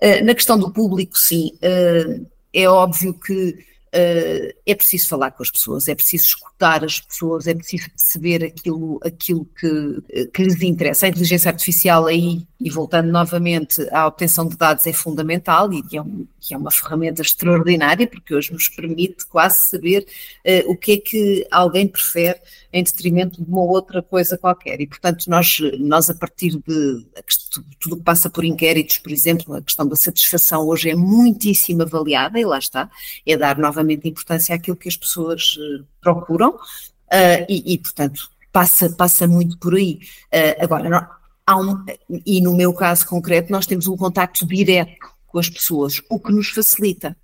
Uh, 0.00 0.24
na 0.24 0.34
questão 0.34 0.58
do 0.58 0.70
público, 0.70 1.18
sim, 1.18 1.52
uh, 1.56 2.26
é 2.52 2.68
óbvio 2.68 3.14
que 3.14 3.50
uh, 3.50 4.54
é 4.66 4.74
preciso 4.74 5.08
falar 5.08 5.32
com 5.32 5.42
as 5.42 5.50
pessoas, 5.50 5.88
é 5.88 5.94
preciso 5.94 6.26
escutar 6.26 6.84
as 6.84 7.00
pessoas, 7.00 7.46
é 7.46 7.54
preciso 7.54 7.90
perceber 7.90 8.44
aquilo, 8.44 9.00
aquilo 9.02 9.44
que, 9.58 10.28
que 10.32 10.42
lhes 10.42 10.62
interessa. 10.62 11.06
A 11.06 11.08
inteligência 11.08 11.50
artificial 11.50 12.06
aí 12.06 12.46
e 12.60 12.70
voltando 12.70 13.10
novamente 13.12 13.86
à 13.92 14.06
obtenção 14.06 14.48
de 14.48 14.56
dados 14.56 14.86
é 14.86 14.92
fundamental 14.92 15.72
e 15.72 15.96
é, 15.96 16.02
um, 16.02 16.26
é 16.50 16.56
uma 16.56 16.72
ferramenta 16.72 17.22
extraordinária 17.22 18.06
porque 18.06 18.34
hoje 18.34 18.52
nos 18.52 18.68
permite 18.68 19.24
quase 19.26 19.68
saber 19.68 20.04
uh, 20.44 20.70
o 20.70 20.76
que 20.76 20.92
é 20.92 20.96
que 20.96 21.46
alguém 21.52 21.86
prefere 21.86 22.40
em 22.72 22.82
detrimento 22.82 23.42
de 23.42 23.48
uma 23.48 23.62
outra 23.62 24.02
coisa 24.02 24.36
qualquer. 24.36 24.80
E, 24.80 24.88
portanto, 24.88 25.26
nós, 25.28 25.58
nós 25.78 26.10
a 26.10 26.14
partir 26.14 26.50
de 26.66 27.06
tudo 27.78 27.96
que 27.96 28.02
passa 28.02 28.28
por 28.28 28.44
inquéritos, 28.44 28.98
por 28.98 29.12
exemplo, 29.12 29.54
a 29.54 29.62
questão 29.62 29.86
da 29.86 29.94
satisfação 29.94 30.66
hoje 30.66 30.90
é 30.90 30.96
muitíssimo 30.96 31.82
avaliada 31.82 32.40
e 32.40 32.44
lá 32.44 32.58
está, 32.58 32.90
é 33.24 33.36
dar 33.36 33.56
novamente 33.56 34.08
importância 34.08 34.54
àquilo 34.54 34.76
que 34.76 34.88
as 34.88 34.96
pessoas 34.96 35.54
uh, 35.56 35.86
procuram 36.00 36.50
uh, 36.56 37.46
e, 37.48 37.74
e, 37.74 37.78
portanto, 37.78 38.28
passa, 38.50 38.90
passa 38.90 39.28
muito 39.28 39.56
por 39.58 39.76
aí. 39.76 40.00
agora, 40.58 41.17
um, 41.56 41.84
e 42.26 42.40
no 42.40 42.54
meu 42.54 42.72
caso 42.72 43.06
concreto, 43.06 43.50
nós 43.50 43.66
temos 43.66 43.86
um 43.86 43.96
contacto 43.96 44.46
direto 44.46 45.08
com 45.26 45.38
as 45.38 45.48
pessoas, 45.48 46.02
o 46.08 46.18
que 46.18 46.32
nos 46.32 46.48
facilita, 46.48 47.16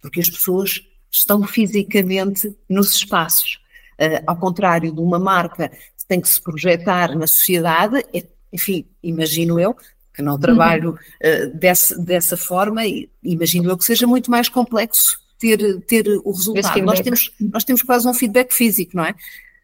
porque 0.00 0.20
as 0.20 0.30
pessoas 0.30 0.82
estão 1.10 1.42
fisicamente 1.42 2.54
nos 2.68 2.94
espaços. 2.94 3.60
Uh, 4.00 4.22
ao 4.26 4.36
contrário 4.36 4.92
de 4.92 5.00
uma 5.00 5.18
marca 5.18 5.68
que 5.70 6.06
tem 6.06 6.20
que 6.20 6.28
se 6.28 6.40
projetar 6.40 7.16
na 7.16 7.26
sociedade, 7.26 8.04
é, 8.14 8.24
enfim, 8.52 8.86
imagino 9.02 9.58
eu, 9.58 9.76
que 10.14 10.22
não 10.22 10.38
trabalho 10.38 10.92
uh, 10.92 11.58
desse, 11.58 12.00
dessa 12.00 12.36
forma, 12.36 12.82
imagino 13.22 13.70
eu 13.70 13.76
que 13.76 13.84
seja 13.84 14.06
muito 14.06 14.30
mais 14.30 14.48
complexo 14.48 15.18
ter, 15.38 15.80
ter 15.82 16.06
o 16.24 16.30
resultado. 16.30 16.80
Nós 16.82 17.00
temos, 17.00 17.32
nós 17.40 17.64
temos 17.64 17.82
quase 17.82 18.06
um 18.06 18.14
feedback 18.14 18.52
físico, 18.52 18.96
não 18.96 19.04
é? 19.04 19.14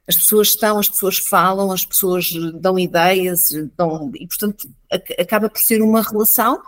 As 0.07 0.16
pessoas 0.16 0.48
estão, 0.48 0.78
as 0.78 0.88
pessoas 0.88 1.18
falam, 1.18 1.72
as 1.72 1.84
pessoas 1.84 2.30
dão 2.55 2.78
ideias, 2.78 3.50
dão, 3.76 4.11
e 4.14 4.26
portanto 4.26 4.68
acaba 5.18 5.48
por 5.48 5.59
ser 5.59 5.82
uma 5.82 6.02
relação, 6.02 6.62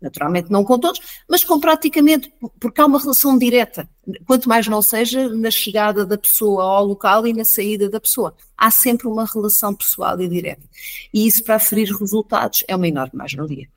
naturalmente 0.00 0.52
não 0.52 0.62
com 0.62 0.78
todos, 0.78 1.00
mas 1.28 1.42
com 1.42 1.58
praticamente, 1.58 2.32
porque 2.60 2.80
há 2.80 2.86
uma 2.86 3.00
relação 3.00 3.38
direta, 3.38 3.88
quanto 4.26 4.48
mais 4.48 4.68
não 4.68 4.82
seja 4.82 5.28
na 5.30 5.50
chegada 5.50 6.04
da 6.04 6.18
pessoa 6.18 6.62
ao 6.62 6.84
local 6.84 7.26
e 7.26 7.32
na 7.32 7.44
saída 7.44 7.88
da 7.88 7.98
pessoa. 7.98 8.36
Há 8.56 8.70
sempre 8.70 9.08
uma 9.08 9.24
relação 9.24 9.74
pessoal 9.74 10.20
e 10.20 10.28
direta. 10.28 10.62
E 11.12 11.26
isso 11.26 11.42
para 11.42 11.56
aferir 11.56 11.90
resultados 11.96 12.64
é 12.68 12.76
uma 12.76 12.86
enorme 12.86 13.16
mais-valia. 13.16 13.68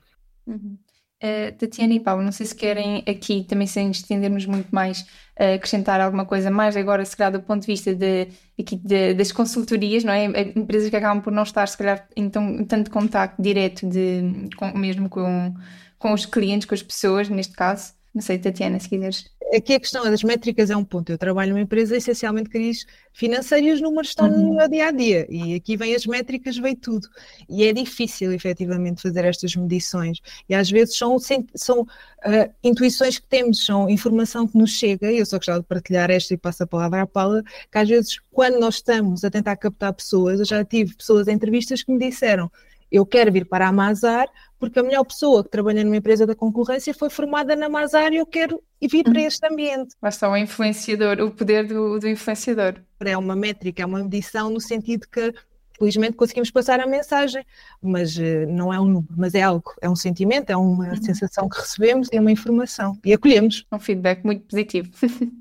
Uhum. 0.46 0.76
Uh, 1.20 1.50
Tatiana 1.58 1.94
e 1.94 2.00
Paulo, 2.00 2.22
não 2.22 2.30
sei 2.30 2.46
se 2.46 2.54
querem 2.54 3.02
aqui, 3.04 3.42
também 3.42 3.66
sem 3.66 3.90
estendermos 3.90 4.46
muito 4.46 4.72
mais, 4.72 5.00
uh, 5.00 5.54
acrescentar 5.56 6.00
alguma 6.00 6.24
coisa 6.24 6.48
mais 6.48 6.76
agora, 6.76 7.04
se 7.04 7.16
calhar 7.16 7.32
do 7.32 7.42
ponto 7.42 7.62
de 7.62 7.66
vista 7.66 7.92
de, 7.92 8.28
aqui 8.58 8.76
de, 8.76 9.14
das 9.14 9.32
consultorias, 9.32 10.04
não 10.04 10.12
é? 10.12 10.26
Empresas 10.26 10.88
que 10.88 10.96
acabam 10.96 11.20
por 11.20 11.32
não 11.32 11.42
estar, 11.42 11.66
se 11.66 11.76
calhar, 11.76 12.08
em 12.16 12.30
tão, 12.30 12.64
tanto 12.64 12.90
contacto 12.92 13.42
direto 13.42 13.88
de, 13.88 14.48
com, 14.56 14.78
mesmo 14.78 15.08
com, 15.08 15.54
com 15.98 16.12
os 16.12 16.24
clientes, 16.24 16.66
com 16.68 16.74
as 16.74 16.82
pessoas, 16.82 17.28
neste 17.28 17.54
caso. 17.54 17.97
Não 18.14 18.22
sei, 18.22 18.38
Tatiana, 18.38 18.80
se 18.80 18.88
quiseres 18.88 19.30
aqui 19.54 19.74
a 19.74 19.80
questão 19.80 20.04
das 20.04 20.22
métricas 20.22 20.70
é 20.70 20.76
um 20.76 20.84
ponto. 20.84 21.10
Eu 21.10 21.18
trabalho 21.18 21.50
numa 21.50 21.60
empresa 21.60 21.96
essencialmente 21.96 22.50
crise 22.50 22.84
financeira 23.12 23.66
e 23.66 23.72
os 23.72 23.80
números 23.80 24.08
estão 24.08 24.28
uhum. 24.28 24.54
no 24.54 24.68
dia 24.68 24.88
a 24.88 24.90
dia. 24.90 25.26
E 25.28 25.54
aqui 25.54 25.76
vem 25.76 25.94
as 25.94 26.06
métricas, 26.06 26.56
vem 26.56 26.76
tudo. 26.76 27.08
E 27.48 27.64
é 27.64 27.72
difícil, 27.72 28.32
efetivamente, 28.32 29.02
fazer 29.02 29.24
estas 29.24 29.56
medições. 29.56 30.20
E 30.48 30.54
às 30.54 30.70
vezes 30.70 30.96
são, 30.96 31.16
são 31.54 31.80
uh, 31.82 32.54
intuições 32.62 33.18
que 33.18 33.26
temos, 33.26 33.64
são 33.64 33.88
informação 33.88 34.46
que 34.46 34.56
nos 34.56 34.70
chega. 34.70 35.10
E 35.10 35.18
eu 35.18 35.26
só 35.26 35.36
gostava 35.36 35.60
de 35.60 35.66
partilhar 35.66 36.10
esta 36.10 36.34
e 36.34 36.36
passo 36.36 36.62
a 36.62 36.66
palavra 36.66 37.02
à 37.02 37.06
Paula, 37.06 37.42
que 37.70 37.78
às 37.78 37.88
vezes, 37.88 38.18
quando 38.30 38.58
nós 38.60 38.76
estamos 38.76 39.24
a 39.24 39.30
tentar 39.30 39.56
captar 39.56 39.92
pessoas, 39.92 40.38
eu 40.40 40.46
já 40.46 40.64
tive 40.64 40.94
pessoas 40.94 41.26
em 41.28 41.32
entrevistas 41.32 41.82
que 41.82 41.92
me 41.92 41.98
disseram 41.98 42.50
eu 42.90 43.04
quero 43.04 43.32
vir 43.32 43.46
para 43.46 43.68
a 43.68 43.72
Mazar 43.72 44.28
porque 44.58 44.78
a 44.78 44.82
melhor 44.82 45.04
pessoa 45.04 45.44
que 45.44 45.50
trabalha 45.50 45.84
numa 45.84 45.96
empresa 45.96 46.26
da 46.26 46.34
concorrência 46.34 46.92
foi 46.92 47.08
formada 47.08 47.54
na 47.54 47.68
Mazar 47.68 48.12
e 48.12 48.16
eu 48.16 48.26
quero 48.26 48.60
vir 48.82 49.04
para 49.04 49.20
uhum. 49.20 49.26
este 49.26 49.46
ambiente. 49.46 49.94
Basta 50.02 50.28
o 50.28 50.36
influenciador, 50.36 51.20
o 51.20 51.30
poder 51.30 51.66
do, 51.66 51.98
do 51.98 52.08
influenciador. 52.08 52.74
É 53.00 53.16
uma 53.16 53.36
métrica, 53.36 53.82
é 53.82 53.86
uma 53.86 54.00
medição 54.00 54.50
no 54.50 54.60
sentido 54.60 55.06
que 55.08 55.32
felizmente 55.78 56.16
conseguimos 56.16 56.50
passar 56.50 56.80
a 56.80 56.86
mensagem, 56.86 57.44
mas 57.80 58.16
uh, 58.16 58.46
não 58.48 58.72
é 58.72 58.80
um 58.80 58.86
número, 58.86 59.14
mas 59.16 59.34
é 59.34 59.42
algo, 59.42 59.72
é 59.80 59.88
um 59.88 59.96
sentimento, 59.96 60.50
é 60.50 60.56
uma 60.56 60.88
uhum. 60.88 61.02
sensação 61.02 61.48
que 61.48 61.58
recebemos, 61.58 62.08
é 62.12 62.20
uma 62.20 62.32
informação 62.32 62.98
e 63.04 63.12
acolhemos. 63.12 63.64
Um 63.72 63.78
feedback 63.78 64.24
muito 64.24 64.44
positivo. 64.46 64.90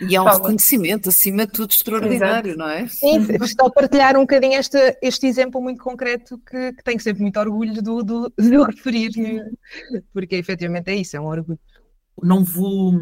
E 0.00 0.14
é 0.14 0.20
um 0.20 0.24
reconhecimento, 0.24 1.08
acima 1.08 1.44
de 1.44 1.52
tudo, 1.52 1.72
extraordinário, 1.72 2.52
Exato. 2.52 2.58
não 2.58 2.68
é? 2.68 2.86
Sim, 2.86 3.26
estou 3.42 3.66
a 3.66 3.70
partilhar 3.70 4.16
um 4.16 4.20
bocadinho 4.20 4.54
este, 4.54 4.96
este 5.02 5.26
exemplo 5.26 5.60
muito 5.60 5.82
concreto 5.82 6.38
que, 6.38 6.74
que 6.74 6.84
tenho 6.84 7.00
sempre 7.00 7.22
muito 7.22 7.40
orgulho 7.40 7.82
do, 7.82 8.04
do, 8.04 8.32
de 8.38 8.56
referir, 8.56 9.10
porque 10.12 10.36
efetivamente 10.36 10.90
é 10.90 10.94
isso, 10.94 11.16
é 11.16 11.20
um 11.20 11.26
orgulho. 11.26 11.58
Não 12.22 12.44
vou 12.44 12.94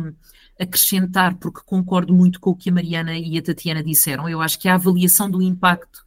acrescentar, 0.59 1.37
porque 1.37 1.61
concordo 1.67 2.15
muito 2.15 2.41
com 2.41 2.51
o 2.51 2.57
que 2.57 2.71
a 2.71 2.73
Mariana 2.73 3.17
e 3.19 3.37
a 3.37 3.43
Tatiana 3.43 3.83
disseram. 3.83 4.27
Eu 4.27 4.41
acho 4.41 4.59
que 4.59 4.67
a 4.67 4.75
avaliação 4.75 5.31
do 5.31 5.43
impacto 5.43 6.06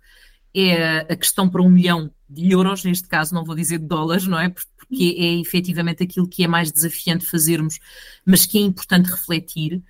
é 0.53 0.99
a 0.99 1.15
questão 1.15 1.49
para 1.49 1.61
um 1.61 1.69
milhão 1.69 2.11
de 2.29 2.51
euros, 2.51 2.83
neste 2.83 3.07
caso 3.07 3.33
não 3.33 3.43
vou 3.43 3.55
dizer 3.55 3.79
de 3.79 3.85
dólares, 3.85 4.27
não 4.27 4.39
é? 4.39 4.49
Porque 4.49 5.15
é 5.17 5.39
efetivamente 5.39 6.03
aquilo 6.03 6.27
que 6.27 6.43
é 6.43 6.47
mais 6.47 6.71
desafiante 6.71 7.25
fazermos, 7.25 7.79
mas 8.25 8.45
que 8.45 8.57
é 8.57 8.61
importante 8.61 9.09
refletir. 9.09 9.81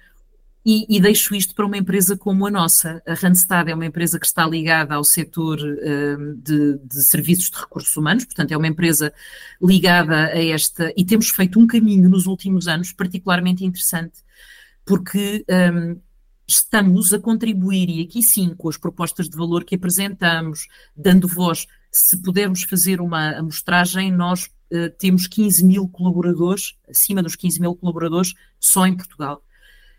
E, 0.65 0.85
e, 0.89 0.99
deixo 0.99 1.33
isto 1.33 1.55
para 1.55 1.65
uma 1.65 1.77
empresa 1.77 2.17
como 2.17 2.45
a 2.45 2.51
nossa. 2.51 3.01
A 3.07 3.13
Randstad 3.13 3.69
é 3.69 3.73
uma 3.73 3.85
empresa 3.85 4.19
que 4.19 4.25
está 4.25 4.45
ligada 4.45 4.93
ao 4.93 5.03
setor 5.03 5.57
uh, 5.57 6.35
de, 6.35 6.77
de, 6.77 7.01
serviços 7.01 7.49
de 7.49 7.57
recursos 7.57 7.95
humanos, 7.95 8.25
portanto, 8.25 8.51
é 8.51 8.57
uma 8.57 8.67
empresa 8.67 9.13
ligada 9.61 10.27
a 10.27 10.43
esta. 10.43 10.93
E 10.97 11.05
temos 11.05 11.29
feito 11.29 11.57
um 11.59 11.65
caminho 11.65 12.09
nos 12.09 12.27
últimos 12.27 12.67
anos 12.67 12.91
particularmente 12.91 13.65
interessante, 13.65 14.19
porque 14.85 15.45
um, 15.49 15.99
estamos 16.49 17.13
a 17.13 17.19
contribuir, 17.19 17.89
e 17.89 18.01
aqui 18.01 18.23
sim, 18.23 18.55
com 18.57 18.69
as 18.69 18.77
propostas 18.77 19.29
de 19.29 19.37
valor 19.37 19.63
que 19.63 19.75
apresentamos, 19.75 20.67
dando 20.95 21.27
voz, 21.27 21.67
se 21.91 22.17
pudermos 22.21 22.63
fazer 22.63 22.99
uma 22.99 23.37
amostragem, 23.37 24.11
nós 24.11 24.45
uh, 24.45 24.89
temos 24.97 25.27
15 25.27 25.63
mil 25.63 25.87
colaboradores, 25.87 26.75
acima 26.89 27.21
dos 27.21 27.35
15 27.35 27.61
mil 27.61 27.75
colaboradores, 27.75 28.33
só 28.59 28.85
em 28.87 28.95
Portugal. 28.95 29.43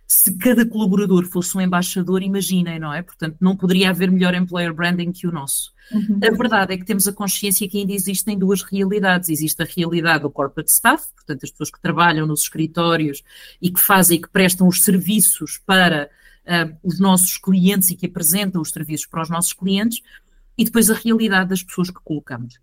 Se 0.07 0.37
cada 0.39 0.67
colaborador 0.67 1.25
fosse 1.27 1.57
um 1.57 1.61
embaixador, 1.61 2.21
imaginem, 2.21 2.81
não 2.81 2.93
é? 2.93 3.01
Portanto, 3.01 3.37
não 3.41 3.57
poderia 3.57 3.91
haver 3.91 4.11
melhor 4.11 4.35
employer 4.35 4.75
branding 4.75 5.13
que 5.13 5.25
o 5.25 5.31
nosso. 5.31 5.73
Uhum. 5.93 6.19
A 6.25 6.37
verdade 6.37 6.75
é 6.75 6.77
que 6.77 6.85
temos 6.85 7.07
a 7.07 7.13
consciência 7.13 7.69
que 7.69 7.79
ainda 7.79 7.93
existem 7.93 8.37
duas 8.37 8.61
realidades. 8.63 9.29
Existe 9.29 9.63
a 9.63 9.65
realidade 9.65 10.23
do 10.25 10.31
corporate 10.31 10.69
staff, 10.69 11.05
portanto, 11.15 11.45
as 11.45 11.51
pessoas 11.53 11.71
que 11.71 11.81
trabalham 11.81 12.27
nos 12.27 12.43
escritórios 12.43 13.23
e 13.63 13.71
que 13.71 13.79
fazem 13.79 14.19
e 14.19 14.21
que 14.21 14.29
prestam 14.29 14.67
os 14.67 14.83
serviços 14.83 15.61
para 15.65 16.11
uh, 16.47 16.77
os 16.83 16.99
nossos 16.99 17.37
clientes 17.39 17.91
e 17.91 17.97
que 17.97 18.07
apresentam 18.07 18.61
os 18.61 18.71
serviços 18.71 19.07
para 19.07 19.23
os 19.23 19.31
nossos 19.31 19.53
clientes, 19.53 20.01
e 20.57 20.65
depois 20.65 20.91
a 20.91 20.95
realidade 20.95 21.51
das 21.51 21.63
pessoas 21.63 21.91
que 21.91 22.01
colocamos. 22.05 22.59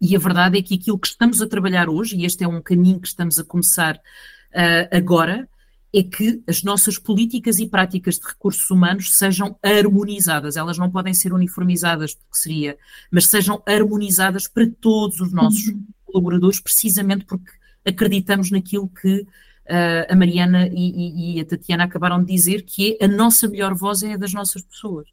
E 0.00 0.14
a 0.14 0.18
verdade 0.18 0.58
é 0.58 0.62
que 0.62 0.74
aquilo 0.74 0.98
que 0.98 1.08
estamos 1.08 1.40
a 1.40 1.46
trabalhar 1.46 1.88
hoje, 1.88 2.16
e 2.16 2.24
este 2.24 2.44
é 2.44 2.48
um 2.48 2.60
caminho 2.60 3.00
que 3.00 3.08
estamos 3.08 3.38
a 3.38 3.44
começar 3.44 3.96
uh, 3.96 4.96
agora, 4.96 5.48
é 5.94 6.02
que 6.02 6.42
as 6.46 6.62
nossas 6.62 6.98
políticas 6.98 7.58
e 7.58 7.66
práticas 7.66 8.18
de 8.18 8.26
recursos 8.26 8.68
humanos 8.70 9.16
sejam 9.16 9.58
harmonizadas. 9.62 10.56
Elas 10.56 10.76
não 10.76 10.90
podem 10.90 11.14
ser 11.14 11.32
uniformizadas, 11.32 12.14
porque 12.14 12.36
seria, 12.36 12.76
mas 13.10 13.28
sejam 13.28 13.62
harmonizadas 13.66 14.46
para 14.46 14.68
todos 14.80 15.20
os 15.20 15.32
nossos 15.32 15.68
uhum. 15.68 15.86
colaboradores, 16.04 16.60
precisamente 16.60 17.24
porque 17.24 17.50
acreditamos 17.84 18.50
naquilo 18.50 18.88
que 18.88 19.26
uh, 19.66 20.12
a 20.12 20.16
Mariana 20.16 20.68
e, 20.68 20.74
e, 20.74 21.36
e, 21.36 21.40
a 21.40 21.44
Tatiana 21.44 21.84
acabaram 21.84 22.22
de 22.22 22.32
dizer, 22.32 22.62
que 22.62 22.96
é 23.00 23.04
a 23.04 23.08
nossa 23.08 23.48
melhor 23.48 23.74
voz 23.74 24.02
é 24.02 24.14
a 24.14 24.16
das 24.16 24.32
nossas 24.32 24.62
pessoas. 24.62 25.08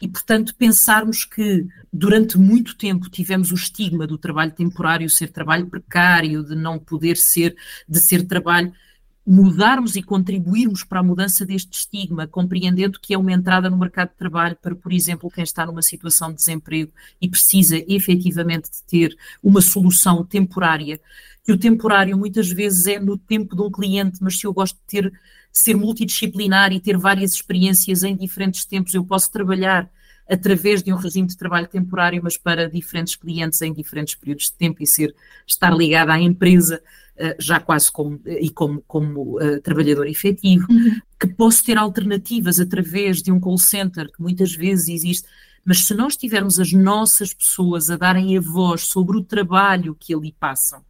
E, 0.00 0.08
portanto, 0.08 0.54
pensarmos 0.54 1.24
que 1.24 1.66
durante 1.90 2.36
muito 2.36 2.76
tempo 2.76 3.08
tivemos 3.08 3.50
o 3.50 3.54
estigma 3.54 4.06
do 4.06 4.18
trabalho 4.18 4.52
temporário 4.52 5.08
ser 5.08 5.28
trabalho 5.28 5.66
precário, 5.68 6.44
de 6.44 6.54
não 6.54 6.78
poder 6.78 7.16
ser, 7.16 7.56
de 7.88 7.98
ser 7.98 8.26
trabalho, 8.26 8.72
mudarmos 9.26 9.96
e 9.96 10.02
contribuirmos 10.02 10.84
para 10.84 11.00
a 11.00 11.02
mudança 11.02 11.44
deste 11.44 11.78
estigma, 11.78 12.28
compreendendo 12.28 13.00
que 13.00 13.12
é 13.12 13.18
uma 13.18 13.32
entrada 13.32 13.68
no 13.68 13.76
mercado 13.76 14.10
de 14.10 14.16
trabalho 14.16 14.56
para, 14.62 14.76
por 14.76 14.92
exemplo, 14.92 15.30
quem 15.30 15.42
está 15.42 15.66
numa 15.66 15.82
situação 15.82 16.28
de 16.30 16.36
desemprego 16.36 16.92
e 17.20 17.28
precisa 17.28 17.76
efetivamente 17.88 18.70
de 18.70 18.82
ter 18.84 19.16
uma 19.42 19.60
solução 19.60 20.24
temporária 20.24 21.00
que 21.46 21.52
o 21.52 21.56
temporário 21.56 22.18
muitas 22.18 22.50
vezes 22.50 22.88
é 22.88 22.98
no 22.98 23.16
tempo 23.16 23.54
de 23.54 23.62
um 23.62 23.70
cliente, 23.70 24.18
mas 24.20 24.36
se 24.36 24.48
eu 24.48 24.52
gosto 24.52 24.74
de 24.74 25.00
ter, 25.00 25.12
ser 25.52 25.76
multidisciplinar 25.76 26.72
e 26.72 26.80
ter 26.80 26.98
várias 26.98 27.32
experiências 27.32 28.02
em 28.02 28.16
diferentes 28.16 28.64
tempos, 28.64 28.92
eu 28.92 29.04
posso 29.04 29.30
trabalhar 29.30 29.88
através 30.28 30.82
de 30.82 30.92
um 30.92 30.96
regime 30.96 31.28
de 31.28 31.36
trabalho 31.36 31.68
temporário, 31.68 32.20
mas 32.20 32.36
para 32.36 32.68
diferentes 32.68 33.14
clientes 33.14 33.62
em 33.62 33.72
diferentes 33.72 34.16
períodos 34.16 34.46
de 34.46 34.54
tempo 34.54 34.82
e 34.82 34.86
ser, 34.88 35.14
estar 35.46 35.72
ligada 35.72 36.12
à 36.12 36.20
empresa 36.20 36.82
eh, 37.16 37.36
já 37.38 37.60
quase 37.60 37.92
como, 37.92 38.20
e 38.26 38.50
como, 38.50 38.82
como 38.84 39.38
uh, 39.40 39.60
trabalhador 39.60 40.08
efetivo, 40.08 40.66
uhum. 40.68 41.00
que 41.18 41.28
posso 41.28 41.64
ter 41.64 41.78
alternativas 41.78 42.58
através 42.58 43.22
de 43.22 43.30
um 43.30 43.38
call 43.38 43.56
center, 43.56 44.10
que 44.10 44.20
muitas 44.20 44.52
vezes 44.52 44.88
existe, 44.88 45.28
Mas 45.64 45.84
se 45.84 45.94
nós 45.94 46.16
tivermos 46.16 46.58
as 46.58 46.72
nossas 46.72 47.32
pessoas 47.32 47.88
a 47.88 47.96
darem 47.96 48.36
a 48.36 48.40
voz 48.40 48.82
sobre 48.82 49.16
o 49.16 49.22
trabalho 49.22 49.96
que 49.98 50.12
ali 50.12 50.34
passam, 50.38 50.84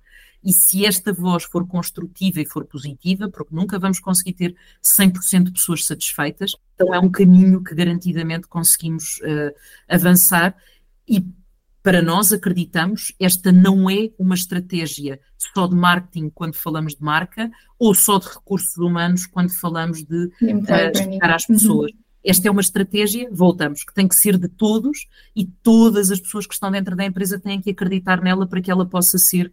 e 0.46 0.52
se 0.52 0.86
esta 0.86 1.12
voz 1.12 1.42
for 1.42 1.66
construtiva 1.66 2.40
e 2.40 2.46
for 2.46 2.64
positiva, 2.64 3.28
porque 3.28 3.52
nunca 3.52 3.80
vamos 3.80 3.98
conseguir 3.98 4.32
ter 4.32 4.56
100% 4.80 5.42
de 5.42 5.50
pessoas 5.50 5.84
satisfeitas, 5.84 6.54
então 6.72 6.94
é 6.94 7.00
um 7.00 7.10
caminho 7.10 7.64
que 7.64 7.74
garantidamente 7.74 8.46
conseguimos 8.46 9.18
uh, 9.22 9.52
avançar 9.88 10.54
e 11.08 11.26
para 11.82 12.00
nós 12.00 12.32
acreditamos, 12.32 13.12
esta 13.18 13.50
não 13.50 13.90
é 13.90 14.10
uma 14.16 14.36
estratégia 14.36 15.18
só 15.36 15.66
de 15.66 15.74
marketing 15.74 16.30
quando 16.30 16.54
falamos 16.54 16.94
de 16.94 17.02
marca 17.02 17.50
ou 17.76 17.92
só 17.92 18.20
de 18.20 18.28
recursos 18.28 18.76
humanos 18.76 19.26
quando 19.26 19.50
falamos 19.50 20.04
de 20.04 20.26
uh, 20.26 20.96
chegar 20.96 21.34
às 21.34 21.44
pessoas. 21.44 21.90
Uhum. 21.90 22.05
Esta 22.26 22.48
é 22.48 22.50
uma 22.50 22.60
estratégia, 22.60 23.28
voltamos, 23.30 23.84
que 23.84 23.94
tem 23.94 24.08
que 24.08 24.16
ser 24.16 24.36
de 24.36 24.48
todos 24.48 25.06
e 25.34 25.44
todas 25.44 26.10
as 26.10 26.18
pessoas 26.18 26.44
que 26.44 26.54
estão 26.54 26.72
dentro 26.72 26.96
da 26.96 27.04
empresa 27.04 27.38
têm 27.38 27.60
que 27.60 27.70
acreditar 27.70 28.20
nela 28.20 28.48
para 28.48 28.60
que 28.60 28.68
ela 28.68 28.84
possa 28.84 29.16
ser 29.16 29.52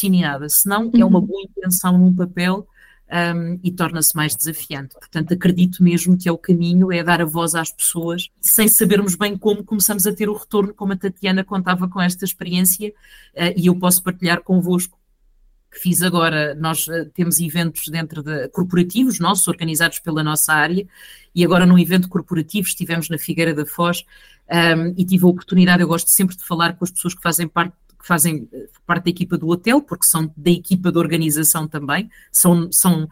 delineada. 0.00 0.48
Senão, 0.48 0.92
é 0.94 1.04
uma 1.04 1.18
uhum. 1.18 1.26
boa 1.26 1.42
intenção 1.42 1.98
num 1.98 2.14
papel 2.14 2.68
um, 3.36 3.58
e 3.62 3.70
torna-se 3.72 4.14
mais 4.14 4.36
desafiante. 4.36 4.94
Portanto, 4.94 5.34
acredito 5.34 5.82
mesmo 5.82 6.16
que 6.16 6.28
é 6.28 6.32
o 6.32 6.38
caminho, 6.38 6.92
é 6.92 7.02
dar 7.02 7.20
a 7.20 7.24
voz 7.24 7.56
às 7.56 7.72
pessoas, 7.72 8.30
sem 8.40 8.68
sabermos 8.68 9.16
bem 9.16 9.36
como 9.36 9.64
começamos 9.64 10.06
a 10.06 10.14
ter 10.14 10.28
o 10.28 10.36
retorno, 10.36 10.72
como 10.72 10.92
a 10.92 10.96
Tatiana 10.96 11.42
contava 11.42 11.88
com 11.88 12.00
esta 12.00 12.24
experiência, 12.24 12.90
uh, 13.34 13.52
e 13.56 13.66
eu 13.66 13.76
posso 13.76 14.02
partilhar 14.02 14.40
convosco 14.40 14.98
que 15.74 15.80
fiz 15.80 16.02
agora, 16.02 16.54
nós 16.54 16.86
uh, 16.86 17.04
temos 17.12 17.40
eventos 17.40 17.88
dentro 17.88 18.22
de 18.22 18.48
corporativos 18.48 19.18
nossos, 19.18 19.48
organizados 19.48 19.98
pela 19.98 20.22
nossa 20.22 20.52
área, 20.52 20.86
e 21.34 21.44
agora 21.44 21.66
num 21.66 21.78
evento 21.78 22.08
corporativo 22.08 22.66
estivemos 22.68 23.08
na 23.08 23.18
Figueira 23.18 23.52
da 23.52 23.66
Foz 23.66 24.04
um, 24.48 24.94
e 24.96 25.04
tive 25.04 25.24
a 25.24 25.28
oportunidade, 25.28 25.82
eu 25.82 25.88
gosto 25.88 26.08
sempre 26.08 26.36
de 26.36 26.44
falar 26.44 26.74
com 26.74 26.84
as 26.84 26.90
pessoas 26.90 27.14
que 27.14 27.22
fazem 27.22 27.48
parte 27.48 27.74
que 27.98 28.08
fazem 28.08 28.46
eh, 28.52 28.68
parte 28.84 29.04
da 29.04 29.10
equipa 29.10 29.38
do 29.38 29.48
hotel, 29.48 29.80
porque 29.80 30.04
são 30.04 30.30
da 30.36 30.50
equipa 30.50 30.92
de 30.92 30.98
organização 30.98 31.66
também, 31.66 32.10
são, 32.30 32.70
são 32.70 33.08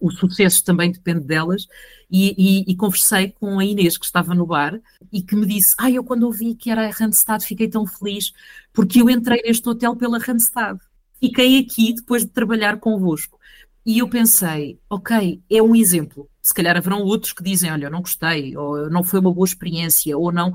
o 0.00 0.10
sucesso 0.10 0.64
também 0.64 0.90
depende 0.90 1.20
delas, 1.20 1.66
e, 2.10 2.34
e, 2.38 2.72
e, 2.72 2.76
conversei 2.76 3.32
com 3.32 3.58
a 3.58 3.64
Inês, 3.64 3.98
que 3.98 4.06
estava 4.06 4.34
no 4.34 4.46
bar, 4.46 4.80
e 5.12 5.20
que 5.20 5.34
me 5.34 5.44
disse, 5.44 5.74
ah, 5.76 5.90
eu 5.90 6.02
quando 6.02 6.22
ouvi 6.22 6.54
que 6.54 6.70
era 6.70 6.86
a 6.86 6.90
Randstad 6.90 7.42
fiquei 7.44 7.68
tão 7.68 7.86
feliz, 7.86 8.32
porque 8.72 9.02
eu 9.02 9.10
entrei 9.10 9.42
neste 9.42 9.68
hotel 9.68 9.96
pela 9.96 10.18
Randstad 10.18 10.78
fiquei 11.20 11.58
aqui 11.58 11.94
depois 11.94 12.24
de 12.24 12.30
trabalhar 12.30 12.78
convosco. 12.78 13.38
E 13.84 13.98
eu 13.98 14.08
pensei, 14.08 14.80
ok, 14.90 15.40
é 15.48 15.62
um 15.62 15.74
exemplo. 15.74 16.28
Se 16.42 16.52
calhar 16.52 16.76
haverão 16.76 17.02
outros 17.02 17.32
que 17.32 17.42
dizem, 17.42 17.70
olha, 17.70 17.86
eu 17.86 17.90
não 17.90 18.00
gostei, 18.00 18.56
ou 18.56 18.90
não 18.90 19.04
foi 19.04 19.20
uma 19.20 19.32
boa 19.32 19.46
experiência, 19.46 20.18
ou 20.18 20.32
não. 20.32 20.54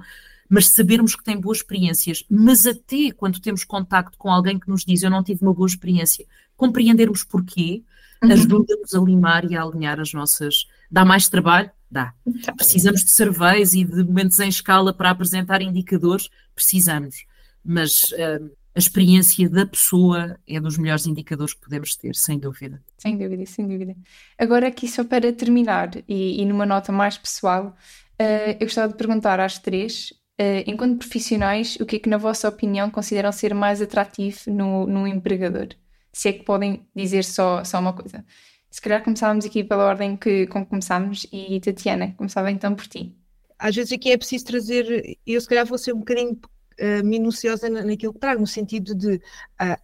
Mas 0.50 0.68
sabermos 0.68 1.16
que 1.16 1.24
tem 1.24 1.40
boas 1.40 1.60
experiências, 1.60 2.26
mas 2.30 2.68
até 2.68 3.10
quando 3.16 3.40
temos 3.40 3.64
contacto 3.64 4.18
com 4.18 4.30
alguém 4.30 4.60
que 4.60 4.68
nos 4.68 4.84
diz 4.84 5.02
eu 5.02 5.10
não 5.10 5.24
tive 5.24 5.44
uma 5.44 5.54
boa 5.54 5.66
experiência, 5.66 6.26
compreendermos 6.58 7.24
porquê, 7.24 7.84
uhum. 8.22 8.34
ajuda-nos 8.34 8.94
a 8.94 9.00
limar 9.00 9.50
e 9.50 9.56
a 9.56 9.64
alinhar 9.64 9.98
as 10.02 10.14
nossas. 10.14 10.68
Dá 10.92 11.06
mais 11.06 11.30
trabalho? 11.30 11.72
Dá. 11.90 12.14
Precisamos 12.58 13.04
de 13.04 13.12
surveys 13.12 13.74
e 13.74 13.86
de 13.86 14.04
momentos 14.04 14.40
em 14.40 14.50
escala 14.50 14.94
para 14.94 15.10
apresentar 15.10 15.62
indicadores? 15.62 16.30
Precisamos. 16.54 17.26
Mas 17.64 18.12
uh, 18.12 18.52
a 18.74 18.80
experiência 18.80 19.50
da 19.50 19.66
pessoa 19.66 20.40
é 20.48 20.60
dos 20.60 20.78
melhores 20.78 21.06
indicadores 21.06 21.54
que 21.54 21.62
podemos 21.62 21.96
ter, 21.96 22.16
sem 22.16 22.40
dúvida. 22.40 22.82
Sem 22.98 23.18
dúvida, 23.18 23.46
sem 23.46 23.68
dúvida. 23.68 23.96
Agora, 24.38 24.68
aqui 24.68 24.88
só 24.88 25.04
para 25.04 25.32
terminar, 25.34 25.92
e, 26.08 26.42
e 26.42 26.46
numa 26.46 26.66
nota 26.66 26.92
mais 26.92 27.18
pessoal, 27.18 27.76
uh, 28.22 28.52
eu 28.60 28.62
gostava 28.62 28.92
de 28.92 28.98
perguntar 28.98 29.42
às 29.42 29.60
três, 29.60 30.12
uh, 30.40 30.64
enquanto 30.66 31.00
profissionais, 31.00 31.76
o 31.82 31.86
que 31.86 31.98
é 31.98 32.00
que, 32.00 32.10
na 32.10 32.18
vossa 32.18 32.48
opinião, 32.48 32.90
consideram 32.90 33.32
ser 33.34 33.54
mais 33.54 33.82
atrativo 33.82 34.40
no, 34.48 34.88
no 34.88 35.06
empregador? 35.06 35.70
Se 36.14 36.30
é 36.30 36.34
que 36.34 36.44
podem 36.44 36.88
dizer 36.96 37.26
só, 37.26 37.64
só 37.66 37.78
uma 37.80 37.94
coisa. 37.94 38.26
Se 38.70 38.82
calhar 38.82 39.04
começávamos 39.04 39.46
aqui 39.46 39.66
pela 39.66 39.86
ordem 39.86 40.16
que, 40.16 40.48
com 40.48 40.64
que 40.64 40.70
começámos, 40.70 41.28
e 41.32 41.60
Tatiana, 41.60 42.14
começava 42.16 42.50
então 42.50 42.74
por 42.74 42.88
ti. 42.88 43.18
Às 43.60 43.76
vezes 43.76 43.92
aqui 43.92 44.12
é 44.12 44.18
preciso 44.18 44.46
trazer, 44.46 45.18
eu 45.28 45.42
se 45.42 45.48
calhar 45.48 45.66
vou 45.66 45.78
ser 45.78 45.94
um 45.94 46.00
bocadinho 46.00 46.40
uh, 46.80 47.04
minuciosa 47.04 47.70
naquilo 47.70 48.14
que 48.14 48.20
trago, 48.20 48.42
no 48.42 48.48
sentido 48.48 48.96
de 48.96 49.16
uh, 49.16 49.20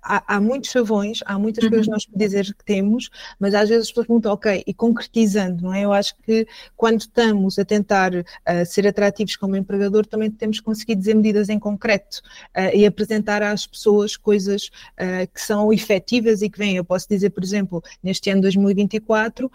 há, 0.02 0.36
há, 0.36 0.42
muitos 0.42 0.72
chavões, 0.72 1.20
há 1.26 1.38
muitas 1.38 1.64
uhum. 1.64 1.70
coisas 1.70 1.86
que 1.88 1.92
nós 1.92 2.06
podemos 2.06 2.32
dizer 2.32 2.54
que 2.54 2.66
temos, 2.66 3.10
mas 3.40 3.54
às 3.54 3.70
vezes 3.70 3.84
as 3.84 3.90
pessoas 3.90 4.08
perguntam, 4.08 4.34
ok, 4.34 4.64
e 4.66 4.74
concretizando, 4.74 5.64
não 5.64 5.74
é? 5.74 5.84
Eu 5.84 5.94
acho 5.94 6.16
que 6.24 6.48
quando 6.76 7.02
estamos 7.02 7.60
a 7.60 7.66
tentar 7.66 8.14
uh, 8.14 8.26
ser 8.66 8.88
atrativos 8.88 9.36
como 9.36 9.56
empregador, 9.56 10.06
também 10.06 10.30
temos 10.32 10.60
que 10.60 10.66
conseguir 10.66 10.96
dizer 10.96 11.16
medidas 11.16 11.50
em 11.50 11.60
concreto 11.60 12.22
e 12.74 12.86
apresentar 12.86 13.42
às 13.44 13.66
pessoas 13.66 14.16
coisas 14.16 14.70
que 15.34 15.42
são 15.42 15.72
efetivas 15.72 16.42
e 16.42 16.50
que 16.50 16.58
vêm. 16.58 16.76
Eu 16.76 16.84
posso 16.84 17.08
dizer, 17.08 17.30
por 17.30 17.44
exemplo, 17.44 17.84
neste 18.04 18.30
ano 18.30 18.42
2024, 18.42 19.52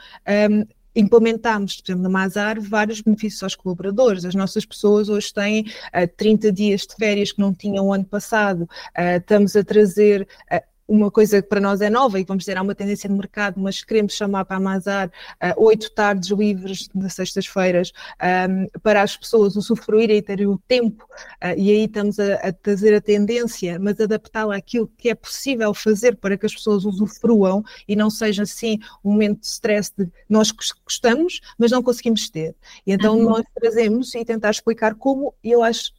um, 0.50 0.64
implementámos, 0.94 1.80
por 1.80 1.90
exemplo, 1.90 2.02
na 2.02 2.08
Mazar, 2.08 2.60
vários 2.60 3.00
benefícios 3.00 3.42
aos 3.42 3.54
colaboradores. 3.54 4.24
As 4.24 4.34
nossas 4.34 4.64
pessoas 4.64 5.08
hoje 5.08 5.32
têm 5.32 5.62
uh, 5.62 6.08
30 6.16 6.52
dias 6.52 6.82
de 6.82 6.94
férias 6.94 7.32
que 7.32 7.40
não 7.40 7.54
tinham 7.54 7.86
o 7.86 7.92
ano 7.92 8.04
passado. 8.04 8.62
Uh, 8.96 9.18
estamos 9.18 9.56
a 9.56 9.64
trazer 9.64 10.28
uh, 10.52 10.71
uma 10.92 11.10
coisa 11.10 11.40
que 11.40 11.48
para 11.48 11.60
nós 11.60 11.80
é 11.80 11.88
nova 11.88 12.20
e 12.20 12.24
vamos 12.24 12.42
dizer, 12.44 12.58
há 12.58 12.62
uma 12.62 12.74
tendência 12.74 13.08
de 13.08 13.14
mercado, 13.14 13.58
mas 13.58 13.82
queremos 13.82 14.12
chamar 14.12 14.44
para 14.44 14.58
Amazar 14.58 15.08
uh, 15.08 15.64
oito 15.64 15.90
tardes 15.90 16.28
livres 16.30 16.86
de 16.94 17.10
sextas-feiras 17.10 17.92
um, 18.22 18.66
para 18.80 19.00
as 19.00 19.16
pessoas 19.16 19.56
usufruírem 19.56 20.18
e 20.18 20.22
terem 20.22 20.46
o 20.46 20.58
tempo, 20.68 21.02
uh, 21.42 21.58
e 21.58 21.70
aí 21.70 21.84
estamos 21.84 22.18
a, 22.18 22.34
a 22.34 22.52
trazer 22.52 22.94
a 22.94 23.00
tendência, 23.00 23.78
mas 23.78 23.98
adaptá-la 23.98 24.56
àquilo 24.56 24.86
que 24.98 25.08
é 25.08 25.14
possível 25.14 25.72
fazer 25.72 26.16
para 26.16 26.36
que 26.36 26.44
as 26.44 26.54
pessoas 26.54 26.84
usufruam 26.84 27.64
e 27.88 27.96
não 27.96 28.10
seja 28.10 28.42
assim 28.42 28.78
um 29.02 29.12
momento 29.12 29.40
de 29.40 29.46
stress 29.46 29.94
de 29.96 30.06
nós 30.28 30.50
gostamos, 30.50 31.40
mas 31.56 31.70
não 31.70 31.82
conseguimos 31.82 32.28
ter. 32.28 32.54
E 32.86 32.92
então 32.92 33.16
uhum. 33.16 33.30
nós 33.30 33.44
trazemos 33.58 34.14
e 34.14 34.24
tentar 34.26 34.50
explicar 34.50 34.94
como, 34.94 35.34
e 35.42 35.50
eu 35.52 35.62
acho 35.62 35.90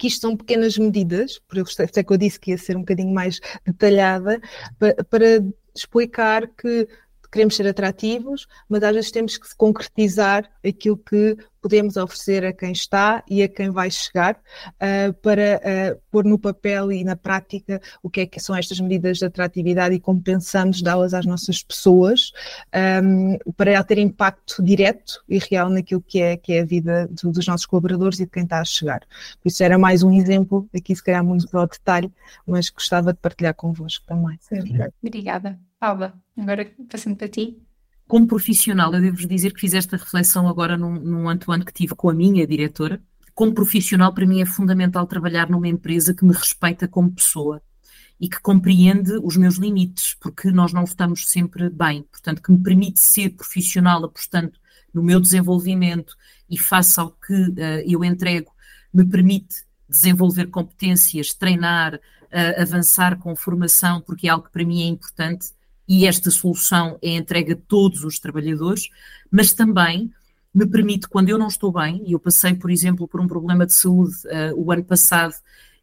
que 0.00 0.06
isto 0.06 0.22
são 0.22 0.34
pequenas 0.34 0.78
medidas, 0.78 1.38
por 1.46 1.58
isso 1.58 1.82
é 1.82 2.02
que 2.02 2.10
eu 2.10 2.16
disse 2.16 2.40
que 2.40 2.52
ia 2.52 2.58
ser 2.58 2.74
um 2.74 2.80
bocadinho 2.80 3.12
mais 3.12 3.38
detalhada, 3.66 4.40
para, 4.78 5.04
para 5.04 5.26
explicar 5.74 6.48
que 6.48 6.88
queremos 7.30 7.56
ser 7.56 7.66
atrativos, 7.66 8.46
mas 8.68 8.82
às 8.82 8.94
vezes 8.94 9.10
temos 9.10 9.38
que 9.38 9.54
concretizar 9.56 10.50
aquilo 10.64 10.96
que 10.96 11.36
podemos 11.60 11.96
oferecer 11.96 12.44
a 12.44 12.52
quem 12.52 12.72
está 12.72 13.22
e 13.28 13.42
a 13.42 13.48
quem 13.48 13.70
vai 13.70 13.90
chegar 13.90 14.34
uh, 14.36 15.12
para 15.14 15.60
uh, 15.60 16.00
pôr 16.10 16.24
no 16.24 16.38
papel 16.38 16.90
e 16.90 17.04
na 17.04 17.14
prática 17.14 17.80
o 18.02 18.08
que 18.08 18.22
é 18.22 18.26
que 18.26 18.40
são 18.40 18.56
estas 18.56 18.80
medidas 18.80 19.18
de 19.18 19.26
atratividade 19.26 19.94
e 19.94 20.00
como 20.00 20.22
pensamos 20.22 20.82
dá-las 20.82 21.12
às 21.12 21.26
nossas 21.26 21.62
pessoas 21.62 22.32
um, 23.04 23.36
para 23.56 23.72
ela 23.72 23.84
ter 23.84 23.98
impacto 23.98 24.62
direto 24.62 25.22
e 25.28 25.38
real 25.38 25.68
naquilo 25.68 26.00
que 26.00 26.20
é, 26.20 26.36
que 26.36 26.54
é 26.54 26.60
a 26.60 26.64
vida 26.64 27.08
do, 27.08 27.30
dos 27.30 27.46
nossos 27.46 27.66
colaboradores 27.66 28.18
e 28.20 28.24
de 28.24 28.30
quem 28.30 28.44
está 28.44 28.60
a 28.60 28.64
chegar. 28.64 29.00
Por 29.42 29.48
isso 29.48 29.62
era 29.62 29.78
mais 29.78 30.02
um 30.02 30.12
exemplo, 30.12 30.68
aqui 30.74 30.94
se 30.96 31.04
calhar 31.04 31.24
muito 31.24 31.46
ao 31.56 31.66
detalhe, 31.66 32.10
mas 32.46 32.70
gostava 32.70 33.12
de 33.12 33.18
partilhar 33.18 33.54
convosco 33.54 34.04
também. 34.06 34.38
Obrigada. 35.02 35.58
Paula, 35.78 36.12
agora 36.42 36.70
passando 36.88 37.16
para 37.16 37.28
ti 37.28 37.62
como 38.10 38.26
profissional, 38.26 38.92
eu 38.92 39.00
devo 39.00 39.24
dizer 39.28 39.52
que 39.54 39.60
fiz 39.60 39.72
esta 39.72 39.96
reflexão 39.96 40.48
agora 40.48 40.76
num, 40.76 40.94
num 40.98 41.26
one-to-one 41.28 41.64
que 41.64 41.72
tive 41.72 41.94
com 41.94 42.10
a 42.10 42.12
minha 42.12 42.44
diretora. 42.44 43.00
Como 43.32 43.54
profissional, 43.54 44.12
para 44.12 44.26
mim 44.26 44.42
é 44.42 44.44
fundamental 44.44 45.06
trabalhar 45.06 45.48
numa 45.48 45.68
empresa 45.68 46.12
que 46.12 46.24
me 46.24 46.32
respeita 46.32 46.88
como 46.88 47.12
pessoa 47.12 47.62
e 48.18 48.28
que 48.28 48.40
compreende 48.40 49.12
os 49.22 49.36
meus 49.36 49.58
limites, 49.58 50.16
porque 50.20 50.50
nós 50.50 50.72
não 50.72 50.82
estamos 50.82 51.28
sempre 51.28 51.70
bem. 51.70 52.02
Portanto, 52.02 52.42
que 52.42 52.50
me 52.50 52.60
permite 52.60 52.98
ser 52.98 53.30
profissional 53.30 54.04
apostando 54.04 54.54
no 54.92 55.04
meu 55.04 55.20
desenvolvimento 55.20 56.16
e 56.50 56.58
face 56.58 56.98
ao 56.98 57.12
que 57.12 57.32
uh, 57.32 57.82
eu 57.86 58.02
entrego, 58.02 58.50
me 58.92 59.04
permite 59.04 59.64
desenvolver 59.88 60.48
competências, 60.48 61.32
treinar, 61.32 61.94
uh, 61.94 62.60
avançar 62.60 63.20
com 63.20 63.36
formação, 63.36 64.00
porque 64.00 64.26
é 64.26 64.30
algo 64.30 64.46
que 64.46 64.52
para 64.52 64.64
mim 64.64 64.82
é 64.82 64.86
importante 64.86 65.52
e 65.90 66.06
esta 66.06 66.30
solução 66.30 66.96
é 67.02 67.16
entregue 67.16 67.54
a 67.54 67.56
todos 67.56 68.04
os 68.04 68.20
trabalhadores, 68.20 68.88
mas 69.28 69.52
também 69.52 70.08
me 70.54 70.64
permite, 70.64 71.08
quando 71.08 71.30
eu 71.30 71.36
não 71.36 71.48
estou 71.48 71.72
bem, 71.72 72.00
e 72.06 72.12
eu 72.12 72.20
passei, 72.20 72.54
por 72.54 72.70
exemplo, 72.70 73.08
por 73.08 73.20
um 73.20 73.26
problema 73.26 73.66
de 73.66 73.74
saúde 73.74 74.14
uh, 74.26 74.54
o 74.54 74.70
ano 74.70 74.84
passado 74.84 75.34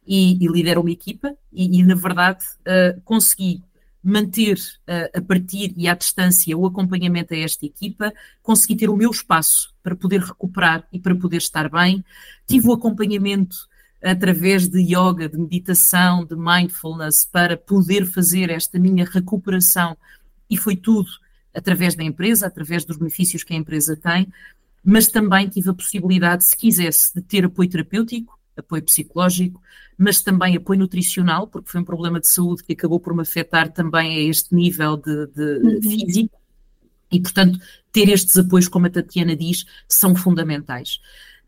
e, 0.06 0.42
e 0.42 0.48
lidero 0.48 0.80
uma 0.80 0.90
equipa, 0.90 1.36
e, 1.52 1.78
e 1.78 1.82
na 1.82 1.94
verdade 1.94 2.42
uh, 2.60 2.98
consegui 3.02 3.62
manter 4.02 4.56
uh, 4.56 5.18
a 5.18 5.20
partir 5.20 5.74
e 5.76 5.86
à 5.86 5.94
distância 5.94 6.56
o 6.56 6.64
acompanhamento 6.64 7.34
a 7.34 7.36
esta 7.36 7.66
equipa, 7.66 8.10
consegui 8.42 8.76
ter 8.76 8.88
o 8.88 8.96
meu 8.96 9.10
espaço 9.10 9.74
para 9.82 9.94
poder 9.94 10.22
recuperar 10.22 10.88
e 10.90 10.98
para 10.98 11.14
poder 11.14 11.36
estar 11.36 11.68
bem, 11.68 12.02
tive 12.46 12.66
o 12.66 12.72
acompanhamento 12.72 13.67
através 14.02 14.68
de 14.68 14.80
yoga, 14.80 15.28
de 15.28 15.38
meditação, 15.38 16.24
de 16.24 16.36
mindfulness, 16.36 17.24
para 17.24 17.56
poder 17.56 18.06
fazer 18.06 18.50
esta 18.50 18.78
minha 18.78 19.04
recuperação. 19.04 19.96
E 20.48 20.56
foi 20.56 20.76
tudo 20.76 21.08
através 21.54 21.94
da 21.94 22.04
empresa, 22.04 22.46
através 22.46 22.84
dos 22.84 22.96
benefícios 22.96 23.42
que 23.42 23.52
a 23.52 23.56
empresa 23.56 23.96
tem. 23.96 24.32
mas 24.84 25.08
também 25.08 25.48
tive 25.48 25.70
a 25.70 25.74
possibilidade, 25.74 26.44
se 26.44 26.56
quisesse, 26.56 27.12
de 27.14 27.20
ter 27.20 27.44
apoio 27.44 27.68
terapêutico, 27.68 28.38
apoio 28.56 28.82
psicológico, 28.82 29.60
mas 29.98 30.22
também 30.22 30.56
apoio 30.56 30.78
nutricional, 30.78 31.46
porque 31.46 31.70
foi 31.70 31.80
um 31.80 31.84
problema 31.84 32.20
de 32.20 32.28
saúde 32.28 32.62
que 32.62 32.72
acabou 32.72 33.00
por 33.00 33.14
me 33.14 33.22
afetar 33.22 33.70
também 33.70 34.16
a 34.16 34.20
este 34.30 34.54
nível 34.54 34.96
de, 34.96 35.26
de 35.26 35.42
uhum. 35.42 35.82
físico. 35.82 36.38
E, 37.10 37.20
portanto, 37.20 37.58
ter 37.90 38.08
estes 38.08 38.36
apoios, 38.36 38.68
como 38.68 38.86
a 38.86 38.90
Tatiana 38.90 39.34
diz, 39.34 39.64
são 39.88 40.14
fundamentais. 40.14 41.00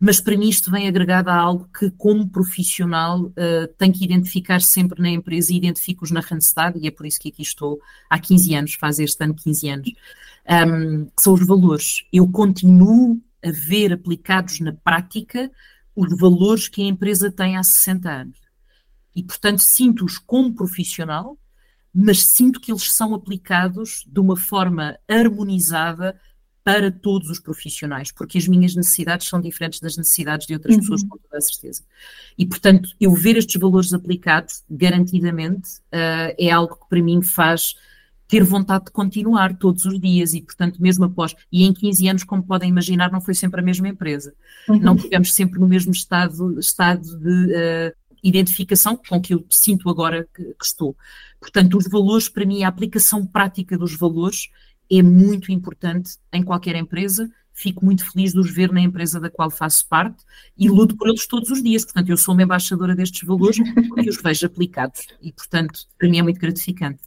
Mas 0.03 0.19
para 0.19 0.35
mim 0.35 0.49
isto 0.49 0.71
vem 0.71 0.89
agregado 0.89 1.29
a 1.29 1.35
algo 1.37 1.69
que, 1.79 1.91
como 1.91 2.27
profissional, 2.27 3.25
uh, 3.25 3.69
tenho 3.77 3.93
que 3.93 4.03
identificar 4.03 4.63
sempre 4.63 5.03
na 5.03 5.11
empresa 5.11 5.53
e 5.53 5.57
identifico-os 5.59 6.11
na 6.11 6.21
Randstad, 6.21 6.75
e 6.81 6.89
é 6.89 6.91
por 6.91 7.05
isso 7.05 7.21
que 7.21 7.29
aqui 7.29 7.43
estou 7.43 7.79
há 8.09 8.19
15 8.19 8.55
anos, 8.55 8.75
faz 8.75 8.99
este 8.99 9.23
ano 9.23 9.35
15 9.35 9.69
anos, 9.69 9.93
um, 10.49 11.05
que 11.05 11.23
são 11.23 11.35
os 11.35 11.47
valores. 11.47 12.07
Eu 12.11 12.27
continuo 12.27 13.21
a 13.45 13.51
ver 13.51 13.93
aplicados 13.93 14.59
na 14.61 14.73
prática 14.73 15.51
os 15.95 16.17
valores 16.19 16.67
que 16.67 16.81
a 16.81 16.87
empresa 16.87 17.31
tem 17.31 17.59
há 17.59 17.63
60 17.63 18.11
anos. 18.11 18.39
E, 19.15 19.23
portanto, 19.23 19.59
sinto-os 19.59 20.17
como 20.17 20.55
profissional, 20.55 21.37
mas 21.93 22.25
sinto 22.25 22.59
que 22.59 22.73
eles 22.73 22.91
são 22.91 23.15
aplicados 23.15 24.07
de 24.07 24.19
uma 24.19 24.37
forma 24.37 24.99
harmonizada 25.07 26.19
para 26.63 26.91
todos 26.91 27.31
os 27.31 27.41
profissionais, 27.41 28.13
porque 28.13 28.39
as 28.39 28.47
minhas 28.47 28.75
necessidades 28.75 29.29
são 29.29 29.41
diferentes 29.41 29.81
das 29.81 29.97
necessidades 29.97 30.47
de 30.47 30.55
outras 30.55 30.75
uhum. 30.75 30.81
pessoas, 30.81 31.03
com 31.03 31.17
toda 31.17 31.39
a 31.39 31.41
certeza. 31.41 31.83
E, 32.37 32.47
portanto, 32.47 32.91
eu 33.01 33.15
ver 33.15 33.37
estes 33.37 33.61
valores 33.61 33.93
aplicados, 33.93 34.63
garantidamente, 34.71 35.79
uh, 35.93 36.35
é 36.39 36.51
algo 36.51 36.77
que 36.77 36.89
para 36.89 37.03
mim 37.03 37.23
faz 37.23 37.75
ter 38.29 38.45
vontade 38.45 38.85
de 38.85 38.91
continuar 38.93 39.57
todos 39.57 39.85
os 39.85 39.99
dias 39.99 40.35
e, 40.35 40.41
portanto, 40.41 40.81
mesmo 40.81 41.05
após. 41.05 41.35
E 41.51 41.65
em 41.65 41.73
15 41.73 42.09
anos, 42.09 42.25
como 42.25 42.43
podem 42.43 42.71
imaginar, 42.71 43.11
não 43.11 43.21
foi 43.21 43.35
sempre 43.35 43.61
a 43.61 43.65
mesma 43.65 43.89
empresa. 43.89 44.33
Uhum. 44.69 44.79
Não 44.79 44.97
tivemos 44.97 45.35
sempre 45.35 45.59
no 45.59 45.67
mesmo 45.67 45.91
estado, 45.91 46.61
estado 46.61 47.19
de 47.19 47.47
uh, 47.47 47.93
identificação 48.23 48.97
com 48.97 49.21
que 49.21 49.35
eu 49.35 49.45
sinto 49.51 49.89
agora 49.89 50.29
que, 50.33 50.45
que 50.45 50.65
estou. 50.65 50.97
Portanto, 51.41 51.77
os 51.77 51.89
valores, 51.89 52.29
para 52.29 52.45
mim, 52.45 52.63
a 52.63 52.69
aplicação 52.69 53.27
prática 53.27 53.77
dos 53.77 53.97
valores 53.97 54.49
é 54.91 55.03
muito 55.03 55.53
importante 55.53 56.17
em 56.33 56.43
qualquer 56.43 56.75
empresa. 56.75 57.31
Fico 57.53 57.85
muito 57.85 58.11
feliz 58.11 58.33
de 58.33 58.39
os 58.39 58.51
ver 58.51 58.73
na 58.73 58.81
empresa 58.81 59.21
da 59.21 59.31
qual 59.31 59.51
faço 59.51 59.87
parte 59.87 60.25
e 60.57 60.69
luto 60.69 60.97
por 60.97 61.09
eles 61.09 61.27
todos 61.27 61.51
os 61.51 61.63
dias. 61.63 61.85
Portanto, 61.85 62.09
eu 62.09 62.17
sou 62.17 62.35
uma 62.35 62.43
embaixadora 62.43 62.95
destes 62.95 63.27
valores 63.27 63.59
porque 63.89 64.09
os 64.09 64.21
vejo 64.21 64.47
aplicados 64.47 65.07
e, 65.21 65.33
portanto, 65.33 65.81
para 65.99 66.09
mim 66.09 66.19
é 66.19 66.23
muito 66.23 66.41
gratificante. 66.41 67.01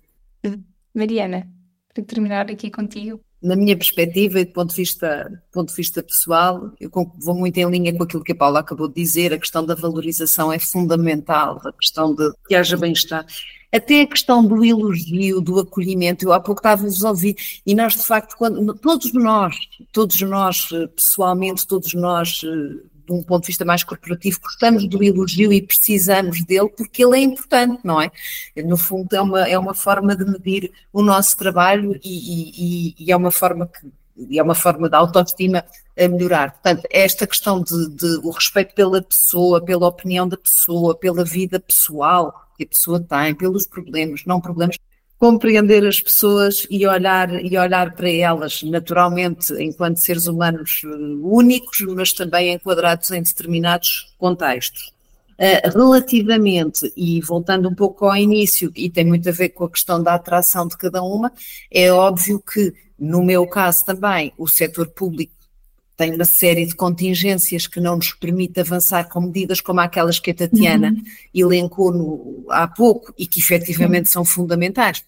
Mariana, 0.93 1.49
para 1.93 2.03
terminar 2.03 2.49
aqui 2.49 2.69
contigo. 2.69 3.19
Na 3.41 3.55
minha 3.55 3.75
perspectiva 3.75 4.39
e 4.39 4.45
do 4.45 4.53
ponto 4.53 4.69
de 4.69 4.77
vista, 4.77 5.27
do 5.29 5.51
ponto 5.51 5.69
de 5.69 5.75
vista 5.75 6.01
pessoal, 6.01 6.71
eu 6.79 6.89
vou 7.19 7.35
muito 7.35 7.57
em 7.57 7.69
linha 7.69 7.93
com 7.93 8.03
aquilo 8.03 8.23
que 8.23 8.31
a 8.31 8.35
Paula 8.35 8.61
acabou 8.61 8.87
de 8.87 8.95
dizer, 8.95 9.33
a 9.33 9.37
questão 9.37 9.65
da 9.65 9.75
valorização 9.75 10.51
é 10.53 10.59
fundamental, 10.59 11.59
a 11.65 11.73
questão 11.73 12.15
de 12.15 12.31
que 12.47 12.55
haja 12.55 12.77
bem-estar 12.77 13.25
até 13.73 14.01
a 14.01 14.07
questão 14.07 14.45
do 14.45 14.63
elogio, 14.63 15.41
do 15.41 15.59
acolhimento, 15.59 16.25
eu 16.25 16.33
há 16.33 16.39
pouco 16.39 16.59
estava-vos 16.59 17.03
a 17.03 17.09
ouvir, 17.09 17.35
e 17.65 17.73
nós 17.73 17.93
de 17.93 18.03
facto, 18.03 18.35
quando, 18.37 18.73
todos 18.75 19.11
nós, 19.13 19.55
todos 19.91 20.21
nós 20.21 20.69
eh, 20.71 20.87
pessoalmente, 20.87 21.65
todos 21.65 21.93
nós 21.95 22.41
eh, 22.43 22.83
de 23.05 23.11
um 23.11 23.21
ponto 23.23 23.43
de 23.43 23.47
vista 23.47 23.65
mais 23.65 23.83
corporativo, 23.83 24.39
gostamos 24.41 24.87
do 24.87 25.03
elogio 25.03 25.51
e 25.51 25.61
precisamos 25.61 26.43
dele 26.43 26.69
porque 26.69 27.03
ele 27.03 27.17
é 27.17 27.21
importante, 27.21 27.81
não 27.83 28.01
é? 28.01 28.11
No 28.63 28.77
fundo, 28.77 29.13
é 29.13 29.21
uma, 29.21 29.47
é 29.49 29.57
uma 29.57 29.73
forma 29.73 30.15
de 30.15 30.23
medir 30.23 30.71
o 30.91 31.01
nosso 31.01 31.35
trabalho 31.37 31.99
e, 32.03 32.93
e, 32.93 32.95
e 32.97 33.11
é 33.11 33.15
uma 33.17 33.31
forma 33.31 33.67
que 33.67 33.91
e 34.17 34.39
é 34.39 34.43
uma 34.43 34.55
forma 34.55 34.89
de 34.89 34.95
autoestima 34.95 35.65
a 35.97 36.07
melhorar. 36.07 36.51
Portanto, 36.51 36.87
esta 36.91 37.27
questão 37.27 37.61
de, 37.61 37.89
de, 37.89 38.17
o 38.23 38.29
respeito 38.29 38.73
pela 38.73 39.01
pessoa, 39.01 39.63
pela 39.63 39.87
opinião 39.87 40.27
da 40.27 40.37
pessoa, 40.37 40.95
pela 40.95 41.23
vida 41.23 41.59
pessoal, 41.59 42.47
que 42.57 42.63
a 42.63 42.67
pessoa 42.67 42.99
tem, 42.99 43.33
pelos 43.33 43.65
problemas, 43.65 44.23
não 44.25 44.39
problemas, 44.39 44.77
compreender 45.17 45.85
as 45.85 45.99
pessoas 45.99 46.67
e 46.69 46.85
olhar, 46.85 47.33
e 47.43 47.57
olhar 47.57 47.95
para 47.95 48.09
elas 48.09 48.61
naturalmente 48.63 49.53
enquanto 49.53 49.97
seres 49.97 50.27
humanos 50.27 50.81
eh, 50.83 50.87
únicos, 51.21 51.79
mas 51.95 52.11
também 52.11 52.53
enquadrados 52.53 53.09
em 53.11 53.23
determinados 53.23 54.13
contextos. 54.17 54.92
Uh, 55.33 55.77
relativamente, 55.77 56.91
e 56.95 57.19
voltando 57.21 57.67
um 57.67 57.73
pouco 57.73 58.05
ao 58.05 58.15
início, 58.15 58.71
e 58.75 58.89
tem 58.89 59.05
muito 59.05 59.27
a 59.27 59.31
ver 59.31 59.49
com 59.49 59.65
a 59.65 59.69
questão 59.69 60.01
da 60.01 60.13
atração 60.13 60.67
de 60.67 60.77
cada 60.77 61.01
uma, 61.01 61.31
é 61.71 61.91
óbvio 61.91 62.39
que, 62.39 62.73
no 62.99 63.23
meu 63.23 63.47
caso 63.47 63.83
também, 63.83 64.31
o 64.37 64.47
setor 64.47 64.87
público 64.89 65.33
tem 65.95 66.13
uma 66.13 66.25
série 66.25 66.65
de 66.65 66.75
contingências 66.75 67.67
que 67.67 67.79
não 67.79 67.95
nos 67.95 68.13
permite 68.13 68.59
avançar 68.59 69.07
com 69.09 69.21
medidas 69.21 69.61
como 69.61 69.79
aquelas 69.79 70.19
que 70.19 70.31
a 70.31 70.33
Tatiana 70.33 70.89
uhum. 70.89 71.03
elencou 71.33 71.91
no, 71.91 72.45
há 72.49 72.67
pouco 72.67 73.13
e 73.17 73.27
que 73.27 73.39
efetivamente 73.39 74.09
são 74.09 74.25
fundamentais, 74.25 75.03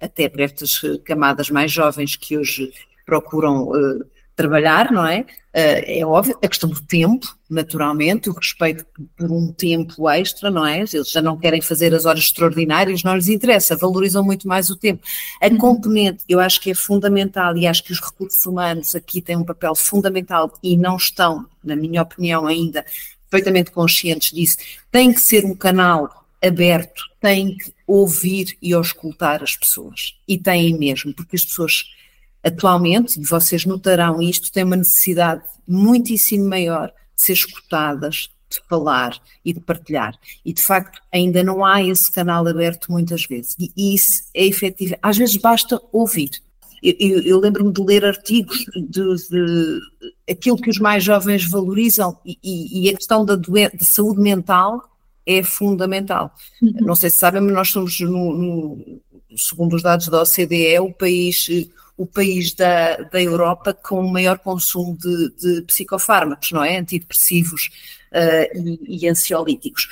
até 0.00 0.28
para 0.28 0.44
estas 0.44 0.80
camadas 1.04 1.50
mais 1.50 1.70
jovens 1.70 2.16
que 2.16 2.38
hoje 2.38 2.72
procuram 3.04 3.68
uh, 3.68 4.04
trabalhar, 4.34 4.90
não 4.90 5.06
é? 5.06 5.20
Uh, 5.20 5.84
é 5.86 6.04
óbvio, 6.04 6.36
a 6.42 6.48
questão 6.48 6.68
do 6.68 6.80
tempo, 6.80 7.26
naturalmente, 7.48 8.28
o 8.28 8.32
respeito 8.32 8.84
por 9.16 9.30
um 9.30 9.52
tempo 9.52 10.10
extra, 10.10 10.50
não 10.50 10.66
é? 10.66 10.80
Eles 10.80 11.10
já 11.10 11.22
não 11.22 11.38
querem 11.38 11.60
fazer 11.60 11.94
as 11.94 12.04
horas 12.04 12.24
extraordinárias, 12.24 13.04
não 13.04 13.14
lhes 13.14 13.28
interessa, 13.28 13.76
valorizam 13.76 14.24
muito 14.24 14.48
mais 14.48 14.68
o 14.70 14.76
tempo. 14.76 15.04
A 15.40 15.46
uhum. 15.46 15.56
componente, 15.56 16.24
eu 16.28 16.40
acho 16.40 16.60
que 16.60 16.72
é 16.72 16.74
fundamental 16.74 17.56
e 17.56 17.66
acho 17.66 17.84
que 17.84 17.92
os 17.92 18.00
recursos 18.00 18.44
humanos 18.44 18.94
aqui 18.96 19.20
têm 19.22 19.36
um 19.36 19.44
papel 19.44 19.76
fundamental 19.76 20.52
e 20.62 20.76
não 20.76 20.96
estão, 20.96 21.46
na 21.62 21.76
minha 21.76 22.02
opinião, 22.02 22.46
ainda 22.46 22.84
perfeitamente 23.30 23.70
conscientes 23.70 24.32
disso. 24.32 24.56
Tem 24.90 25.12
que 25.12 25.20
ser 25.20 25.44
um 25.44 25.54
canal 25.54 26.24
aberto, 26.42 27.04
tem 27.20 27.56
que 27.56 27.72
ouvir 27.86 28.56
e 28.60 28.74
auscultar 28.74 29.42
as 29.42 29.56
pessoas. 29.56 30.14
E 30.26 30.36
têm 30.36 30.76
mesmo, 30.76 31.14
porque 31.14 31.36
as 31.36 31.44
pessoas 31.44 31.84
atualmente, 32.44 33.20
e 33.20 33.24
vocês 33.24 33.64
notarão 33.64 34.20
isto, 34.20 34.52
têm 34.52 34.64
uma 34.64 34.76
necessidade 34.76 35.42
muitíssimo 35.66 36.48
maior 36.48 36.88
de 37.16 37.22
ser 37.22 37.32
escutadas, 37.32 38.28
de 38.50 38.60
falar 38.68 39.18
e 39.44 39.52
de 39.52 39.60
partilhar. 39.60 40.14
E 40.44 40.52
de 40.52 40.62
facto 40.62 41.00
ainda 41.12 41.42
não 41.42 41.64
há 41.64 41.82
esse 41.82 42.10
canal 42.10 42.46
aberto 42.46 42.92
muitas 42.92 43.24
vezes. 43.24 43.56
E 43.58 43.94
isso 43.94 44.24
é 44.34 44.46
efetivo. 44.46 44.94
Às 45.02 45.16
vezes 45.16 45.36
basta 45.36 45.80
ouvir. 45.92 46.30
Eu, 46.82 46.94
eu, 47.00 47.22
eu 47.22 47.40
lembro-me 47.40 47.72
de 47.72 47.82
ler 47.82 48.04
artigos 48.04 48.66
de, 48.76 49.16
de, 49.30 49.80
aquilo 50.30 50.58
que 50.58 50.68
os 50.68 50.78
mais 50.78 51.02
jovens 51.02 51.48
valorizam 51.48 52.18
e, 52.24 52.38
e, 52.42 52.82
e 52.82 52.90
a 52.90 52.94
questão 52.94 53.24
da 53.24 53.36
de 53.36 53.84
saúde 53.84 54.20
mental 54.20 54.82
é 55.26 55.42
fundamental. 55.42 56.34
Uhum. 56.60 56.74
Não 56.80 56.94
sei 56.94 57.08
se 57.08 57.16
sabem, 57.16 57.40
mas 57.40 57.54
nós 57.54 57.70
somos, 57.70 57.98
no, 58.00 58.36
no, 58.36 59.00
segundo 59.34 59.74
os 59.74 59.82
dados 59.82 60.08
da 60.08 60.22
OCDE, 60.22 60.78
o 60.80 60.92
país 60.92 61.48
o 61.96 62.06
país 62.06 62.52
da, 62.54 62.96
da 62.96 63.22
Europa 63.22 63.72
com 63.72 64.00
o 64.00 64.12
maior 64.12 64.38
consumo 64.38 64.96
de, 64.96 65.30
de 65.36 65.62
psicofármacos, 65.62 66.50
não 66.52 66.64
é? 66.64 66.76
Antidepressivos 66.76 67.70
uh, 68.12 68.58
e, 68.86 69.04
e 69.04 69.08
ansiolíticos. 69.08 69.88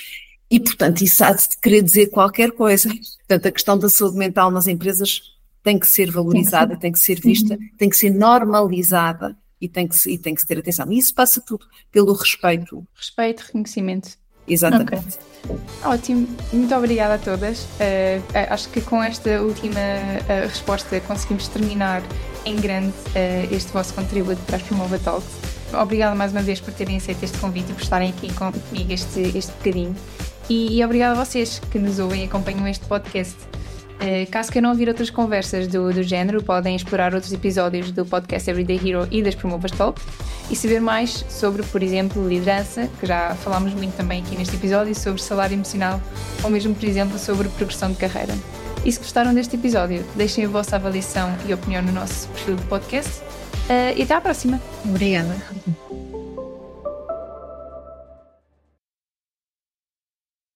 E, 0.51 0.61
portanto, 0.61 1.03
isso 1.03 1.25
há 1.25 1.33
de 1.33 1.57
querer 1.63 1.83
dizer 1.83 2.09
qualquer 2.09 2.51
coisa. 2.53 2.89
Portanto, 2.89 3.47
a 3.47 3.53
questão 3.53 3.79
da 3.79 3.89
saúde 3.89 4.19
mental 4.19 4.51
nas 4.51 4.67
empresas 4.67 5.23
tem 5.63 5.79
que 5.79 5.87
ser 5.87 6.11
valorizada, 6.11 6.77
tem 6.77 6.93
que 6.93 6.99
ser 6.99 7.21
vista, 7.21 7.55
uhum. 7.55 7.69
tem 7.79 7.89
que 7.89 7.97
ser 7.97 8.11
normalizada 8.11 9.37
e 9.61 9.69
tem 9.69 9.87
que, 9.87 9.97
e 10.11 10.19
tem 10.19 10.35
que 10.35 10.41
se 10.41 10.47
ter 10.47 10.59
atenção. 10.59 10.91
E 10.91 10.99
isso 10.99 11.15
passa 11.15 11.41
tudo 11.41 11.65
pelo 11.91 12.13
respeito. 12.13 12.87
Respeito, 12.95 13.45
reconhecimento. 13.47 14.19
Exatamente. 14.47 15.19
Okay. 15.45 15.57
Ótimo, 15.85 16.29
muito 16.53 16.75
obrigada 16.75 17.15
a 17.15 17.19
todas. 17.19 17.65
Uh, 17.65 18.23
acho 18.51 18.69
que 18.69 18.81
com 18.81 19.03
esta 19.03 19.43
última 19.43 19.81
uh, 19.81 20.49
resposta 20.49 21.01
conseguimos 21.01 21.49
terminar 21.49 22.03
em 22.45 22.57
grande 22.57 22.89
uh, 22.89 23.55
este 23.55 23.73
vosso 23.73 23.93
contributo 23.95 24.41
para 24.43 24.57
as 24.57 24.63
Promova 24.63 24.99
Talks. 24.99 25.29
Obrigada 25.81 26.15
mais 26.15 26.33
uma 26.33 26.43
vez 26.43 26.61
por 26.61 26.73
terem 26.73 26.97
aceito 26.97 27.23
este 27.25 27.39
convite 27.39 27.71
e 27.71 27.75
por 27.75 27.83
estarem 27.83 28.11
aqui 28.11 28.33
comigo 28.33 28.93
este, 28.93 29.21
este 29.37 29.53
bocadinho. 29.53 29.97
E, 30.49 30.79
e 30.79 30.85
obrigada 30.85 31.19
a 31.19 31.25
vocês 31.25 31.61
que 31.71 31.79
nos 31.79 31.99
ouvem 31.99 32.23
e 32.23 32.25
acompanham 32.27 32.67
este 32.69 32.85
podcast. 32.87 33.37
Uh, 34.01 34.29
caso 34.31 34.51
queiram 34.51 34.71
ouvir 34.71 34.89
outras 34.89 35.11
conversas 35.11 35.69
do, 35.69 35.93
do 35.93 36.03
género, 36.03 36.43
podem 36.43 36.75
explorar 36.75 37.15
outros 37.15 37.33
episódios 37.33 37.93
do 37.93 38.05
podcast 38.05 38.51
Everyday 38.51 38.81
Hero 38.85 39.07
e 39.11 39.23
das 39.23 39.35
Promovas 39.35 39.71
Talk 39.71 40.01
e 40.51 40.57
saber 40.57 40.81
mais 40.81 41.25
sobre, 41.29 41.63
por 41.63 41.83
exemplo, 41.83 42.27
liderança, 42.27 42.89
que 42.99 43.07
já 43.07 43.35
falámos 43.37 43.73
muito 43.75 43.97
também 43.97 44.21
aqui 44.21 44.37
neste 44.37 44.57
episódio, 44.57 44.95
sobre 44.95 45.23
salário 45.23 45.55
emocional 45.55 46.01
ou 46.43 46.51
mesmo, 46.51 46.75
por 46.75 46.85
exemplo, 46.85 47.19
sobre 47.19 47.49
progressão 47.51 47.93
de 47.93 47.99
carreira. 47.99 48.35
E 48.85 48.91
se 48.91 48.99
gostaram 48.99 49.33
deste 49.33 49.55
episódio, 49.55 50.05
deixem 50.17 50.45
a 50.45 50.49
vossa 50.49 50.77
avaliação 50.77 51.33
e 51.47 51.55
opinião 51.55 51.83
no 51.83 51.93
nosso 51.93 52.29
perfil 52.29 52.57
de 52.57 52.65
podcast 52.65 53.21
uh, 53.21 53.97
e 53.97 54.03
até 54.03 54.15
à 54.15 54.21
próxima. 54.21 54.61
Obrigada. 54.85 55.37